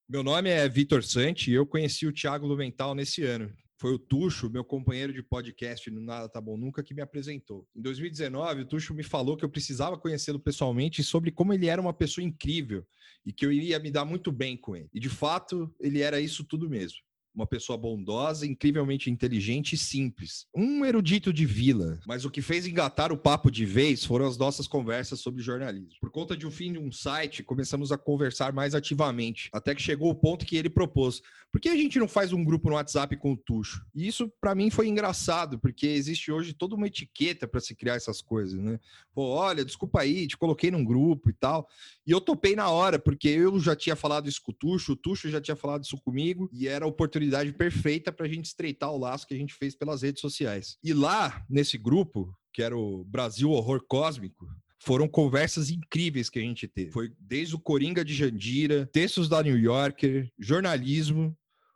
Meu 0.07 0.23
nome 0.23 0.49
é 0.49 0.67
Vitor 0.67 1.03
Santi 1.03 1.51
e 1.51 1.53
eu 1.53 1.65
conheci 1.65 2.05
o 2.05 2.11
Tiago 2.11 2.45
Blumenthal 2.47 2.93
nesse 2.93 3.23
ano. 3.23 3.51
Foi 3.79 3.93
o 3.93 3.99
Tuxo, 3.99 4.49
meu 4.49 4.63
companheiro 4.63 5.13
de 5.13 5.21
podcast 5.21 5.89
no 5.91 6.01
Nada 6.01 6.27
Tá 6.27 6.41
Bom 6.41 6.57
Nunca, 6.57 6.83
que 6.83 6.95
me 6.95 7.01
apresentou. 7.01 7.67
Em 7.75 7.81
2019, 7.81 8.61
o 8.61 8.65
Tuxo 8.65 8.93
me 8.93 9.03
falou 9.03 9.37
que 9.37 9.45
eu 9.45 9.49
precisava 9.49 9.97
conhecê-lo 9.97 10.39
pessoalmente 10.39 11.03
sobre 11.03 11.31
como 11.31 11.53
ele 11.53 11.67
era 11.67 11.79
uma 11.79 11.93
pessoa 11.93 12.25
incrível 12.25 12.85
e 13.25 13.31
que 13.31 13.45
eu 13.45 13.51
iria 13.51 13.79
me 13.79 13.91
dar 13.91 14.03
muito 14.03 14.31
bem 14.31 14.57
com 14.57 14.75
ele. 14.75 14.89
E 14.93 14.99
de 14.99 15.09
fato, 15.09 15.73
ele 15.79 16.01
era 16.01 16.19
isso 16.19 16.43
tudo 16.43 16.67
mesmo 16.67 17.06
uma 17.37 17.45
pessoa 17.45 17.77
bondosa, 17.77 18.47
incrivelmente 18.47 19.11
inteligente 19.11 19.73
e 19.73 19.77
simples. 19.77 20.47
Um 20.55 20.83
erudito 20.83 21.31
de 21.31 21.45
vila, 21.45 21.99
mas 22.07 22.25
o 22.25 22.31
que 22.31 22.41
fez 22.41 22.65
engatar 22.65 23.11
o 23.11 23.17
papo 23.17 23.51
de 23.51 23.63
vez 23.63 24.03
foram 24.03 24.25
as 24.25 24.39
nossas 24.39 24.67
conversas 24.67 25.19
sobre 25.19 25.43
jornalismo. 25.43 25.99
Por 26.01 26.09
conta 26.09 26.35
de 26.35 26.47
um 26.47 26.51
fim 26.51 26.73
de 26.73 26.79
um 26.79 26.91
site, 26.91 27.43
começamos 27.43 27.91
a 27.91 27.97
conversar 27.97 28.51
mais 28.51 28.73
ativamente, 28.73 29.49
até 29.53 29.75
que 29.75 29.81
chegou 29.83 30.09
o 30.09 30.15
ponto 30.15 30.47
que 30.47 30.57
ele 30.57 30.67
propôs: 30.67 31.21
por 31.51 31.61
que 31.61 31.69
a 31.69 31.75
gente 31.75 31.99
não 31.99 32.07
faz 32.07 32.33
um 32.33 32.43
grupo 32.43 32.69
no 32.69 32.75
WhatsApp 32.75 33.15
com 33.17 33.33
o 33.33 33.37
Tuxo? 33.37 33.85
E 33.93 34.07
isso 34.07 34.31
para 34.41 34.55
mim 34.55 34.71
foi 34.71 34.87
engraçado, 34.87 35.59
porque 35.59 35.85
existe 35.85 36.31
hoje 36.31 36.53
toda 36.53 36.75
uma 36.75 36.87
etiqueta 36.87 37.47
para 37.47 37.61
se 37.61 37.75
criar 37.75 37.95
essas 37.95 38.19
coisas, 38.19 38.59
né? 38.59 38.79
Pô, 39.13 39.27
olha, 39.27 39.63
desculpa 39.63 40.01
aí, 40.01 40.25
te 40.25 40.35
coloquei 40.35 40.71
num 40.71 40.83
grupo 40.83 41.29
e 41.29 41.33
tal. 41.33 41.67
E 42.05 42.11
eu 42.11 42.19
topei 42.19 42.55
na 42.55 42.69
hora, 42.69 42.97
porque 42.97 43.27
eu 43.27 43.59
já 43.59 43.75
tinha 43.75 43.95
falado 43.95 44.27
isso 44.27 44.41
com 44.41 44.51
o 44.51 44.55
Tuxo, 44.55 44.93
o 44.93 44.95
Tuxo 44.95 45.29
já 45.29 45.39
tinha 45.39 45.55
falado 45.55 45.83
isso 45.83 45.97
comigo, 45.97 46.49
e 46.51 46.67
era 46.67 46.83
a 46.83 46.87
oportunidade 46.87 47.26
oportunidade 47.27 47.53
perfeita 47.53 48.11
para 48.11 48.25
a 48.25 48.29
gente 48.29 48.45
estreitar 48.45 48.91
o 48.91 48.97
laço 48.97 49.27
que 49.27 49.33
a 49.33 49.37
gente 49.37 49.53
fez 49.53 49.75
pelas 49.75 50.01
redes 50.01 50.21
sociais. 50.21 50.77
E 50.83 50.93
lá, 50.93 51.45
nesse 51.49 51.77
grupo, 51.77 52.33
que 52.53 52.61
era 52.61 52.77
o 52.77 53.03
Brasil 53.03 53.51
Horror 53.51 53.83
Cósmico, 53.87 54.47
foram 54.79 55.07
conversas 55.07 55.69
incríveis 55.69 56.29
que 56.29 56.39
a 56.39 56.41
gente 56.41 56.67
teve. 56.67 56.91
Foi 56.91 57.11
desde 57.19 57.55
o 57.55 57.59
Coringa 57.59 58.05
de 58.05 58.13
Jandira, 58.13 58.87
textos 58.87 59.27
da 59.27 59.43
New 59.43 59.57
Yorker, 59.57 60.31
jornalismo, 60.39 61.35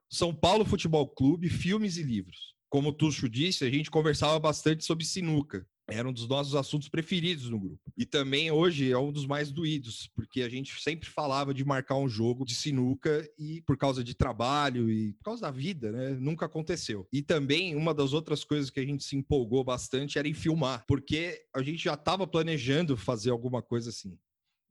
São 0.09 0.33
Paulo 0.33 0.65
Futebol 0.65 1.07
Clube, 1.07 1.49
filmes 1.49 1.97
e 1.97 2.03
livros. 2.03 2.55
Como 2.69 2.89
o 2.89 2.93
Tuxo 2.93 3.27
disse, 3.27 3.65
a 3.65 3.69
gente 3.69 3.91
conversava 3.91 4.39
bastante 4.39 4.85
sobre 4.85 5.03
sinuca 5.03 5.65
era 5.91 6.07
um 6.07 6.13
dos 6.13 6.27
nossos 6.27 6.55
assuntos 6.55 6.87
preferidos 6.87 7.49
no 7.49 7.59
grupo. 7.59 7.91
E 7.97 8.05
também 8.05 8.49
hoje 8.49 8.91
é 8.91 8.97
um 8.97 9.11
dos 9.11 9.25
mais 9.25 9.51
doídos, 9.51 10.09
porque 10.15 10.41
a 10.41 10.49
gente 10.49 10.81
sempre 10.81 11.09
falava 11.09 11.53
de 11.53 11.65
marcar 11.65 11.95
um 11.95 12.07
jogo 12.07 12.45
de 12.45 12.55
sinuca 12.55 13.27
e 13.37 13.61
por 13.61 13.77
causa 13.77 14.03
de 14.03 14.15
trabalho 14.15 14.89
e 14.89 15.13
por 15.13 15.25
causa 15.25 15.41
da 15.41 15.51
vida, 15.51 15.91
né, 15.91 16.11
nunca 16.11 16.45
aconteceu. 16.45 17.07
E 17.11 17.21
também 17.21 17.75
uma 17.75 17.93
das 17.93 18.13
outras 18.13 18.43
coisas 18.43 18.69
que 18.69 18.79
a 18.79 18.85
gente 18.85 19.03
se 19.03 19.15
empolgou 19.15 19.63
bastante 19.63 20.17
era 20.17 20.27
em 20.27 20.33
filmar, 20.33 20.85
porque 20.87 21.43
a 21.53 21.61
gente 21.61 21.83
já 21.83 21.93
estava 21.93 22.25
planejando 22.25 22.95
fazer 22.95 23.29
alguma 23.29 23.61
coisa 23.61 23.89
assim. 23.89 24.17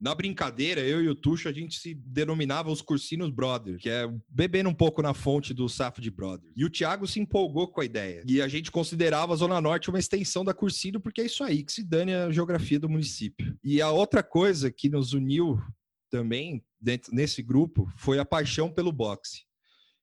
Na 0.01 0.15
brincadeira, 0.15 0.81
eu 0.81 1.03
e 1.03 1.07
o 1.07 1.13
Tuxo, 1.13 1.47
a 1.47 1.53
gente 1.53 1.77
se 1.77 1.93
denominava 1.93 2.71
os 2.71 2.81
Cursinos 2.81 3.29
Brothers, 3.29 3.79
que 3.79 3.87
é 3.87 4.11
bebendo 4.27 4.67
um 4.67 4.73
pouco 4.73 4.99
na 4.99 5.13
fonte 5.13 5.53
do 5.53 5.69
Safo 5.69 6.01
de 6.01 6.09
Brothers. 6.09 6.51
E 6.57 6.65
o 6.65 6.71
Thiago 6.71 7.05
se 7.05 7.19
empolgou 7.19 7.67
com 7.67 7.81
a 7.81 7.85
ideia. 7.85 8.23
E 8.27 8.41
a 8.41 8.47
gente 8.47 8.71
considerava 8.71 9.33
a 9.33 9.35
Zona 9.35 9.61
Norte 9.61 9.91
uma 9.91 9.99
extensão 9.99 10.43
da 10.43 10.55
Cursino, 10.55 10.99
porque 10.99 11.21
é 11.21 11.25
isso 11.25 11.43
aí, 11.43 11.63
que 11.63 11.71
se 11.71 11.83
dane 11.83 12.15
a 12.15 12.31
geografia 12.31 12.79
do 12.79 12.89
município. 12.89 13.55
E 13.63 13.79
a 13.79 13.91
outra 13.91 14.23
coisa 14.23 14.71
que 14.71 14.89
nos 14.89 15.13
uniu 15.13 15.61
também 16.09 16.65
dentro, 16.81 17.13
nesse 17.13 17.43
grupo 17.43 17.87
foi 17.95 18.17
a 18.17 18.25
paixão 18.25 18.71
pelo 18.71 18.91
boxe. 18.91 19.43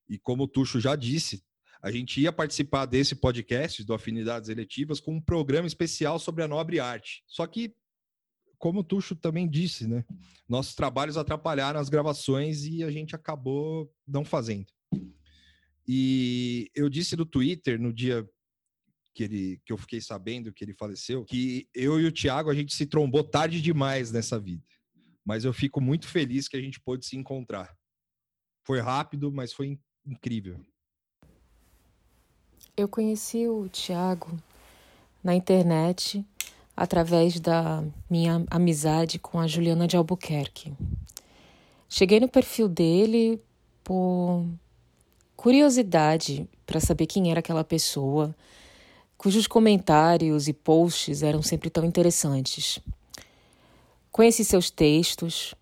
E 0.09 0.17
como 0.17 0.45
o 0.45 0.49
Tuxo 0.49 0.79
já 0.79 0.95
disse, 0.95 1.43
a 1.83 1.91
gente 1.91 2.21
ia 2.21 2.33
participar 2.33 2.87
desse 2.87 3.17
podcast 3.17 3.83
do 3.85 3.95
Afinidades 3.95 4.49
Eletivas 4.49 5.01
com 5.01 5.17
um 5.17 5.21
programa 5.21 5.67
especial 5.67 6.21
sobre 6.21 6.45
a 6.45 6.49
nobre 6.49 6.79
arte. 6.79 7.25
Só 7.27 7.47
que 7.49 7.75
como 8.59 8.81
o 8.81 8.85
Tuxo 8.85 9.15
também 9.15 9.49
disse, 9.49 9.87
né? 9.87 10.05
Nossos 10.49 10.75
trabalhos 10.75 11.17
atrapalharam 11.17 11.79
as 11.79 11.89
gravações 11.89 12.65
e 12.65 12.83
a 12.83 12.91
gente 12.91 13.15
acabou 13.15 13.93
não 14.07 14.25
fazendo. 14.25 14.67
E 15.87 16.71
eu 16.75 16.89
disse 16.89 17.17
no 17.17 17.25
Twitter, 17.25 17.81
no 17.81 17.93
dia 17.93 18.29
que, 19.15 19.25
ele, 19.25 19.63
que 19.65 19.73
eu 19.73 19.79
fiquei 19.79 20.01
sabendo 20.01 20.53
que 20.53 20.65
ele 20.65 20.75
faleceu, 20.75 21.25
que 21.25 21.69
eu 21.75 22.01
e 22.01 22.07
o 22.07 22.13
Thiago, 22.13 22.51
a 22.51 22.55
gente 22.55 22.75
se 22.75 22.87
trombou 22.87 23.25
tarde 23.25 23.63
demais 23.63 24.11
nessa 24.13 24.39
vida. 24.39 24.63
Mas 25.25 25.45
eu 25.45 25.53
fico 25.53 25.81
muito 25.81 26.07
feliz 26.07 26.49
que 26.49 26.57
a 26.57 26.61
gente 26.61 26.81
pôde 26.81 27.07
se 27.07 27.17
encontrar. 27.17 27.77
Foi 28.65 28.81
rápido, 28.81 29.33
mas 29.33 29.53
foi 29.53 29.79
incrível. 30.05 30.61
Eu 32.77 32.89
conheci 32.89 33.49
o 33.49 33.69
Thiago 33.69 34.37
na 35.23 35.35
internet 35.35 36.25
através 36.79 37.41
da 37.41 37.83
minha 38.09 38.45
amizade 38.49 39.19
com 39.19 39.41
a 39.41 39.49
Juliana 39.49 39.89
de 39.89 39.97
Albuquerque. 39.97 40.73
Cheguei 41.89 42.21
no 42.21 42.29
perfil 42.29 42.69
dele 42.69 43.43
por 43.83 44.47
curiosidade 45.35 46.49
para 46.65 46.79
saber 46.79 47.07
quem 47.07 47.33
era 47.33 47.41
aquela 47.41 47.65
pessoa, 47.65 48.33
cujos 49.17 49.49
comentários 49.49 50.47
e 50.47 50.53
posts 50.53 51.25
eram 51.25 51.43
sempre 51.43 51.69
tão 51.69 51.85
interessantes. 51.85 52.79
Conheci 54.13 54.45
seus 54.45 54.71
textos 54.71 55.57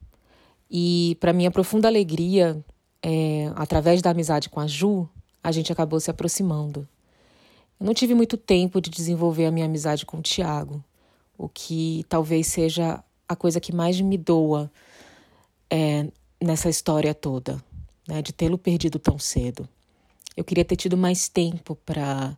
e, 0.70 1.16
para 1.18 1.32
minha 1.32 1.50
profunda 1.50 1.88
alegria, 1.88 2.62
é, 3.02 3.50
através 3.56 4.02
da 4.02 4.10
amizade 4.10 4.50
com 4.50 4.60
a 4.60 4.66
Ju, 4.66 5.08
a 5.42 5.50
gente 5.50 5.72
acabou 5.72 5.98
se 5.98 6.10
aproximando. 6.10 6.86
Eu 7.80 7.86
não 7.86 7.94
tive 7.94 8.14
muito 8.14 8.36
tempo 8.36 8.82
de 8.82 8.90
desenvolver 8.90 9.46
a 9.46 9.50
minha 9.50 9.64
amizade 9.64 10.04
com 10.04 10.18
o 10.18 10.22
Tiago, 10.22 10.84
o 11.38 11.48
que 11.48 12.04
talvez 12.08 12.46
seja 12.46 13.02
a 13.28 13.36
coisa 13.36 13.60
que 13.60 13.74
mais 13.74 14.00
me 14.00 14.16
doa 14.16 14.70
é, 15.70 16.06
nessa 16.40 16.68
história 16.68 17.14
toda, 17.14 17.62
né, 18.06 18.22
de 18.22 18.32
tê-lo 18.32 18.58
perdido 18.58 18.98
tão 18.98 19.18
cedo. 19.18 19.68
Eu 20.36 20.44
queria 20.44 20.64
ter 20.64 20.76
tido 20.76 20.96
mais 20.96 21.28
tempo 21.28 21.74
para 21.74 22.36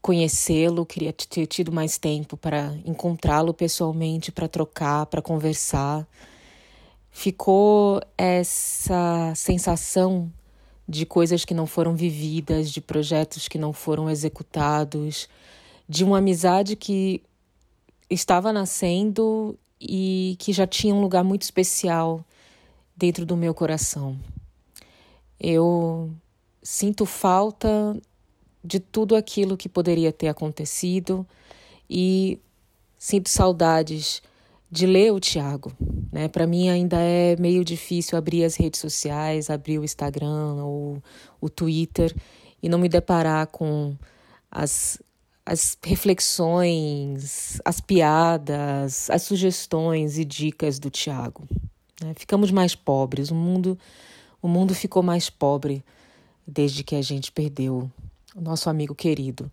conhecê-lo, 0.00 0.84
queria 0.84 1.12
ter 1.12 1.46
tido 1.46 1.72
mais 1.72 1.96
tempo 1.96 2.36
para 2.36 2.74
encontrá-lo 2.84 3.54
pessoalmente, 3.54 4.32
para 4.32 4.48
trocar, 4.48 5.06
para 5.06 5.22
conversar. 5.22 6.06
Ficou 7.10 8.00
essa 8.18 9.32
sensação 9.36 10.30
de 10.88 11.06
coisas 11.06 11.44
que 11.44 11.54
não 11.54 11.66
foram 11.66 11.94
vividas, 11.94 12.70
de 12.70 12.80
projetos 12.80 13.48
que 13.48 13.58
não 13.58 13.72
foram 13.72 14.10
executados, 14.10 15.28
de 15.88 16.04
uma 16.04 16.18
amizade 16.18 16.74
que 16.74 17.22
estava 18.08 18.52
nascendo 18.52 19.58
e 19.80 20.36
que 20.38 20.52
já 20.52 20.66
tinha 20.66 20.94
um 20.94 21.00
lugar 21.00 21.24
muito 21.24 21.42
especial 21.42 22.24
dentro 22.96 23.26
do 23.26 23.36
meu 23.36 23.54
coração. 23.54 24.16
Eu 25.38 26.10
sinto 26.62 27.04
falta 27.04 27.96
de 28.64 28.78
tudo 28.78 29.16
aquilo 29.16 29.56
que 29.56 29.68
poderia 29.68 30.12
ter 30.12 30.28
acontecido 30.28 31.26
e 31.90 32.38
sinto 32.96 33.28
saudades 33.28 34.22
de 34.70 34.86
ler 34.86 35.12
o 35.12 35.20
Tiago. 35.20 35.72
Né? 36.12 36.28
Para 36.28 36.46
mim 36.46 36.68
ainda 36.68 36.98
é 36.98 37.36
meio 37.36 37.64
difícil 37.64 38.16
abrir 38.16 38.44
as 38.44 38.54
redes 38.54 38.80
sociais, 38.80 39.50
abrir 39.50 39.78
o 39.78 39.84
Instagram 39.84 40.62
ou 40.62 41.02
o 41.40 41.50
Twitter 41.50 42.14
e 42.62 42.68
não 42.68 42.78
me 42.78 42.88
deparar 42.88 43.48
com 43.48 43.96
as 44.50 45.02
as 45.44 45.76
reflexões, 45.82 47.60
as 47.64 47.80
piadas, 47.80 49.10
as 49.10 49.22
sugestões 49.22 50.18
e 50.18 50.24
dicas 50.24 50.78
do 50.78 50.88
Tiago. 50.88 51.42
Né? 52.00 52.14
Ficamos 52.16 52.50
mais 52.50 52.74
pobres, 52.74 53.30
o 53.30 53.34
mundo, 53.34 53.78
o 54.40 54.48
mundo 54.48 54.74
ficou 54.74 55.02
mais 55.02 55.28
pobre 55.28 55.84
desde 56.46 56.84
que 56.84 56.94
a 56.94 57.02
gente 57.02 57.32
perdeu 57.32 57.90
o 58.34 58.40
nosso 58.40 58.70
amigo 58.70 58.94
querido. 58.94 59.50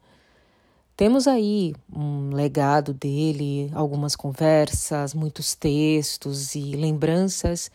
Temos 0.95 1.27
aí 1.27 1.73
um 1.91 2.31
legado 2.33 2.93
dele, 2.93 3.71
algumas 3.73 4.15
conversas, 4.15 5.13
muitos 5.13 5.55
textos 5.55 6.55
e 6.55 6.75
lembranças 6.75 7.71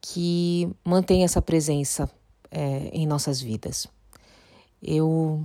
que 0.00 0.68
mantêm 0.82 1.22
essa 1.22 1.42
presença 1.42 2.10
é, 2.50 2.88
em 2.92 3.06
nossas 3.06 3.40
vidas. 3.40 3.86
Eu 4.82 5.44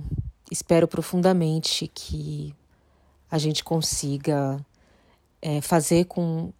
espero 0.52 0.86
profundamente 0.86 1.90
que 1.94 2.54
a 3.30 3.38
gente 3.38 3.64
consiga 3.64 4.64
é, 5.40 5.62
fazer 5.62 6.04
com 6.04 6.52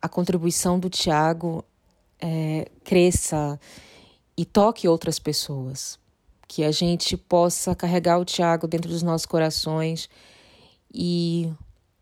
a 0.00 0.08
contribuição 0.08 0.78
do 0.78 0.90
Tiago 0.90 1.64
é, 2.20 2.68
cresça 2.82 3.58
e 4.36 4.44
toque 4.44 4.88
outras 4.88 5.20
pessoas. 5.20 6.00
Que 6.48 6.64
a 6.64 6.72
gente 6.72 7.16
possa 7.16 7.74
carregar 7.74 8.18
o 8.18 8.24
Tiago 8.24 8.66
dentro 8.66 8.90
dos 8.90 9.02
nossos 9.02 9.24
corações 9.24 10.10
e 10.92 11.50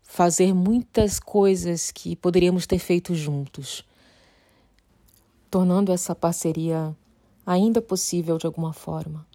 fazer 0.01 0.53
muitas 0.53 1.19
coisas 1.19 1.91
que 1.91 2.15
poderíamos 2.15 2.65
ter 2.65 2.79
feito 2.79 3.13
juntos. 3.13 3.85
tornando 5.49 5.91
essa 5.91 6.15
parceria 6.15 6.95
ainda 7.45 7.81
possível 7.81 8.37
de 8.37 8.45
alguma 8.45 8.71
forma. 8.71 9.27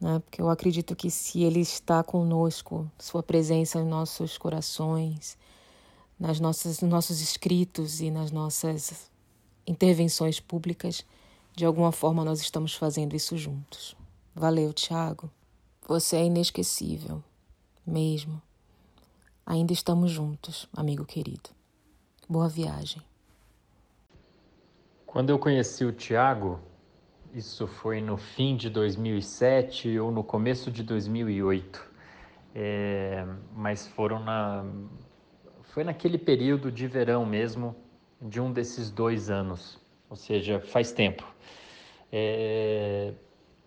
Né? 0.00 0.18
Porque 0.20 0.40
eu 0.40 0.48
acredito 0.48 0.94
que 0.94 1.10
se 1.10 1.42
Ele 1.42 1.60
está 1.60 2.02
conosco, 2.02 2.90
Sua 2.98 3.22
presença 3.22 3.78
em 3.78 3.84
nossos 3.84 4.38
corações, 4.38 5.36
nas 6.18 6.40
nossas, 6.40 6.80
nos 6.80 6.90
nossos 6.90 7.20
escritos 7.20 8.00
e 8.00 8.10
nas 8.10 8.30
nossas 8.30 9.10
intervenções 9.66 10.40
públicas, 10.40 11.04
de 11.54 11.64
alguma 11.64 11.92
forma 11.92 12.24
nós 12.24 12.40
estamos 12.40 12.74
fazendo 12.74 13.14
isso 13.14 13.36
juntos. 13.36 13.96
Valeu, 14.34 14.72
Tiago. 14.72 15.30
Você 15.86 16.16
é 16.16 16.24
inesquecível, 16.24 17.22
mesmo. 17.86 18.40
Ainda 19.44 19.72
estamos 19.72 20.10
juntos, 20.10 20.68
amigo 20.72 21.04
querido. 21.04 21.50
Boa 22.28 22.48
viagem. 22.48 23.02
Quando 25.06 25.30
eu 25.30 25.38
conheci 25.38 25.86
o 25.86 25.92
Tiago, 25.92 26.60
isso 27.34 27.66
foi 27.66 28.00
no 28.00 28.16
fim 28.16 28.56
de 28.56 28.70
2007 28.70 29.98
ou 29.98 30.10
no 30.10 30.24
começo 30.24 30.70
de 30.70 30.82
2008, 30.82 31.90
é, 32.54 33.26
mas 33.54 33.86
foram 33.86 34.20
na 34.20 34.64
foi 35.62 35.84
naquele 35.84 36.18
período 36.18 36.72
de 36.72 36.86
verão 36.86 37.24
mesmo 37.26 37.76
de 38.20 38.40
um 38.40 38.52
desses 38.52 38.90
dois 38.90 39.30
anos, 39.30 39.78
ou 40.08 40.16
seja, 40.16 40.60
faz 40.60 40.90
tempo. 40.90 41.24
É, 42.10 43.12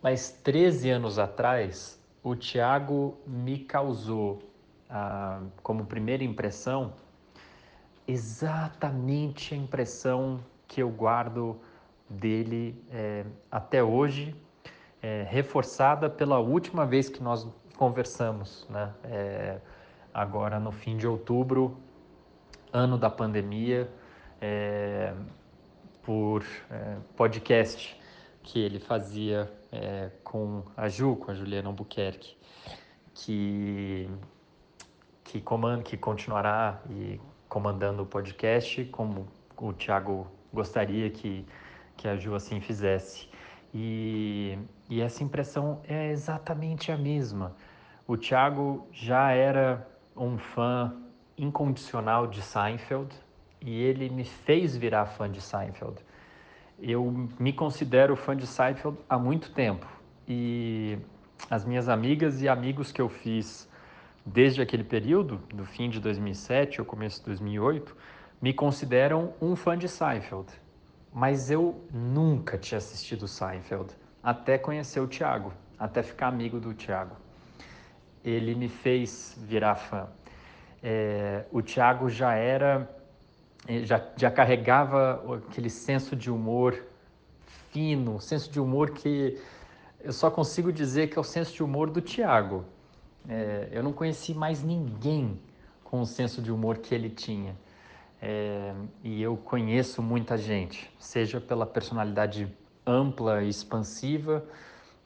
mas 0.02 0.32
13 0.44 0.90
anos 0.90 1.20
atrás, 1.20 2.02
o 2.24 2.36
Tiago 2.36 3.18
me 3.26 3.60
causou, 3.60 4.42
como 5.62 5.86
primeira 5.86 6.24
impressão, 6.24 6.94
exatamente 8.08 9.54
a 9.54 9.58
impressão 9.58 10.44
que 10.68 10.82
eu 10.82 10.90
guardo 10.90 11.60
dele 12.12 12.84
é, 12.92 13.26
até 13.50 13.84
hoje, 13.84 14.36
é, 15.02 15.26
reforçada 15.30 16.10
pela 16.10 16.40
última 16.40 16.86
vez 16.86 17.10
que 17.10 17.22
nós 17.22 17.48
conversamos, 17.76 18.68
né? 18.70 18.94
É, 19.04 19.60
agora 20.14 20.60
no 20.60 20.72
fim 20.72 20.98
de 20.98 21.08
outubro, 21.08 21.78
ano 22.72 22.98
da 22.98 23.10
pandemia, 23.10 23.90
é, 24.40 25.14
por 26.04 26.44
é, 26.70 26.98
podcast 27.16 28.00
que 28.44 28.60
ele 28.60 28.80
fazia 28.80 29.52
é, 29.72 30.10
com 30.24 30.64
a 30.76 30.88
Ju, 30.90 31.16
com 31.16 31.32
a 31.32 31.34
Juliana 31.34 31.70
Albuquerque, 31.70 32.36
que 33.14 34.10
que 35.24 35.40
comanda, 35.40 35.82
que 35.82 35.96
continuará 35.96 36.82
e 36.90 37.18
comandando 37.48 38.04
o 38.04 38.06
podcast, 38.06 38.84
como 38.86 39.28
o 39.56 39.72
Thiago 39.72 40.28
gostaria 40.54 41.10
que, 41.10 41.46
que 42.02 42.08
a 42.08 42.16
Ju 42.16 42.34
assim 42.34 42.60
fizesse. 42.60 43.30
E, 43.74 44.58
e 44.90 45.00
essa 45.00 45.24
impressão 45.24 45.80
é 45.88 46.12
exatamente 46.12 46.92
a 46.92 46.98
mesma. 46.98 47.56
O 48.08 48.18
Thiago 48.18 48.88
já 48.92 49.32
era 49.32 49.88
um 50.18 50.38
fã 50.38 50.94
incondicional 51.38 52.26
de 52.26 52.42
Seinfeld 52.42 53.16
e 53.62 53.80
ele 53.80 54.10
me 54.10 54.26
fez 54.26 54.76
virar 54.76 55.06
fã 55.06 55.32
de 55.32 55.40
Seinfeld. 55.40 55.96
Eu 56.82 57.30
me 57.40 57.54
considero 57.54 58.16
fã 58.16 58.36
de 58.36 58.48
Seinfeld 58.48 58.98
há 59.08 59.18
muito 59.20 59.52
tempo 59.54 59.88
e 60.28 60.98
as 61.50 61.64
minhas 61.64 61.88
amigas 61.88 62.42
e 62.42 62.50
amigos 62.50 62.92
que 62.92 63.02
eu 63.02 63.10
fiz 63.10 63.70
desde 64.26 64.62
aquele 64.62 64.84
período, 64.84 65.38
do 65.54 65.66
fim 65.66 65.90
de 65.90 66.00
2007 66.00 66.82
ou 66.82 66.86
começo 66.86 67.20
de 67.20 67.28
2008, 67.28 67.96
me 68.42 68.54
consideram 68.54 69.34
um 69.40 69.56
fã 69.56 69.78
de 69.78 69.88
Seinfeld. 69.88 70.52
Mas 71.14 71.52
eu 71.52 71.84
nunca 71.92 72.58
tinha 72.58 72.78
assistido 72.78 73.28
Seinfeld, 73.28 73.94
até 74.24 74.58
conhecer 74.58 75.00
o 75.00 75.08
Thiago, 75.08 75.52
até 75.78 76.02
ficar 76.02 76.28
amigo 76.28 76.60
do 76.60 76.74
Thiago. 76.74 77.16
Ele 78.24 78.56
me 78.56 78.70
fez 78.70 79.38
virar 79.38 79.76
fã. 79.76 80.08
É, 80.82 81.46
o 81.52 81.62
Thiago 81.62 82.10
já 82.10 82.34
era, 82.34 82.90
é, 83.68 83.80
já, 83.80 84.02
já 84.16 84.32
carregava 84.32 85.24
aquele 85.50 85.70
senso 85.70 86.16
de 86.16 86.32
humor 86.32 86.82
fino, 87.72 88.20
senso 88.20 88.50
de 88.50 88.60
humor 88.60 88.92
que 88.92 89.40
eu 90.04 90.14
só 90.14 90.32
consigo 90.32 90.72
dizer 90.72 91.08
que 91.10 91.18
é 91.18 91.22
o 91.22 91.24
senso 91.24 91.54
de 91.54 91.64
humor 91.64 91.90
do 91.90 92.02
Thiago. 92.02 92.66
É, 93.28 93.70
eu 93.72 93.84
não 93.84 93.94
conheci 93.94 94.34
mais 94.34 94.64
ninguém 94.64 95.40
com 95.84 96.02
o 96.02 96.06
senso 96.06 96.42
de 96.42 96.52
humor 96.52 96.78
que 96.78 96.96
ele 96.96 97.10
tinha. 97.10 97.56
É, 98.22 98.74
e 99.04 99.22
eu 99.22 99.36
conheço 99.36 100.02
muita 100.04 100.38
gente, 100.38 100.94
seja 101.00 101.42
pela 101.42 101.66
personalidade 101.66 102.48
ampla 102.86 103.42
e 103.42 103.50
expansiva, 103.50 104.46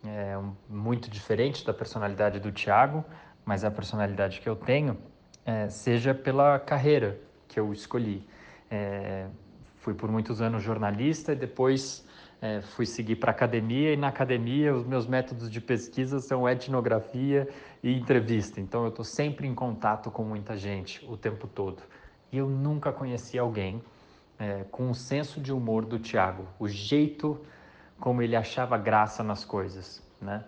é, 0.04 0.38
muito 0.70 1.10
diferente 1.10 1.66
da 1.66 1.74
personalidade 1.74 2.40
do 2.40 2.52
Tiago, 2.52 3.06
mas 3.46 3.64
a 3.64 3.72
personalidade 3.72 4.42
que 4.42 4.50
eu 4.50 4.56
tenho, 4.56 4.98
é, 5.46 5.70
seja 5.70 6.14
pela 6.14 6.60
carreira 6.60 7.20
que 7.48 7.60
eu 7.60 7.72
escolhi. 7.72 8.28
É, 8.70 9.28
fui 9.78 9.94
por 9.94 10.12
muitos 10.12 10.42
anos 10.42 10.62
jornalista 10.62 11.32
e 11.32 11.36
depois 11.36 12.06
é, 12.42 12.62
fui 12.62 12.86
seguir 12.86 13.16
para 13.16 13.32
academia 13.32 13.94
e 13.94 13.98
na 13.98 14.08
academia 14.10 14.74
os 14.74 14.86
meus 14.86 15.08
métodos 15.08 15.50
de 15.50 15.62
pesquisa 15.62 16.20
são 16.20 16.50
etnografia 16.50 17.48
e 17.82 17.94
entrevista. 17.94 18.60
Então 18.60 18.84
eu 18.84 18.90
estou 18.90 19.06
sempre 19.06 19.48
em 19.48 19.56
contato 19.56 20.12
com 20.12 20.24
muita 20.24 20.58
gente 20.58 21.06
o 21.08 21.16
tempo 21.16 21.48
todo. 21.48 21.82
Eu 22.36 22.50
nunca 22.50 22.92
conheci 22.92 23.38
alguém 23.38 23.82
é, 24.38 24.66
com 24.72 24.90
o 24.90 24.96
senso 24.96 25.40
de 25.40 25.54
humor 25.54 25.86
do 25.86 25.98
Tiago, 25.98 26.46
o 26.60 26.68
jeito 26.68 27.40
como 28.00 28.22
ele 28.22 28.36
achava 28.36 28.78
graça 28.78 29.24
nas 29.24 29.46
coisas, 29.46 30.04
né? 30.22 30.44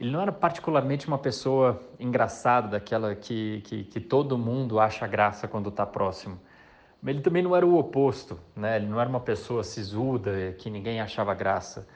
Ele 0.00 0.10
não 0.10 0.20
era 0.20 0.30
particularmente 0.30 1.08
uma 1.08 1.18
pessoa 1.18 1.82
engraçada, 1.98 2.68
daquela 2.68 3.14
que, 3.16 3.60
que, 3.62 3.84
que 3.84 4.00
todo 4.00 4.38
mundo 4.38 4.78
acha 4.78 5.06
graça 5.08 5.48
quando 5.48 5.70
está 5.70 5.84
próximo. 5.84 6.38
Mas 7.02 7.14
ele 7.14 7.22
também 7.22 7.42
não 7.42 7.54
era 7.54 7.66
o 7.66 7.76
oposto, 7.76 8.38
né? 8.54 8.76
Ele 8.76 8.86
não 8.86 9.00
era 9.00 9.08
uma 9.08 9.20
pessoa 9.20 9.64
sisuda, 9.64 10.54
que 10.56 10.70
ninguém 10.70 11.00
achava 11.00 11.34
graça. 11.34 11.86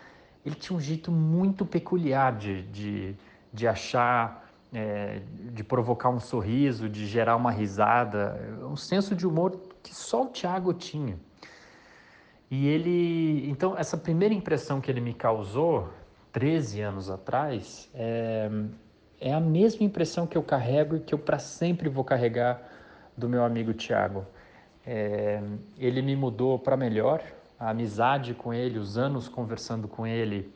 Ele 0.45 0.57
tinha 0.57 0.77
um 0.77 0.81
jeito 0.81 1.13
muito 1.13 1.65
peculiar 1.65 2.37
de, 2.37 2.63
de, 2.63 3.17
de 3.53 3.69
achar, 3.69 4.42
é, 4.73 5.21
de 5.53 5.63
provocar 5.63 6.09
um 6.09 6.21
sorriso, 6.21 6.89
de 6.89 7.07
gerar 7.07 7.37
uma 7.37 7.51
risada, 7.51 8.59
um 8.63 8.77
senso 8.77 9.15
de 9.15 9.27
humor 9.27 9.59
que 9.83 9.95
só 9.95 10.25
o 10.25 10.29
Tiago 10.29 10.73
tinha. 10.73 11.19
E 12.51 12.67
ele, 12.69 13.49
então, 13.49 13.77
essa 13.77 13.97
primeira 13.97 14.35
impressão 14.35 14.81
que 14.81 14.91
ele 14.91 15.01
me 15.01 15.15
causou, 15.15 15.89
13 16.33 16.81
anos 16.81 17.11
atrás, 17.11 17.91
é, 17.95 18.51
é 19.21 19.33
a 19.33 19.41
mesma 19.41 19.85
impressão 19.85 20.27
que 20.27 20.37
eu 20.37 20.43
carrego 20.43 20.97
e 20.97 21.01
que 21.01 21.15
eu 21.15 21.19
para 21.19 21.39
sempre 21.39 21.89
vou 21.89 22.05
carregar 22.05 22.61
do 23.17 23.29
meu 23.29 23.45
amigo 23.45 23.73
Tiago. 23.73 24.27
É, 24.87 25.41
ele 25.79 26.03
me 26.03 26.17
mudou 26.17 26.59
para 26.59 26.77
melhor, 26.77 27.23
a 27.59 27.71
amizade 27.71 28.35
com 28.35 28.53
ele, 28.53 28.79
os 28.79 28.99
anos 28.99 29.29
conversando 29.29 29.87
com 29.87 30.07
ele, 30.07 30.53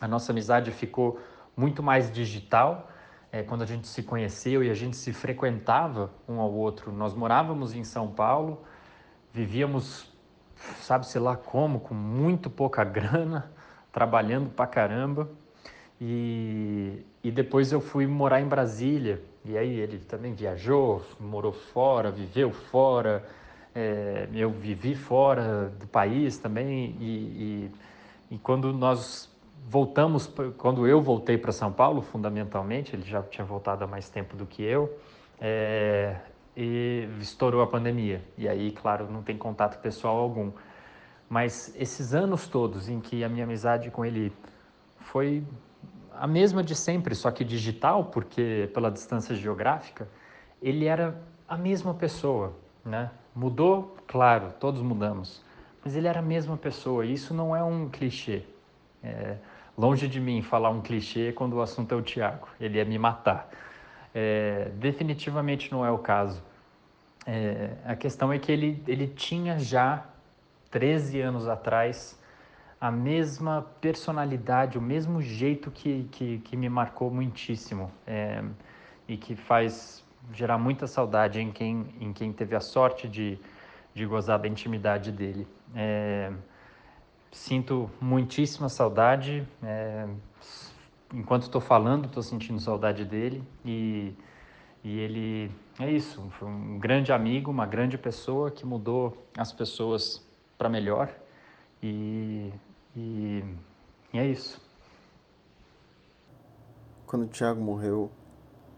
a 0.00 0.06
nossa 0.06 0.32
amizade 0.32 0.70
ficou 0.70 1.18
muito 1.56 1.82
mais 1.82 2.10
digital. 2.12 2.88
É, 3.36 3.42
quando 3.42 3.60
a 3.60 3.66
gente 3.66 3.86
se 3.86 4.02
conheceu 4.02 4.64
e 4.64 4.70
a 4.70 4.74
gente 4.74 4.96
se 4.96 5.12
frequentava 5.12 6.10
um 6.26 6.40
ao 6.40 6.50
outro, 6.50 6.90
nós 6.90 7.12
morávamos 7.12 7.74
em 7.74 7.84
São 7.84 8.08
Paulo, 8.08 8.62
vivíamos, 9.30 10.10
sabe-se 10.80 11.18
lá 11.18 11.36
como, 11.36 11.80
com 11.80 11.92
muito 11.92 12.48
pouca 12.48 12.82
grana, 12.82 13.52
trabalhando 13.92 14.48
pra 14.48 14.66
caramba. 14.66 15.28
E, 16.00 17.04
e 17.22 17.30
depois 17.30 17.72
eu 17.72 17.80
fui 17.80 18.06
morar 18.06 18.40
em 18.40 18.46
Brasília. 18.46 19.22
E 19.44 19.58
aí 19.58 19.80
ele 19.80 19.98
também 19.98 20.32
viajou, 20.32 21.04
morou 21.20 21.52
fora, 21.52 22.10
viveu 22.10 22.50
fora, 22.50 23.22
é, 23.74 24.28
eu 24.32 24.50
vivi 24.50 24.94
fora 24.94 25.70
do 25.78 25.86
país 25.86 26.38
também 26.38 26.96
e, 26.98 27.04
e, 27.04 27.70
e, 28.30 28.38
quando 28.38 28.72
nós 28.72 29.30
voltamos, 29.68 30.32
quando 30.56 30.86
eu 30.86 31.00
voltei 31.00 31.36
para 31.36 31.50
São 31.50 31.72
Paulo, 31.72 32.00
fundamentalmente, 32.00 32.94
ele 32.94 33.02
já 33.02 33.22
tinha 33.22 33.44
voltado 33.44 33.84
há 33.84 33.86
mais 33.86 34.08
tempo 34.08 34.36
do 34.36 34.46
que 34.46 34.62
eu, 34.62 34.96
é, 35.40 36.16
e 36.56 37.08
estourou 37.20 37.60
a 37.62 37.66
pandemia. 37.66 38.22
E 38.38 38.48
aí, 38.48 38.70
claro, 38.70 39.10
não 39.10 39.22
tem 39.22 39.36
contato 39.36 39.80
pessoal 39.80 40.16
algum. 40.16 40.52
Mas 41.28 41.74
esses 41.76 42.14
anos 42.14 42.46
todos 42.46 42.88
em 42.88 43.00
que 43.00 43.24
a 43.24 43.28
minha 43.28 43.44
amizade 43.44 43.90
com 43.90 44.04
ele 44.04 44.32
foi 45.00 45.44
a 46.14 46.26
mesma 46.26 46.62
de 46.62 46.74
sempre, 46.74 47.14
só 47.14 47.30
que 47.30 47.44
digital, 47.44 48.04
porque 48.04 48.70
pela 48.72 48.90
distância 48.90 49.34
geográfica, 49.34 50.08
ele 50.62 50.86
era 50.86 51.20
a 51.48 51.56
mesma 51.56 51.92
pessoa, 51.92 52.54
né? 52.84 53.10
Mudou? 53.34 53.96
Claro, 54.06 54.54
todos 54.58 54.80
mudamos. 54.80 55.42
Mas 55.84 55.94
ele 55.94 56.06
era 56.06 56.20
a 56.20 56.22
mesma 56.22 56.56
pessoa, 56.56 57.04
e 57.04 57.12
isso 57.12 57.34
não 57.34 57.54
é 57.54 57.62
um 57.62 57.88
clichê. 57.88 58.44
É, 59.02 59.36
longe 59.76 60.08
de 60.08 60.20
mim 60.20 60.42
falar 60.42 60.70
um 60.70 60.80
clichê 60.80 61.32
quando 61.32 61.54
o 61.54 61.60
assunto 61.60 61.92
é 61.92 61.96
o 61.96 62.02
Tiago, 62.02 62.48
ele 62.60 62.78
ia 62.78 62.84
me 62.84 62.98
matar. 62.98 63.48
É, 64.14 64.70
definitivamente 64.76 65.70
não 65.70 65.84
é 65.84 65.90
o 65.90 65.98
caso. 65.98 66.42
É, 67.26 67.72
a 67.84 67.94
questão 67.94 68.32
é 68.32 68.38
que 68.38 68.50
ele, 68.50 68.82
ele 68.86 69.08
tinha 69.08 69.58
já, 69.58 70.06
13 70.70 71.20
anos 71.20 71.48
atrás, 71.48 72.18
a 72.80 72.90
mesma 72.90 73.66
personalidade, 73.80 74.78
o 74.78 74.82
mesmo 74.82 75.20
jeito 75.20 75.70
que, 75.70 76.08
que, 76.12 76.38
que 76.38 76.56
me 76.56 76.68
marcou 76.68 77.10
muitíssimo 77.10 77.90
é, 78.06 78.44
e 79.08 79.16
que 79.16 79.34
faz 79.34 80.04
gerar 80.32 80.58
muita 80.58 80.86
saudade 80.86 81.40
em 81.40 81.50
quem, 81.50 81.86
em 82.00 82.12
quem 82.12 82.32
teve 82.32 82.54
a 82.54 82.60
sorte 82.60 83.08
de, 83.08 83.38
de 83.94 84.04
gozar 84.06 84.38
da 84.38 84.48
intimidade 84.48 85.10
dele. 85.10 85.46
É, 85.74 86.32
sinto 87.36 87.90
muitíssima 88.00 88.68
saudade. 88.68 89.46
É, 89.62 90.08
enquanto 91.12 91.42
estou 91.42 91.60
falando, 91.60 92.06
estou 92.06 92.22
sentindo 92.22 92.58
saudade 92.58 93.04
dele 93.04 93.44
e, 93.64 94.14
e 94.82 94.98
ele 94.98 95.50
é 95.78 95.90
isso. 95.90 96.22
Foi 96.38 96.48
um 96.48 96.78
grande 96.78 97.12
amigo, 97.12 97.50
uma 97.50 97.66
grande 97.66 97.98
pessoa 97.98 98.50
que 98.50 98.64
mudou 98.64 99.26
as 99.36 99.52
pessoas 99.52 100.26
para 100.56 100.68
melhor 100.68 101.14
e, 101.82 102.50
e, 102.96 103.44
e 104.12 104.18
é 104.18 104.26
isso. 104.26 104.60
Quando 107.06 107.26
o 107.26 107.28
Thiago 107.28 107.60
morreu, 107.60 108.10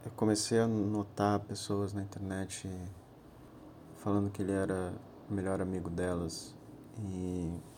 eu 0.05 0.11
comecei 0.17 0.59
a 0.59 0.67
notar 0.67 1.39
pessoas 1.41 1.95
na 1.95 2.03
internet 2.03 2.69
falando 3.99 4.31
que 4.31 4.43
ele 4.43 4.53
era 4.53 4.93
o 5.31 5.33
melhor 5.33 5.61
amigo 5.63 5.89
delas 5.89 6.55
e 6.99 7.78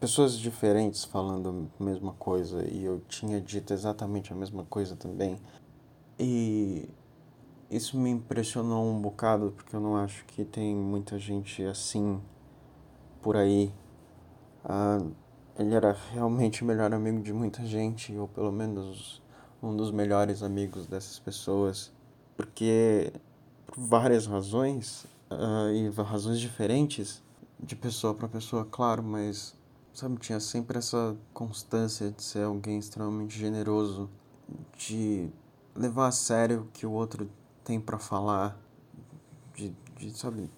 pessoas 0.00 0.38
diferentes 0.38 1.04
falando 1.04 1.70
a 1.78 1.84
mesma 1.84 2.14
coisa 2.14 2.66
e 2.66 2.82
eu 2.82 3.00
tinha 3.06 3.38
dito 3.38 3.74
exatamente 3.74 4.32
a 4.32 4.36
mesma 4.36 4.64
coisa 4.64 4.96
também. 4.96 5.38
E 6.18 6.88
isso 7.70 7.98
me 7.98 8.10
impressionou 8.10 8.84
um 8.84 9.00
bocado 9.00 9.52
porque 9.54 9.76
eu 9.76 9.80
não 9.80 9.96
acho 9.96 10.24
que 10.24 10.44
tem 10.44 10.74
muita 10.74 11.18
gente 11.18 11.62
assim 11.64 12.18
por 13.20 13.36
aí. 13.36 13.72
Ah, 14.64 14.98
ele 15.58 15.74
era 15.74 15.94
realmente 16.12 16.62
o 16.62 16.66
melhor 16.66 16.94
amigo 16.94 17.20
de 17.20 17.32
muita 17.32 17.64
gente, 17.66 18.16
ou 18.16 18.26
pelo 18.26 18.50
menos 18.50 19.22
um 19.62 19.76
dos 19.76 19.90
melhores 19.90 20.42
amigos 20.42 20.86
dessas 20.86 21.18
pessoas, 21.18 21.92
porque 22.36 23.12
por 23.66 23.78
várias 23.78 24.26
razões 24.26 25.04
uh, 25.30 25.70
e 25.74 25.90
razões 26.02 26.40
diferentes 26.40 27.22
de 27.62 27.76
pessoa 27.76 28.14
para 28.14 28.26
pessoa, 28.26 28.64
claro, 28.64 29.02
mas 29.02 29.54
sabe 29.94 30.16
tinha 30.18 30.40
sempre 30.40 30.78
essa 30.78 31.16
constância 31.32 32.10
de 32.10 32.22
ser 32.22 32.44
alguém 32.44 32.78
extremamente 32.78 33.38
generoso, 33.38 34.08
de 34.76 35.28
levar 35.74 36.08
a 36.08 36.12
sério 36.12 36.62
o 36.62 36.66
que 36.72 36.86
o 36.86 36.92
outro 36.92 37.30
tem 37.64 37.80
para 37.80 37.98
falar, 37.98 38.58
de, 39.54 39.74
de 39.96 40.16
sabe 40.16 40.50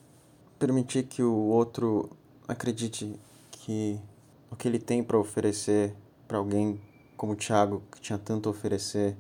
permitir 0.59 1.05
que 1.05 1.23
o 1.23 1.35
outro 1.35 2.11
acredite 2.47 3.19
que 3.51 4.01
o 4.51 4.57
que 4.57 4.69
ele 4.69 4.79
tem 4.79 5.03
para 5.03 5.19
oferecer 5.19 5.95
para 6.29 6.39
alguém 6.39 6.81
como 7.17 7.35
o 7.35 7.37
Thiago, 7.37 7.83
que 7.93 8.01
tinha 8.01 8.19
tanto 8.19 8.49
a 8.49 8.53
oferecer, 8.53 9.17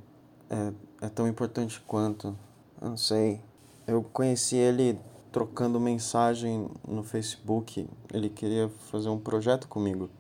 é, 0.50 0.72
é 1.06 1.08
tão 1.08 1.28
importante 1.28 1.80
quanto. 1.86 2.36
Eu 2.80 2.90
não 2.90 2.96
sei. 2.96 3.40
Eu 3.86 4.02
conheci 4.02 4.56
ele 4.56 4.98
trocando 5.32 5.80
mensagem 5.80 6.68
no 6.86 7.02
Facebook. 7.02 7.88
Ele 8.12 8.28
queria 8.28 8.70
fazer 8.90 9.08
um 9.08 9.18
projeto 9.18 9.66
comigo. 9.66 10.10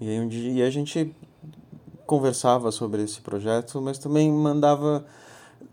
E 0.00 0.08
aí 0.08 0.20
um 0.20 0.28
dia 0.28 0.66
a 0.66 0.70
gente 0.70 1.14
conversava 2.06 2.70
sobre 2.70 3.02
esse 3.02 3.20
projeto, 3.20 3.80
mas 3.80 3.98
também 3.98 4.30
mandava 4.30 5.04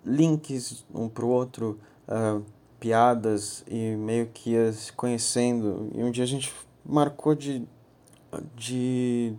links 0.06 0.86
um 0.94 1.10
para 1.10 1.26
o 1.26 1.30
outro, 1.30 1.78
uh, 2.08 2.44
piadas 2.80 3.64
e 3.68 3.96
meio 3.96 4.28
que 4.28 4.52
ia 4.52 4.72
se 4.72 4.94
conhecendo. 4.94 5.92
E 5.94 6.04
um 6.04 6.10
dia 6.10 6.24
a 6.24 6.28
gente 6.28 6.54
marcou 6.86 7.36
de, 7.36 7.68
de 8.56 9.36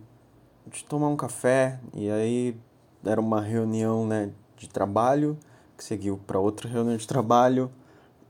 de 0.67 0.83
tomar 0.85 1.07
um 1.07 1.15
café 1.15 1.79
e 1.93 2.09
aí 2.09 2.57
era 3.03 3.19
uma 3.19 3.41
reunião 3.41 4.07
né, 4.07 4.31
de 4.57 4.69
trabalho 4.69 5.37
que 5.77 5.83
seguiu 5.83 6.19
para 6.25 6.39
outra 6.39 6.69
reunião 6.69 6.95
de 6.95 7.07
trabalho 7.07 7.69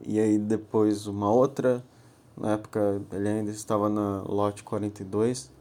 e 0.05 0.19
aí 0.19 0.37
depois 0.37 1.07
uma 1.07 1.31
outra. 1.31 1.83
Na 2.35 2.53
época 2.53 3.01
ele 3.11 3.29
ainda 3.29 3.51
estava 3.51 3.89
na 3.89 4.23
lote 4.23 4.63
42 4.63 5.51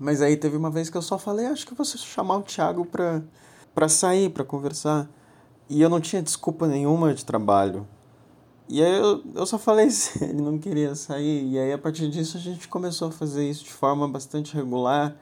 mas 0.00 0.22
aí 0.22 0.34
teve 0.34 0.56
uma 0.56 0.70
vez 0.70 0.88
que 0.88 0.96
eu 0.96 1.02
só 1.02 1.18
falei 1.18 1.44
acho 1.44 1.66
que 1.66 1.74
vou 1.74 1.84
chamar 1.84 2.38
o 2.38 2.42
Thiago 2.42 2.86
para 2.86 3.22
para 3.74 3.88
sair 3.88 4.30
para 4.30 4.42
conversar. 4.44 5.08
E 5.68 5.80
eu 5.80 5.88
não 5.88 6.00
tinha 6.00 6.22
desculpa 6.22 6.66
nenhuma 6.66 7.14
de 7.14 7.24
trabalho. 7.24 7.86
E 8.68 8.82
aí 8.82 8.96
eu, 8.98 9.22
eu 9.34 9.46
só 9.46 9.58
falei 9.58 9.90
se 9.90 10.22
ele 10.24 10.40
não 10.40 10.58
queria 10.58 10.94
sair. 10.94 11.46
E 11.52 11.58
aí 11.58 11.72
a 11.72 11.78
partir 11.78 12.08
disso 12.08 12.38
a 12.38 12.40
gente 12.40 12.66
começou 12.66 13.08
a 13.08 13.12
fazer 13.12 13.48
isso 13.48 13.64
de 13.64 13.72
forma 13.72 14.08
bastante 14.08 14.54
regular. 14.54 15.14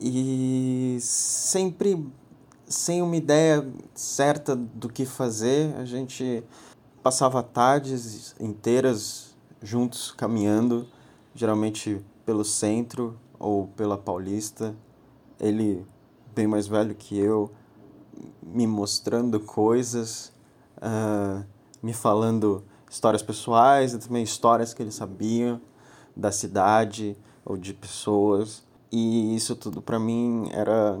E 0.00 0.96
sempre 1.00 2.06
sem 2.66 3.02
uma 3.02 3.16
ideia 3.16 3.66
certa 3.94 4.56
do 4.56 4.88
que 4.88 5.04
fazer, 5.04 5.74
a 5.76 5.84
gente 5.84 6.42
passava 7.02 7.42
tardes 7.42 8.34
inteiras 8.38 9.34
juntos 9.60 10.12
caminhando, 10.12 10.86
geralmente 11.34 12.00
pelo 12.24 12.44
centro 12.44 13.18
ou 13.38 13.66
pela 13.68 13.98
Paulista. 13.98 14.74
Ele, 15.40 15.84
bem 16.34 16.46
mais 16.46 16.66
velho 16.66 16.94
que 16.94 17.18
eu, 17.18 17.50
me 18.42 18.66
mostrando 18.66 19.40
coisas, 19.40 20.32
uh, 20.78 21.44
me 21.82 21.92
falando 21.92 22.62
histórias 22.88 23.22
pessoais 23.22 23.94
e 23.94 23.98
também 23.98 24.22
histórias 24.22 24.72
que 24.72 24.82
ele 24.82 24.92
sabia 24.92 25.60
da 26.14 26.30
cidade 26.30 27.16
ou 27.44 27.56
de 27.56 27.74
pessoas. 27.74 28.62
E 28.90 29.34
isso 29.34 29.56
tudo 29.56 29.80
para 29.80 29.98
mim 29.98 30.48
era, 30.52 31.00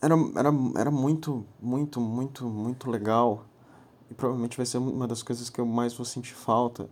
era, 0.00 0.14
era, 0.34 0.50
era 0.78 0.90
muito, 0.90 1.44
muito, 1.60 2.00
muito, 2.00 2.48
muito 2.48 2.90
legal. 2.90 3.44
E 4.10 4.14
provavelmente 4.14 4.56
vai 4.56 4.66
ser 4.66 4.78
uma 4.78 5.06
das 5.06 5.22
coisas 5.22 5.50
que 5.50 5.60
eu 5.60 5.66
mais 5.66 5.94
vou 5.94 6.04
sentir 6.04 6.34
falta. 6.34 6.88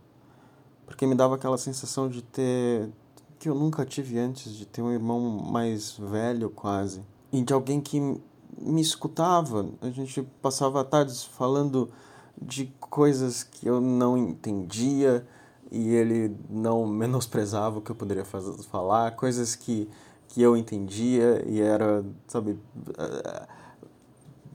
Porque 0.87 1.07
me 1.07 1.15
dava 1.15 1.35
aquela 1.35 1.59
sensação 1.59 2.09
de 2.09 2.23
ter. 2.23 2.91
que 3.39 3.49
eu 3.49 3.55
nunca 3.55 3.85
tive 3.85 4.19
antes, 4.19 4.53
de 4.53 4.67
ter 4.67 4.83
um 4.83 4.91
irmão 4.91 5.21
mais 5.21 5.93
velho 5.93 6.51
quase. 6.51 7.03
E 7.33 7.43
de 7.43 7.53
alguém 7.53 7.81
que 7.81 8.01
me 8.59 8.81
escutava. 8.81 9.69
A 9.81 9.91
gente 9.91 10.23
passava 10.43 10.85
tardes 10.85 11.25
falando 11.25 11.91
de 12.41 12.67
coisas 12.81 13.43
que 13.43 13.67
eu 13.67 13.81
não 13.81 14.17
entendia 14.17 15.27
e 15.71 15.91
ele 15.91 16.37
não 16.49 16.87
menosprezava 16.87 17.79
o 17.79 17.83
que 17.83 17.91
eu 17.91 17.97
poderia 17.97 18.25
fazer, 18.25 18.53
falar, 18.65 19.17
coisas 19.17 19.57
que 19.57 19.89
que 20.35 20.43
eu 20.43 20.57
entendia 20.57 21.45
e 21.47 21.61
era, 21.61 22.05
sabe, 22.27 22.53
uh, 22.53 23.47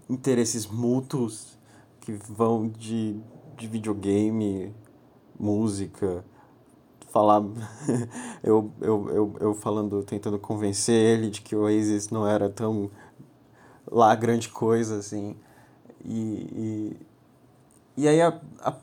interesses 0.10 0.68
mútuos 0.68 1.58
que 2.10 2.32
vão 2.32 2.68
de, 2.68 3.16
de 3.58 3.68
videogame, 3.68 4.74
música, 5.40 6.24
falar 7.12 7.44
eu, 8.44 8.72
eu, 8.82 9.10
eu, 9.10 9.36
eu 9.40 9.54
falando, 9.54 10.04
tentando 10.04 10.40
convencer 10.40 10.96
ele 10.96 11.30
de 11.30 11.42
que 11.42 11.56
o 11.56 11.62
Oasis 11.62 12.10
não 12.10 12.28
era 12.28 12.50
tão 12.50 12.90
lá 13.90 14.16
grande 14.16 14.50
coisa 14.50 14.98
assim. 14.98 15.36
E, 16.04 16.98
e, 17.98 18.04
e 18.04 18.08
aí 18.08 18.22
a, 18.22 18.40
a 18.62 18.76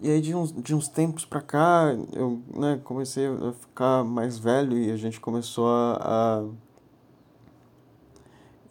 e 0.00 0.10
aí 0.10 0.20
de 0.20 0.34
uns, 0.34 0.52
de 0.52 0.74
uns 0.74 0.88
tempos 0.88 1.24
pra 1.24 1.40
cá, 1.40 1.94
eu 2.12 2.42
né, 2.56 2.80
comecei 2.82 3.28
a 3.28 3.52
ficar 3.52 4.02
mais 4.02 4.36
velho 4.36 4.76
e 4.76 4.90
a 4.90 4.96
gente 4.96 5.20
começou 5.20 5.68
a, 5.68 5.98
a 6.00 6.44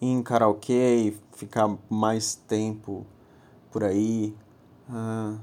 em 0.01 0.21
karaokê 0.21 0.95
e 0.95 1.17
ficar 1.31 1.73
mais 1.89 2.35
tempo 2.35 3.05
por 3.71 3.83
aí. 3.83 4.35
Uh, 4.89 5.39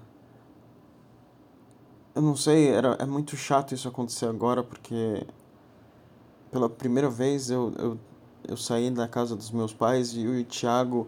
eu 2.14 2.22
não 2.22 2.37
sei, 2.37 2.68
era, 2.68 2.97
é 2.99 3.07
muito 3.07 3.37
chato 3.37 3.74
isso 3.74 3.89
acontecer 3.89 4.26
agora 4.26 4.62
porque 4.62 5.26
pela 6.51 6.68
primeira 6.68 7.09
vez 7.09 7.51
eu, 7.51 7.72
eu, 7.79 7.99
eu 8.47 8.57
saí 8.57 8.91
da 8.91 9.07
casa 9.07 9.37
dos 9.37 9.51
meus 9.51 9.72
pais 9.72 10.12
e 10.14 10.26
o 10.26 10.45
Thiago 10.45 11.07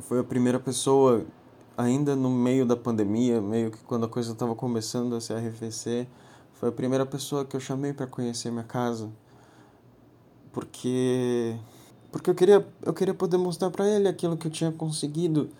foi 0.00 0.20
a 0.20 0.24
primeira 0.24 0.60
pessoa 0.60 1.24
ainda 1.76 2.14
no 2.14 2.30
meio 2.30 2.66
da 2.66 2.76
pandemia, 2.76 3.40
meio 3.40 3.70
que 3.70 3.78
quando 3.84 4.04
a 4.04 4.08
coisa 4.08 4.32
estava 4.32 4.54
começando 4.54 5.14
a 5.14 5.20
se 5.20 5.32
arrefecer, 5.32 6.06
foi 6.52 6.68
a 6.68 6.72
primeira 6.72 7.06
pessoa 7.06 7.44
que 7.44 7.56
eu 7.56 7.60
chamei 7.60 7.92
para 7.92 8.06
conhecer 8.06 8.50
minha 8.50 8.64
casa. 8.64 9.10
Porque 10.52 11.56
porque 12.10 12.30
eu 12.30 12.34
queria 12.34 12.66
eu 12.82 12.92
queria 12.92 13.14
poder 13.14 13.36
mostrar 13.36 13.70
para 13.70 13.88
ele 13.88 14.08
aquilo 14.08 14.36
que 14.36 14.46
eu 14.46 14.50
tinha 14.50 14.72
conseguido 14.72 15.50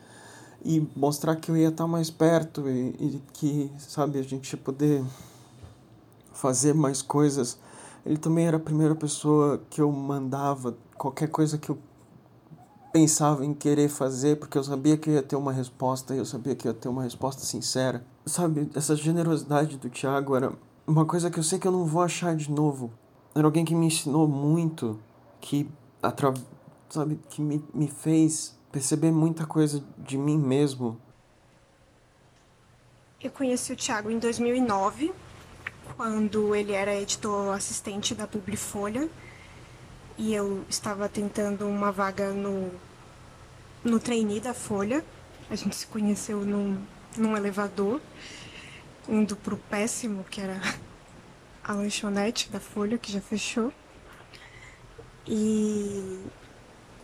e 0.64 0.86
mostrar 0.94 1.36
que 1.36 1.50
eu 1.50 1.56
ia 1.56 1.68
estar 1.68 1.86
mais 1.86 2.10
perto 2.10 2.68
e, 2.68 2.88
e 2.98 3.22
que, 3.32 3.72
sabe, 3.78 4.18
a 4.18 4.22
gente 4.22 4.52
ia 4.52 4.58
poder 4.58 5.02
fazer 6.32 6.74
mais 6.74 7.02
coisas. 7.02 7.58
Ele 8.04 8.16
também 8.16 8.46
era 8.46 8.56
a 8.56 8.60
primeira 8.60 8.94
pessoa 8.94 9.60
que 9.70 9.80
eu 9.80 9.90
mandava 9.90 10.76
qualquer 10.96 11.28
coisa 11.28 11.58
que 11.58 11.70
eu 11.70 11.78
pensava 12.92 13.44
em 13.44 13.54
querer 13.54 13.88
fazer 13.88 14.36
porque 14.36 14.58
eu 14.58 14.64
sabia 14.64 14.96
que 14.96 15.08
eu 15.08 15.14
ia 15.14 15.22
ter 15.22 15.36
uma 15.36 15.52
resposta 15.52 16.14
e 16.14 16.18
eu 16.18 16.24
sabia 16.24 16.54
que 16.54 16.66
eu 16.66 16.72
ia 16.72 16.78
ter 16.78 16.88
uma 16.88 17.02
resposta 17.02 17.42
sincera. 17.42 18.04
Sabe, 18.26 18.70
essa 18.74 18.94
generosidade 18.96 19.76
do 19.76 19.88
Thiago 19.88 20.36
era 20.36 20.52
uma 20.86 21.04
coisa 21.04 21.30
que 21.30 21.38
eu 21.38 21.42
sei 21.42 21.58
que 21.58 21.66
eu 21.66 21.72
não 21.72 21.84
vou 21.84 22.02
achar 22.02 22.34
de 22.34 22.50
novo. 22.50 22.90
era 23.34 23.46
alguém 23.46 23.64
que 23.64 23.74
me 23.74 23.86
ensinou 23.86 24.26
muito, 24.26 24.98
que, 25.40 25.70
sabe, 26.88 27.18
que 27.28 27.40
me, 27.40 27.64
me 27.72 27.88
fez 27.88 28.56
perceber 28.72 29.10
muita 29.10 29.46
coisa 29.46 29.82
de 29.98 30.16
mim 30.16 30.38
mesmo. 30.38 31.00
Eu 33.20 33.30
conheci 33.30 33.72
o 33.72 33.76
Thiago 33.76 34.10
em 34.10 34.18
2009, 34.18 35.12
quando 35.96 36.54
ele 36.54 36.72
era 36.72 36.94
editor 36.94 37.54
assistente 37.54 38.14
da 38.14 38.26
Publifolha 38.26 39.08
e 40.16 40.34
eu 40.34 40.64
estava 40.68 41.08
tentando 41.08 41.66
uma 41.66 41.90
vaga 41.90 42.30
no, 42.30 42.70
no 43.82 43.98
trainee 43.98 44.40
da 44.40 44.52
Folha. 44.52 45.04
A 45.48 45.56
gente 45.56 45.74
se 45.74 45.86
conheceu 45.86 46.42
num, 46.42 46.78
num 47.16 47.36
elevador, 47.36 48.00
indo 49.08 49.34
pro 49.34 49.56
péssimo, 49.56 50.24
que 50.24 50.40
era 50.40 50.60
a 51.64 51.72
lanchonete 51.72 52.50
da 52.50 52.60
Folha, 52.60 52.98
que 52.98 53.10
já 53.10 53.20
fechou. 53.20 53.72
E 55.26 56.20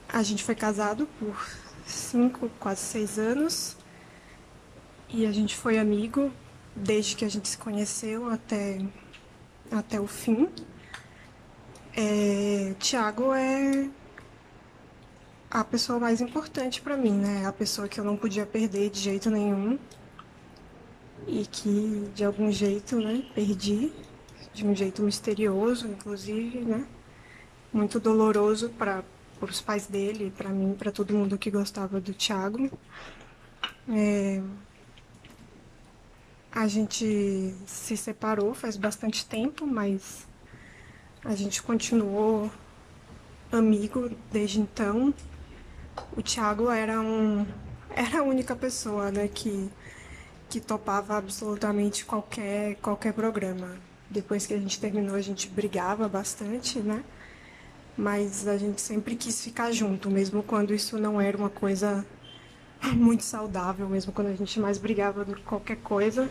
a 0.09 0.23
gente 0.23 0.43
foi 0.43 0.55
casado 0.55 1.09
por 1.19 1.37
cinco, 1.87 2.51
quase 2.59 2.81
seis 2.81 3.19
anos. 3.19 3.77
E 5.09 5.27
a 5.27 5.33
gente 5.33 5.55
foi 5.55 5.79
amigo 5.79 6.33
desde 6.75 7.17
que 7.17 7.25
a 7.25 7.29
gente 7.29 7.49
se 7.49 7.59
conheceu 7.59 8.29
até, 8.31 8.81
até 9.71 10.01
o 10.01 10.07
fim. 10.07 10.49
É, 11.95 12.75
Tiago 12.79 13.33
é 13.33 13.89
a 15.51 15.65
pessoa 15.65 15.99
mais 15.99 16.21
importante 16.21 16.83
para 16.83 16.97
mim, 16.97 17.13
né? 17.13 17.47
A 17.47 17.53
pessoa 17.53 17.89
que 17.89 17.99
eu 17.99 18.05
não 18.05 18.17
podia 18.17 18.45
perder 18.45 18.91
de 18.91 19.01
jeito 19.01 19.31
nenhum 19.31 19.79
e 21.27 21.47
que 21.47 22.11
de 22.15 22.25
algum 22.25 22.51
jeito, 22.51 22.97
né, 23.01 23.25
perdi, 23.35 23.93
de 24.53 24.67
um 24.67 24.75
jeito 24.75 25.03
misterioso, 25.03 25.87
inclusive, 25.87 26.61
né? 26.61 26.87
Muito 27.73 28.01
doloroso 28.01 28.71
para 28.71 29.05
os 29.41 29.61
pais 29.61 29.87
dele, 29.87 30.33
para 30.37 30.49
mim, 30.51 30.75
para 30.79 30.91
todo 30.91 31.15
mundo 31.15 31.37
que 31.37 31.51
gostava 31.51 32.01
do 32.01 32.13
Tiago. 32.13 32.71
É, 33.89 34.41
a 36.51 36.67
gente 36.67 37.55
se 37.67 37.97
separou 37.97 38.55
faz 38.55 38.77
bastante 38.77 39.27
tempo, 39.27 39.67
mas 39.67 40.27
a 41.23 41.35
gente 41.35 41.63
continuou 41.63 42.51
amigo 43.53 44.11
desde 44.33 44.61
então. 44.61 45.13
O 46.17 46.23
Thiago 46.23 46.71
era 46.71 47.01
um 47.01 47.47
era 47.95 48.21
a 48.21 48.23
única 48.23 48.57
pessoa, 48.57 49.11
né, 49.11 49.29
que 49.29 49.71
que 50.49 50.61
topava 50.61 51.17
absolutamente 51.19 52.05
qualquer 52.05 52.77
qualquer 52.77 53.13
programa. 53.13 53.77
Depois 54.09 54.47
que 54.47 54.55
a 54.55 54.59
gente 54.59 54.81
terminou, 54.81 55.17
a 55.17 55.21
gente 55.21 55.49
brigava 55.49 56.09
bastante, 56.09 56.79
né? 56.79 57.05
Mas 57.97 58.47
a 58.47 58.59
gente 58.59 58.81
sempre 58.81 59.17
quis 59.17 59.43
ficar 59.43 59.73
junto, 59.73 60.11
mesmo 60.11 60.43
quando 60.43 60.75
isso 60.75 60.99
não 60.99 61.21
era 61.21 61.37
uma 61.37 61.49
coisa 61.49 62.05
muito 62.93 63.25
saudável, 63.25 63.89
mesmo 63.89 64.13
quando 64.13 64.29
a 64.29 64.35
gente 64.35 64.61
mais 64.61 64.79
brigava 64.79 65.25
do 65.25 65.35
que 65.35 65.43
qualquer 65.43 65.79
coisa, 65.79 66.31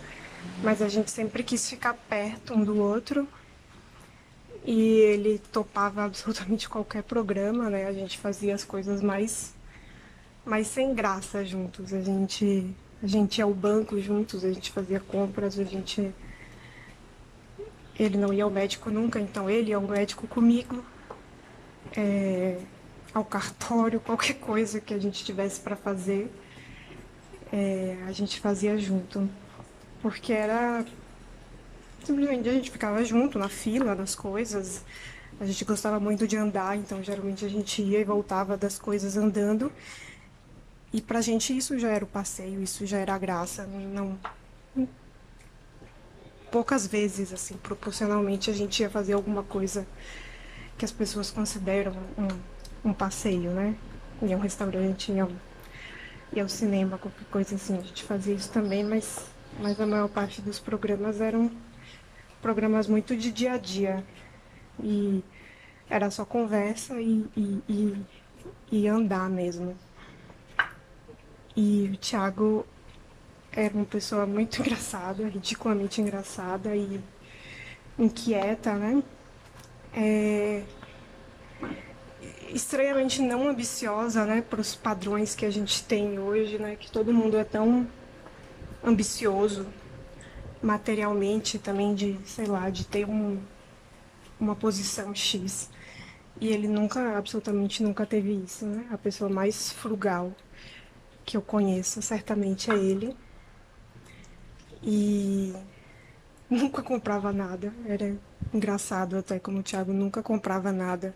mas 0.64 0.82
a 0.82 0.88
gente 0.88 1.10
sempre 1.10 1.44
quis 1.44 1.68
ficar 1.70 1.94
perto 1.94 2.54
um 2.54 2.64
do 2.64 2.78
outro. 2.80 3.28
E 4.64 5.00
ele 5.00 5.40
topava 5.52 6.04
absolutamente 6.06 6.68
qualquer 6.68 7.04
programa, 7.04 7.70
né? 7.70 7.86
A 7.88 7.94
gente 7.94 8.18
fazia 8.18 8.56
as 8.56 8.64
coisas 8.64 9.02
mais 9.02 9.54
mais 10.46 10.68
sem 10.68 10.94
graça 10.94 11.44
juntos. 11.44 11.94
A 11.94 12.02
gente 12.02 12.70
a 13.04 13.08
gente 13.08 13.38
ia 13.40 13.44
ao 13.44 13.54
banco 13.54 14.00
juntos, 14.00 14.44
a 14.44 14.52
gente 14.52 14.72
fazia 14.72 15.00
compras, 15.00 15.60
a 15.60 15.64
gente 15.64 16.12
ele 17.98 18.18
não 18.18 18.34
ia 18.34 18.44
ao 18.44 18.50
médico 18.50 18.90
nunca, 18.90 19.20
então 19.20 19.50
ele 19.50 19.70
ia 19.70 19.78
ao 19.78 19.82
médico 19.82 20.28
comigo. 20.28 20.84
É, 21.98 22.60
ao 23.14 23.24
cartório, 23.24 24.00
qualquer 24.00 24.36
coisa 24.36 24.82
que 24.82 24.94
a 24.94 25.00
gente 25.00 25.24
tivesse 25.24 25.62
para 25.62 25.76
fazer, 25.76 26.30
é, 27.52 27.98
a 28.08 28.12
gente 28.12 28.40
fazia 28.40 28.78
junto. 28.78 29.30
Porque 30.02 30.34
era. 30.34 30.86
Simplesmente 32.04 32.50
a 32.50 32.54
gente 32.54 32.70
ficava 32.70 33.04
junto 33.04 33.40
na 33.40 33.50
fila 33.50 33.96
das 33.96 34.14
coisas. 34.14 34.84
A 35.40 35.46
gente 35.46 35.66
gostava 35.66 36.00
muito 36.00 36.28
de 36.28 36.38
andar, 36.38 36.78
então 36.78 37.04
geralmente 37.04 37.44
a 37.44 37.50
gente 37.50 37.82
ia 37.82 38.00
e 38.00 38.04
voltava 38.04 38.56
das 38.56 38.78
coisas 38.78 39.18
andando. 39.18 39.72
E 40.94 41.02
pra 41.02 41.22
gente 41.22 41.56
isso 41.56 41.78
já 41.78 41.90
era 41.90 42.06
o 42.06 42.08
passeio, 42.08 42.62
isso 42.62 42.86
já 42.86 42.98
era 43.00 43.16
a 43.16 43.18
graça. 43.18 43.66
Não. 43.66 44.18
Poucas 46.52 46.88
vezes, 46.88 47.34
assim, 47.34 47.58
proporcionalmente, 47.58 48.50
a 48.50 48.54
gente 48.54 48.82
ia 48.82 48.90
fazer 48.90 49.14
alguma 49.14 49.44
coisa 49.44 49.86
que 50.78 50.86
as 50.86 50.92
pessoas 50.92 51.32
consideram 51.32 51.94
um 52.18 52.56
um 52.86 52.94
passeio, 52.94 53.52
né? 53.52 53.76
Ir 54.22 54.34
a 54.34 54.38
um 54.38 54.40
restaurante, 54.40 55.12
ir 55.12 55.20
ao, 55.20 55.32
ir 56.32 56.40
ao 56.40 56.48
cinema, 56.48 56.98
qualquer 56.98 57.26
coisa 57.26 57.56
assim. 57.56 57.78
A 57.78 57.82
gente 57.82 58.04
fazia 58.04 58.36
isso 58.36 58.52
também, 58.52 58.84
mas, 58.84 59.26
mas 59.60 59.82
a 59.82 59.88
maior 59.88 60.08
parte 60.08 60.42
dos 60.42 60.60
programas 60.60 61.20
eram 61.20 61.52
programas 62.42 62.88
muito 62.88 63.18
de 63.18 63.32
dia 63.32 63.54
a 63.54 63.58
dia. 63.58 64.06
E 64.82 65.24
era 65.90 66.12
só 66.12 66.24
conversa 66.24 67.02
e, 67.02 67.26
e, 67.36 67.64
e, 67.68 68.06
e 68.72 68.88
andar 68.88 69.30
mesmo. 69.30 69.76
E 71.58 71.90
o 71.94 71.98
Thiago 71.98 72.66
era 73.52 73.74
uma 73.74 73.86
pessoa 73.86 74.26
muito 74.26 74.60
engraçada, 74.62 75.28
ridiculamente 75.28 76.02
engraçada 76.02 76.76
e 76.76 77.02
inquieta, 77.98 78.74
né? 78.76 79.02
É, 79.96 80.64
estranhamente 82.50 83.22
não 83.22 83.48
ambiciosa, 83.48 84.26
né, 84.26 84.42
para 84.42 84.62
os 84.62 84.76
padrões 84.76 85.36
que 85.36 85.46
a 85.46 85.50
gente 85.50 85.84
tem 85.84 86.20
hoje, 86.20 86.58
né, 86.60 86.76
que 86.76 86.92
todo 86.92 87.14
mundo 87.14 87.38
é 87.38 87.44
tão 87.44 87.88
ambicioso 88.84 89.66
materialmente 90.62 91.60
também 91.60 91.94
de, 91.94 92.18
sei 92.26 92.46
lá, 92.46 92.70
de 92.70 92.86
ter 92.86 93.06
um, 93.06 93.40
uma 94.40 94.56
posição 94.56 95.14
X. 95.14 95.70
E 96.40 96.48
ele 96.48 96.68
nunca, 96.68 97.18
absolutamente 97.18 97.82
nunca 97.84 98.06
teve 98.06 98.34
isso, 98.34 98.66
né? 98.66 98.88
A 98.92 98.98
pessoa 98.98 99.30
mais 99.30 99.72
frugal 99.72 100.34
que 101.24 101.38
eu 101.38 101.42
conheço, 101.42 102.02
certamente 102.02 102.70
é 102.72 102.76
ele. 102.76 103.16
E 104.84 105.54
nunca 106.50 106.82
comprava 106.82 107.32
nada. 107.32 107.74
Era 107.86 108.18
engraçado 108.54 109.18
até 109.18 109.40
como 109.40 109.60
o 109.60 109.64
Thiago 109.64 109.94
nunca 109.94 110.24
comprava 110.24 110.72
nada 110.72 111.16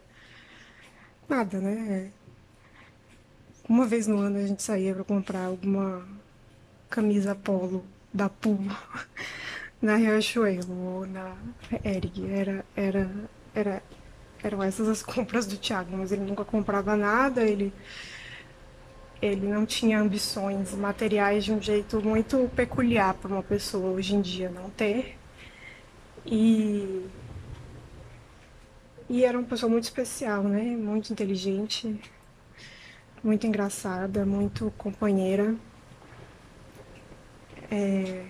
nada, 1.29 1.59
né? 1.59 2.11
Uma 3.67 3.85
vez 3.85 4.07
no 4.07 4.17
ano 4.17 4.39
a 4.39 4.47
gente 4.47 4.63
saía 4.63 4.95
para 4.95 5.03
comprar 5.03 5.45
alguma 5.45 6.03
camisa 6.89 7.35
polo 7.35 7.85
da 8.11 8.27
Puma 8.27 8.77
na 9.79 9.95
Riachuelo 9.95 10.73
ou 10.73 11.05
na 11.05 11.35
Eric. 11.85 12.27
Era, 12.31 12.65
era, 12.75 13.09
era, 13.53 13.83
eram 14.43 14.63
essas 14.63 14.87
as 14.87 15.03
compras 15.03 15.45
do 15.45 15.55
Thiago, 15.55 15.95
mas 15.95 16.11
ele 16.11 16.25
nunca 16.25 16.43
comprava 16.43 16.95
nada, 16.95 17.43
ele, 17.43 17.71
ele 19.21 19.47
não 19.47 19.67
tinha 19.67 19.99
ambições 20.01 20.73
materiais 20.73 21.45
de 21.45 21.53
um 21.53 21.61
jeito 21.61 22.01
muito 22.01 22.49
peculiar 22.55 23.13
para 23.13 23.31
uma 23.31 23.43
pessoa 23.43 23.91
hoje 23.91 24.15
em 24.15 24.21
dia 24.21 24.49
não 24.49 24.69
ter. 24.71 25.15
E 26.25 27.05
e 29.09 29.25
era 29.25 29.37
uma 29.37 29.47
pessoa 29.47 29.69
muito 29.69 29.85
especial, 29.85 30.43
né? 30.43 30.61
Muito 30.61 31.11
inteligente, 31.11 31.99
muito 33.23 33.47
engraçada, 33.47 34.25
muito 34.25 34.71
companheira. 34.77 35.55
É... 37.71 38.27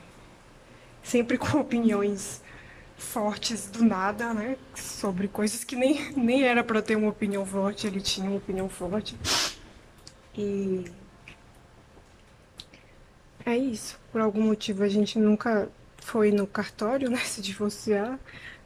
Sempre 1.04 1.38
com 1.38 1.58
opiniões 1.60 2.42
fortes 2.98 3.70
do 3.70 3.84
nada, 3.84 4.34
né? 4.34 4.58
Sobre 4.76 5.28
coisas 5.28 5.64
que 5.64 5.76
nem, 5.76 6.14
nem 6.14 6.44
era 6.44 6.64
para 6.64 6.82
ter 6.82 6.96
uma 6.96 7.10
opinião 7.10 7.46
forte, 7.46 7.86
ele 7.86 8.02
tinha 8.02 8.30
uma 8.30 8.38
opinião 8.38 8.70
forte. 8.70 9.18
E 10.38 10.86
é 13.46 13.58
isso. 13.58 14.00
Por 14.12 14.22
algum 14.22 14.42
motivo 14.44 14.84
a 14.84 14.88
gente 14.90 15.20
nunca 15.20 15.70
foi 15.98 16.32
no 16.32 16.48
cartório, 16.48 17.10
né? 17.10 17.18
Se 17.26 17.42
divorciar. 17.42 18.18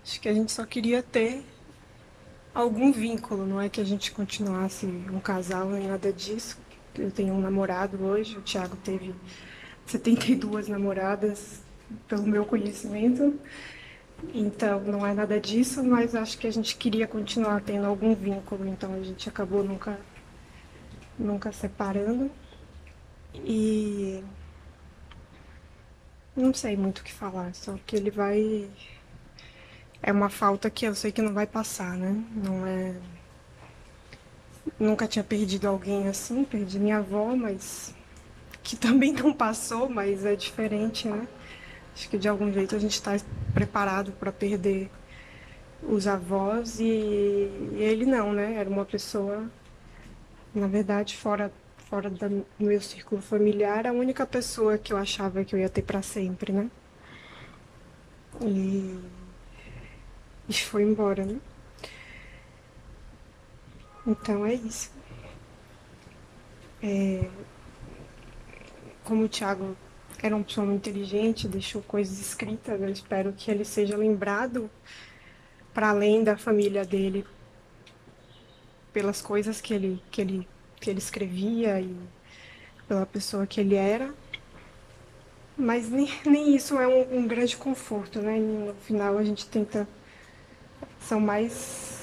Acho 0.04 0.20
que 0.22 0.30
a 0.30 0.34
gente 0.34 0.52
só 0.52 0.66
queria 0.66 1.02
ter 1.02 1.44
algum 2.54 2.92
vínculo, 2.92 3.46
não 3.46 3.60
é 3.60 3.70
que 3.70 3.82
a 3.82 3.84
gente 3.84 4.12
continuasse 4.12 4.86
um 4.86 5.20
casal 5.20 5.70
nem 5.70 5.88
nada 5.88 6.12
disso. 6.12 6.58
Eu 6.96 7.12
tenho 7.12 7.34
um 7.34 7.42
namorado 7.42 8.04
hoje, 8.04 8.38
o 8.38 8.42
Thiago 8.42 8.76
teve 8.78 9.16
72 9.86 10.68
namoradas, 10.68 11.62
pelo 12.08 12.24
meu 12.24 12.46
conhecimento. 12.46 13.40
Então 14.34 14.80
não 14.82 15.06
é 15.06 15.14
nada 15.14 15.40
disso, 15.40 15.84
mas 15.84 16.16
acho 16.16 16.38
que 16.38 16.48
a 16.48 16.52
gente 16.52 16.78
queria 16.78 17.08
continuar 17.08 17.62
tendo 17.62 17.86
algum 17.86 18.16
vínculo, 18.16 18.68
então 18.68 18.94
a 18.94 19.02
gente 19.02 19.28
acabou 19.28 19.64
nunca 19.64 20.00
nunca 21.18 21.52
separando. 21.52 22.32
E 23.36 24.24
não 26.36 26.54
sei 26.54 26.78
muito 26.78 27.00
o 27.00 27.04
que 27.04 27.12
falar, 27.14 27.54
só 27.54 27.78
que 27.86 27.96
ele 27.96 28.12
vai 28.12 28.70
é 30.04 30.12
uma 30.12 30.30
falta 30.30 30.70
que 30.70 30.86
eu 30.86 30.94
sei 30.94 31.14
que 31.14 31.22
não 31.22 31.34
vai 31.34 31.48
passar, 31.48 31.98
né? 31.98 32.22
Não 32.36 32.68
é. 32.68 32.94
Nunca 34.78 35.08
tinha 35.08 35.24
perdido 35.24 35.68
alguém 35.68 36.08
assim, 36.10 36.44
perdi 36.44 36.78
minha 36.78 36.98
avó, 36.98 37.36
mas 37.36 37.96
que 38.62 38.76
também 38.78 39.14
não 39.14 39.34
passou, 39.34 39.90
mas 39.90 40.26
é 40.26 40.36
diferente, 40.36 41.08
né? 41.08 41.26
Acho 41.96 42.10
que 42.10 42.18
de 42.18 42.28
algum 42.28 42.52
jeito 42.52 42.76
a 42.76 42.80
gente 42.80 42.94
está 42.94 43.16
preparado 43.54 44.12
para 44.14 44.32
perder 44.32 44.90
os 45.82 46.08
avós 46.08 46.80
e 46.80 46.86
ele 47.78 48.06
não, 48.06 48.34
né? 48.34 48.56
Era 48.56 48.70
uma 48.70 48.86
pessoa, 48.86 49.50
na 50.54 50.68
verdade, 50.68 51.16
fora 51.16 51.52
fora 51.90 52.10
do 52.10 52.46
meu 52.60 52.82
círculo 52.82 53.22
familiar, 53.22 53.86
a 53.86 53.92
única 53.92 54.26
pessoa 54.26 54.80
que 54.80 54.92
eu 54.92 54.98
achava 54.98 55.44
que 55.46 55.54
eu 55.54 55.60
ia 55.60 55.70
ter 55.70 55.84
para 55.84 56.02
sempre, 56.02 56.52
né? 56.52 56.72
E, 58.42 59.00
e 60.62 60.66
foi 60.66 60.84
embora, 60.84 61.26
né? 61.26 61.40
Então 64.06 64.46
é 64.46 64.54
isso. 64.54 64.92
É, 66.82 67.30
como 69.04 69.24
o 69.24 69.30
Thiago 69.30 69.76
era 70.22 70.36
uma 70.36 70.44
pessoa 70.44 70.66
muito 70.66 70.90
inteligente, 70.90 71.48
deixou 71.48 71.82
coisas 71.82 72.20
escritas, 72.20 72.82
eu 72.82 72.90
espero 72.90 73.34
que 73.34 73.50
ele 73.52 73.66
seja 73.66 73.98
lembrado 73.98 74.70
para 75.74 75.90
além 75.90 76.24
da 76.24 76.38
família 76.38 76.86
dele 76.86 77.26
pelas 78.94 79.22
coisas 79.22 79.60
que 79.60 79.74
ele, 79.74 80.02
que 80.12 80.22
ele, 80.22 80.48
que 80.80 80.90
ele 80.90 81.00
escrevia 81.00 81.82
e 81.82 81.96
pela 82.88 83.06
pessoa 83.06 83.48
que 83.48 83.60
ele 83.60 83.76
era. 83.76 84.14
Mas 85.58 85.90
nem, 85.90 86.10
nem 86.26 86.56
isso 86.56 86.80
é 86.80 86.88
um, 86.88 87.20
um 87.20 87.28
grande 87.28 87.58
conforto, 87.58 88.20
né? 88.22 88.38
No 88.38 88.74
final 88.76 89.18
a 89.18 89.24
gente 89.24 89.46
tenta. 89.48 89.88
São 91.08 91.20
mais 91.20 91.94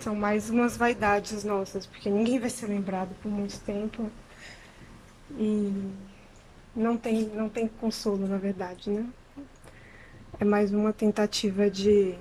são 0.00 0.14
mais 0.14 0.50
umas 0.50 0.76
vaidades 0.76 1.42
nossas, 1.42 1.84
porque 1.84 2.08
ninguém 2.08 2.38
vai 2.38 2.48
ser 2.48 2.66
lembrado 2.66 3.14
por 3.20 3.28
muito 3.28 3.58
tempo. 3.60 4.08
E 5.32 5.72
não 6.74 6.96
tem, 6.96 7.24
não 7.24 7.48
tem 7.48 7.66
consolo, 7.66 8.28
na 8.28 8.36
verdade, 8.36 8.88
né? 8.88 9.04
É 10.38 10.44
mais 10.44 10.72
uma 10.72 10.92
tentativa 10.92 11.68
de, 11.68 12.14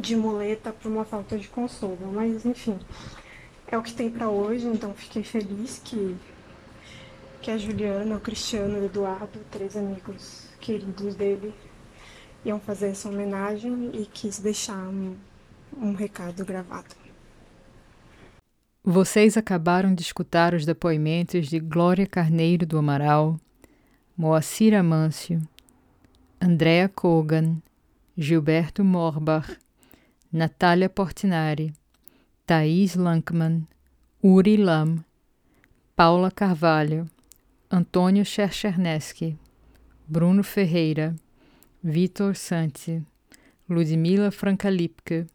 de 0.00 0.14
muleta 0.14 0.72
para 0.72 0.88
uma 0.88 1.04
falta 1.04 1.36
de 1.36 1.48
consolo. 1.48 2.12
Mas, 2.12 2.46
enfim, 2.46 2.78
é 3.66 3.76
o 3.76 3.82
que 3.82 3.92
tem 3.92 4.08
para 4.08 4.28
hoje, 4.28 4.66
então 4.66 4.94
fiquei 4.94 5.24
feliz 5.24 5.80
que, 5.82 6.16
que 7.42 7.50
a 7.50 7.58
Juliana, 7.58 8.16
o 8.16 8.20
Cristiano 8.20 8.78
o 8.78 8.84
Eduardo, 8.84 9.40
três 9.50 9.76
amigos 9.76 10.46
queridos 10.60 11.16
dele, 11.16 11.52
iam 12.44 12.60
fazer 12.60 12.88
essa 12.88 13.08
homenagem 13.08 13.90
e 13.94 14.06
quis 14.06 14.38
deixar 14.38 14.76
um, 15.80 15.94
recado 15.94 16.44
gravado. 16.44 16.94
Vocês 18.82 19.36
acabaram 19.36 19.94
de 19.94 20.02
escutar 20.02 20.54
os 20.54 20.66
depoimentos 20.66 21.48
de 21.48 21.58
Glória 21.58 22.06
Carneiro 22.06 22.66
do 22.66 22.76
Amaral, 22.76 23.40
Moacir 24.16 24.74
Amâncio, 24.74 25.40
Andrea 26.40 26.88
Kogan, 26.88 27.56
Gilberto 28.16 28.84
Morbach, 28.84 29.56
Natália 30.30 30.88
Portinari, 30.88 31.72
Thaís 32.46 32.94
Lankman, 32.94 33.66
Uri 34.22 34.56
Lam, 34.56 35.02
Paula 35.96 36.30
Carvalho, 36.30 37.08
Antônio 37.70 38.24
Chercherneski, 38.24 39.38
Bruno 40.06 40.44
Ferreira, 40.44 41.14
Vitor 41.82 42.36
Santi, 42.36 43.02
Ludmila 43.68 44.30
Francalipke, 44.30 45.26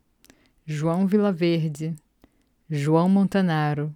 João 0.72 1.08
Vilaverde, 1.08 1.96
João 2.70 3.10
Montanaro 3.10 3.92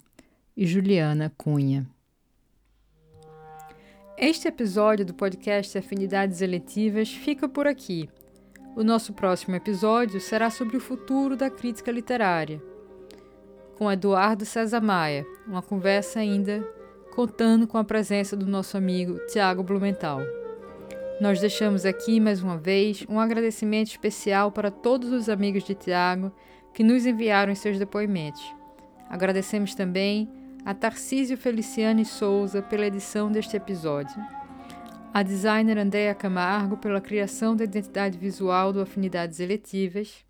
e 0.57 0.65
Juliana 0.65 1.31
Cunha. 1.37 1.85
Este 4.17 4.47
episódio 4.47 5.05
do 5.05 5.13
podcast 5.13 5.77
Afinidades 5.77 6.41
Eletivas 6.41 7.13
fica 7.13 7.47
por 7.47 7.67
aqui. 7.67 8.09
O 8.75 8.83
nosso 8.83 9.13
próximo 9.13 9.55
episódio 9.55 10.19
será 10.19 10.49
sobre 10.49 10.75
o 10.75 10.79
futuro 10.79 11.37
da 11.37 11.47
crítica 11.47 11.91
literária, 11.91 12.59
com 13.77 13.91
Eduardo 13.91 14.43
César 14.43 14.81
Maia, 14.81 15.27
uma 15.45 15.61
conversa 15.61 16.21
ainda 16.21 16.67
contando 17.13 17.67
com 17.67 17.77
a 17.77 17.83
presença 17.83 18.35
do 18.35 18.47
nosso 18.47 18.75
amigo 18.75 19.19
Tiago 19.27 19.61
Blumenthal. 19.61 20.21
Nós 21.21 21.39
deixamos 21.39 21.85
aqui 21.85 22.19
mais 22.19 22.41
uma 22.41 22.57
vez 22.57 23.05
um 23.07 23.19
agradecimento 23.19 23.89
especial 23.89 24.51
para 24.51 24.71
todos 24.71 25.11
os 25.11 25.29
amigos 25.29 25.63
de 25.63 25.75
Tiago 25.75 26.31
que 26.73 26.83
nos 26.83 27.05
enviaram 27.05 27.53
seus 27.55 27.77
depoimentos. 27.77 28.43
Agradecemos 29.09 29.75
também 29.75 30.29
a 30.65 30.73
Tarcísio 30.73 31.37
Feliciane 31.37 32.05
Souza 32.05 32.61
pela 32.61 32.87
edição 32.87 33.31
deste 33.31 33.55
episódio, 33.55 34.15
a 35.13 35.21
designer 35.21 35.77
Andrea 35.77 36.15
Camargo 36.15 36.77
pela 36.77 37.01
criação 37.01 37.55
da 37.55 37.65
identidade 37.65 38.17
visual 38.17 38.73
do 38.73 38.81
Afinidades 38.81 39.39
Eletivas, 39.39 40.25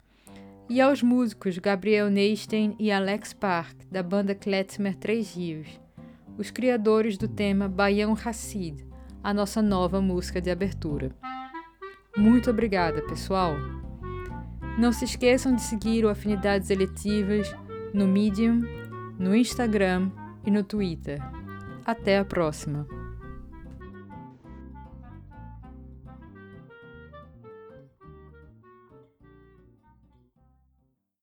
e 0.70 0.82
aos 0.82 1.04
músicos 1.04 1.58
Gabriel 1.58 2.10
Neistein 2.10 2.76
e 2.80 2.91
Alex 2.91 3.34
Park, 3.34 3.76
da 3.91 4.02
banda 4.02 4.34
Klezmer 4.34 4.96
Três 4.96 5.36
Rios, 5.36 5.80
os 6.38 6.50
criadores 6.50 7.18
do 7.18 7.28
tema 7.28 7.68
Baião 7.68 8.14
Hassid, 8.14 8.86
a 9.24 9.34
nossa 9.34 9.62
nova 9.62 10.02
música 10.02 10.41
de 10.41 10.50
abertura. 10.50 11.12
Muito 12.18 12.50
obrigada, 12.50 13.02
pessoal! 13.04 13.56
Não 14.78 14.91
se 14.91 15.05
esqueçam 15.05 15.55
de 15.55 15.61
seguir 15.61 16.03
o 16.03 16.09
Afinidades 16.09 16.69
Eletivas 16.69 17.55
no 17.93 18.07
Medium, 18.07 18.61
no 19.19 19.36
Instagram 19.36 20.09
e 20.45 20.49
no 20.49 20.63
Twitter. 20.63 21.21
Até 21.86 22.17
a 22.17 22.26
próxima! 22.26 23.03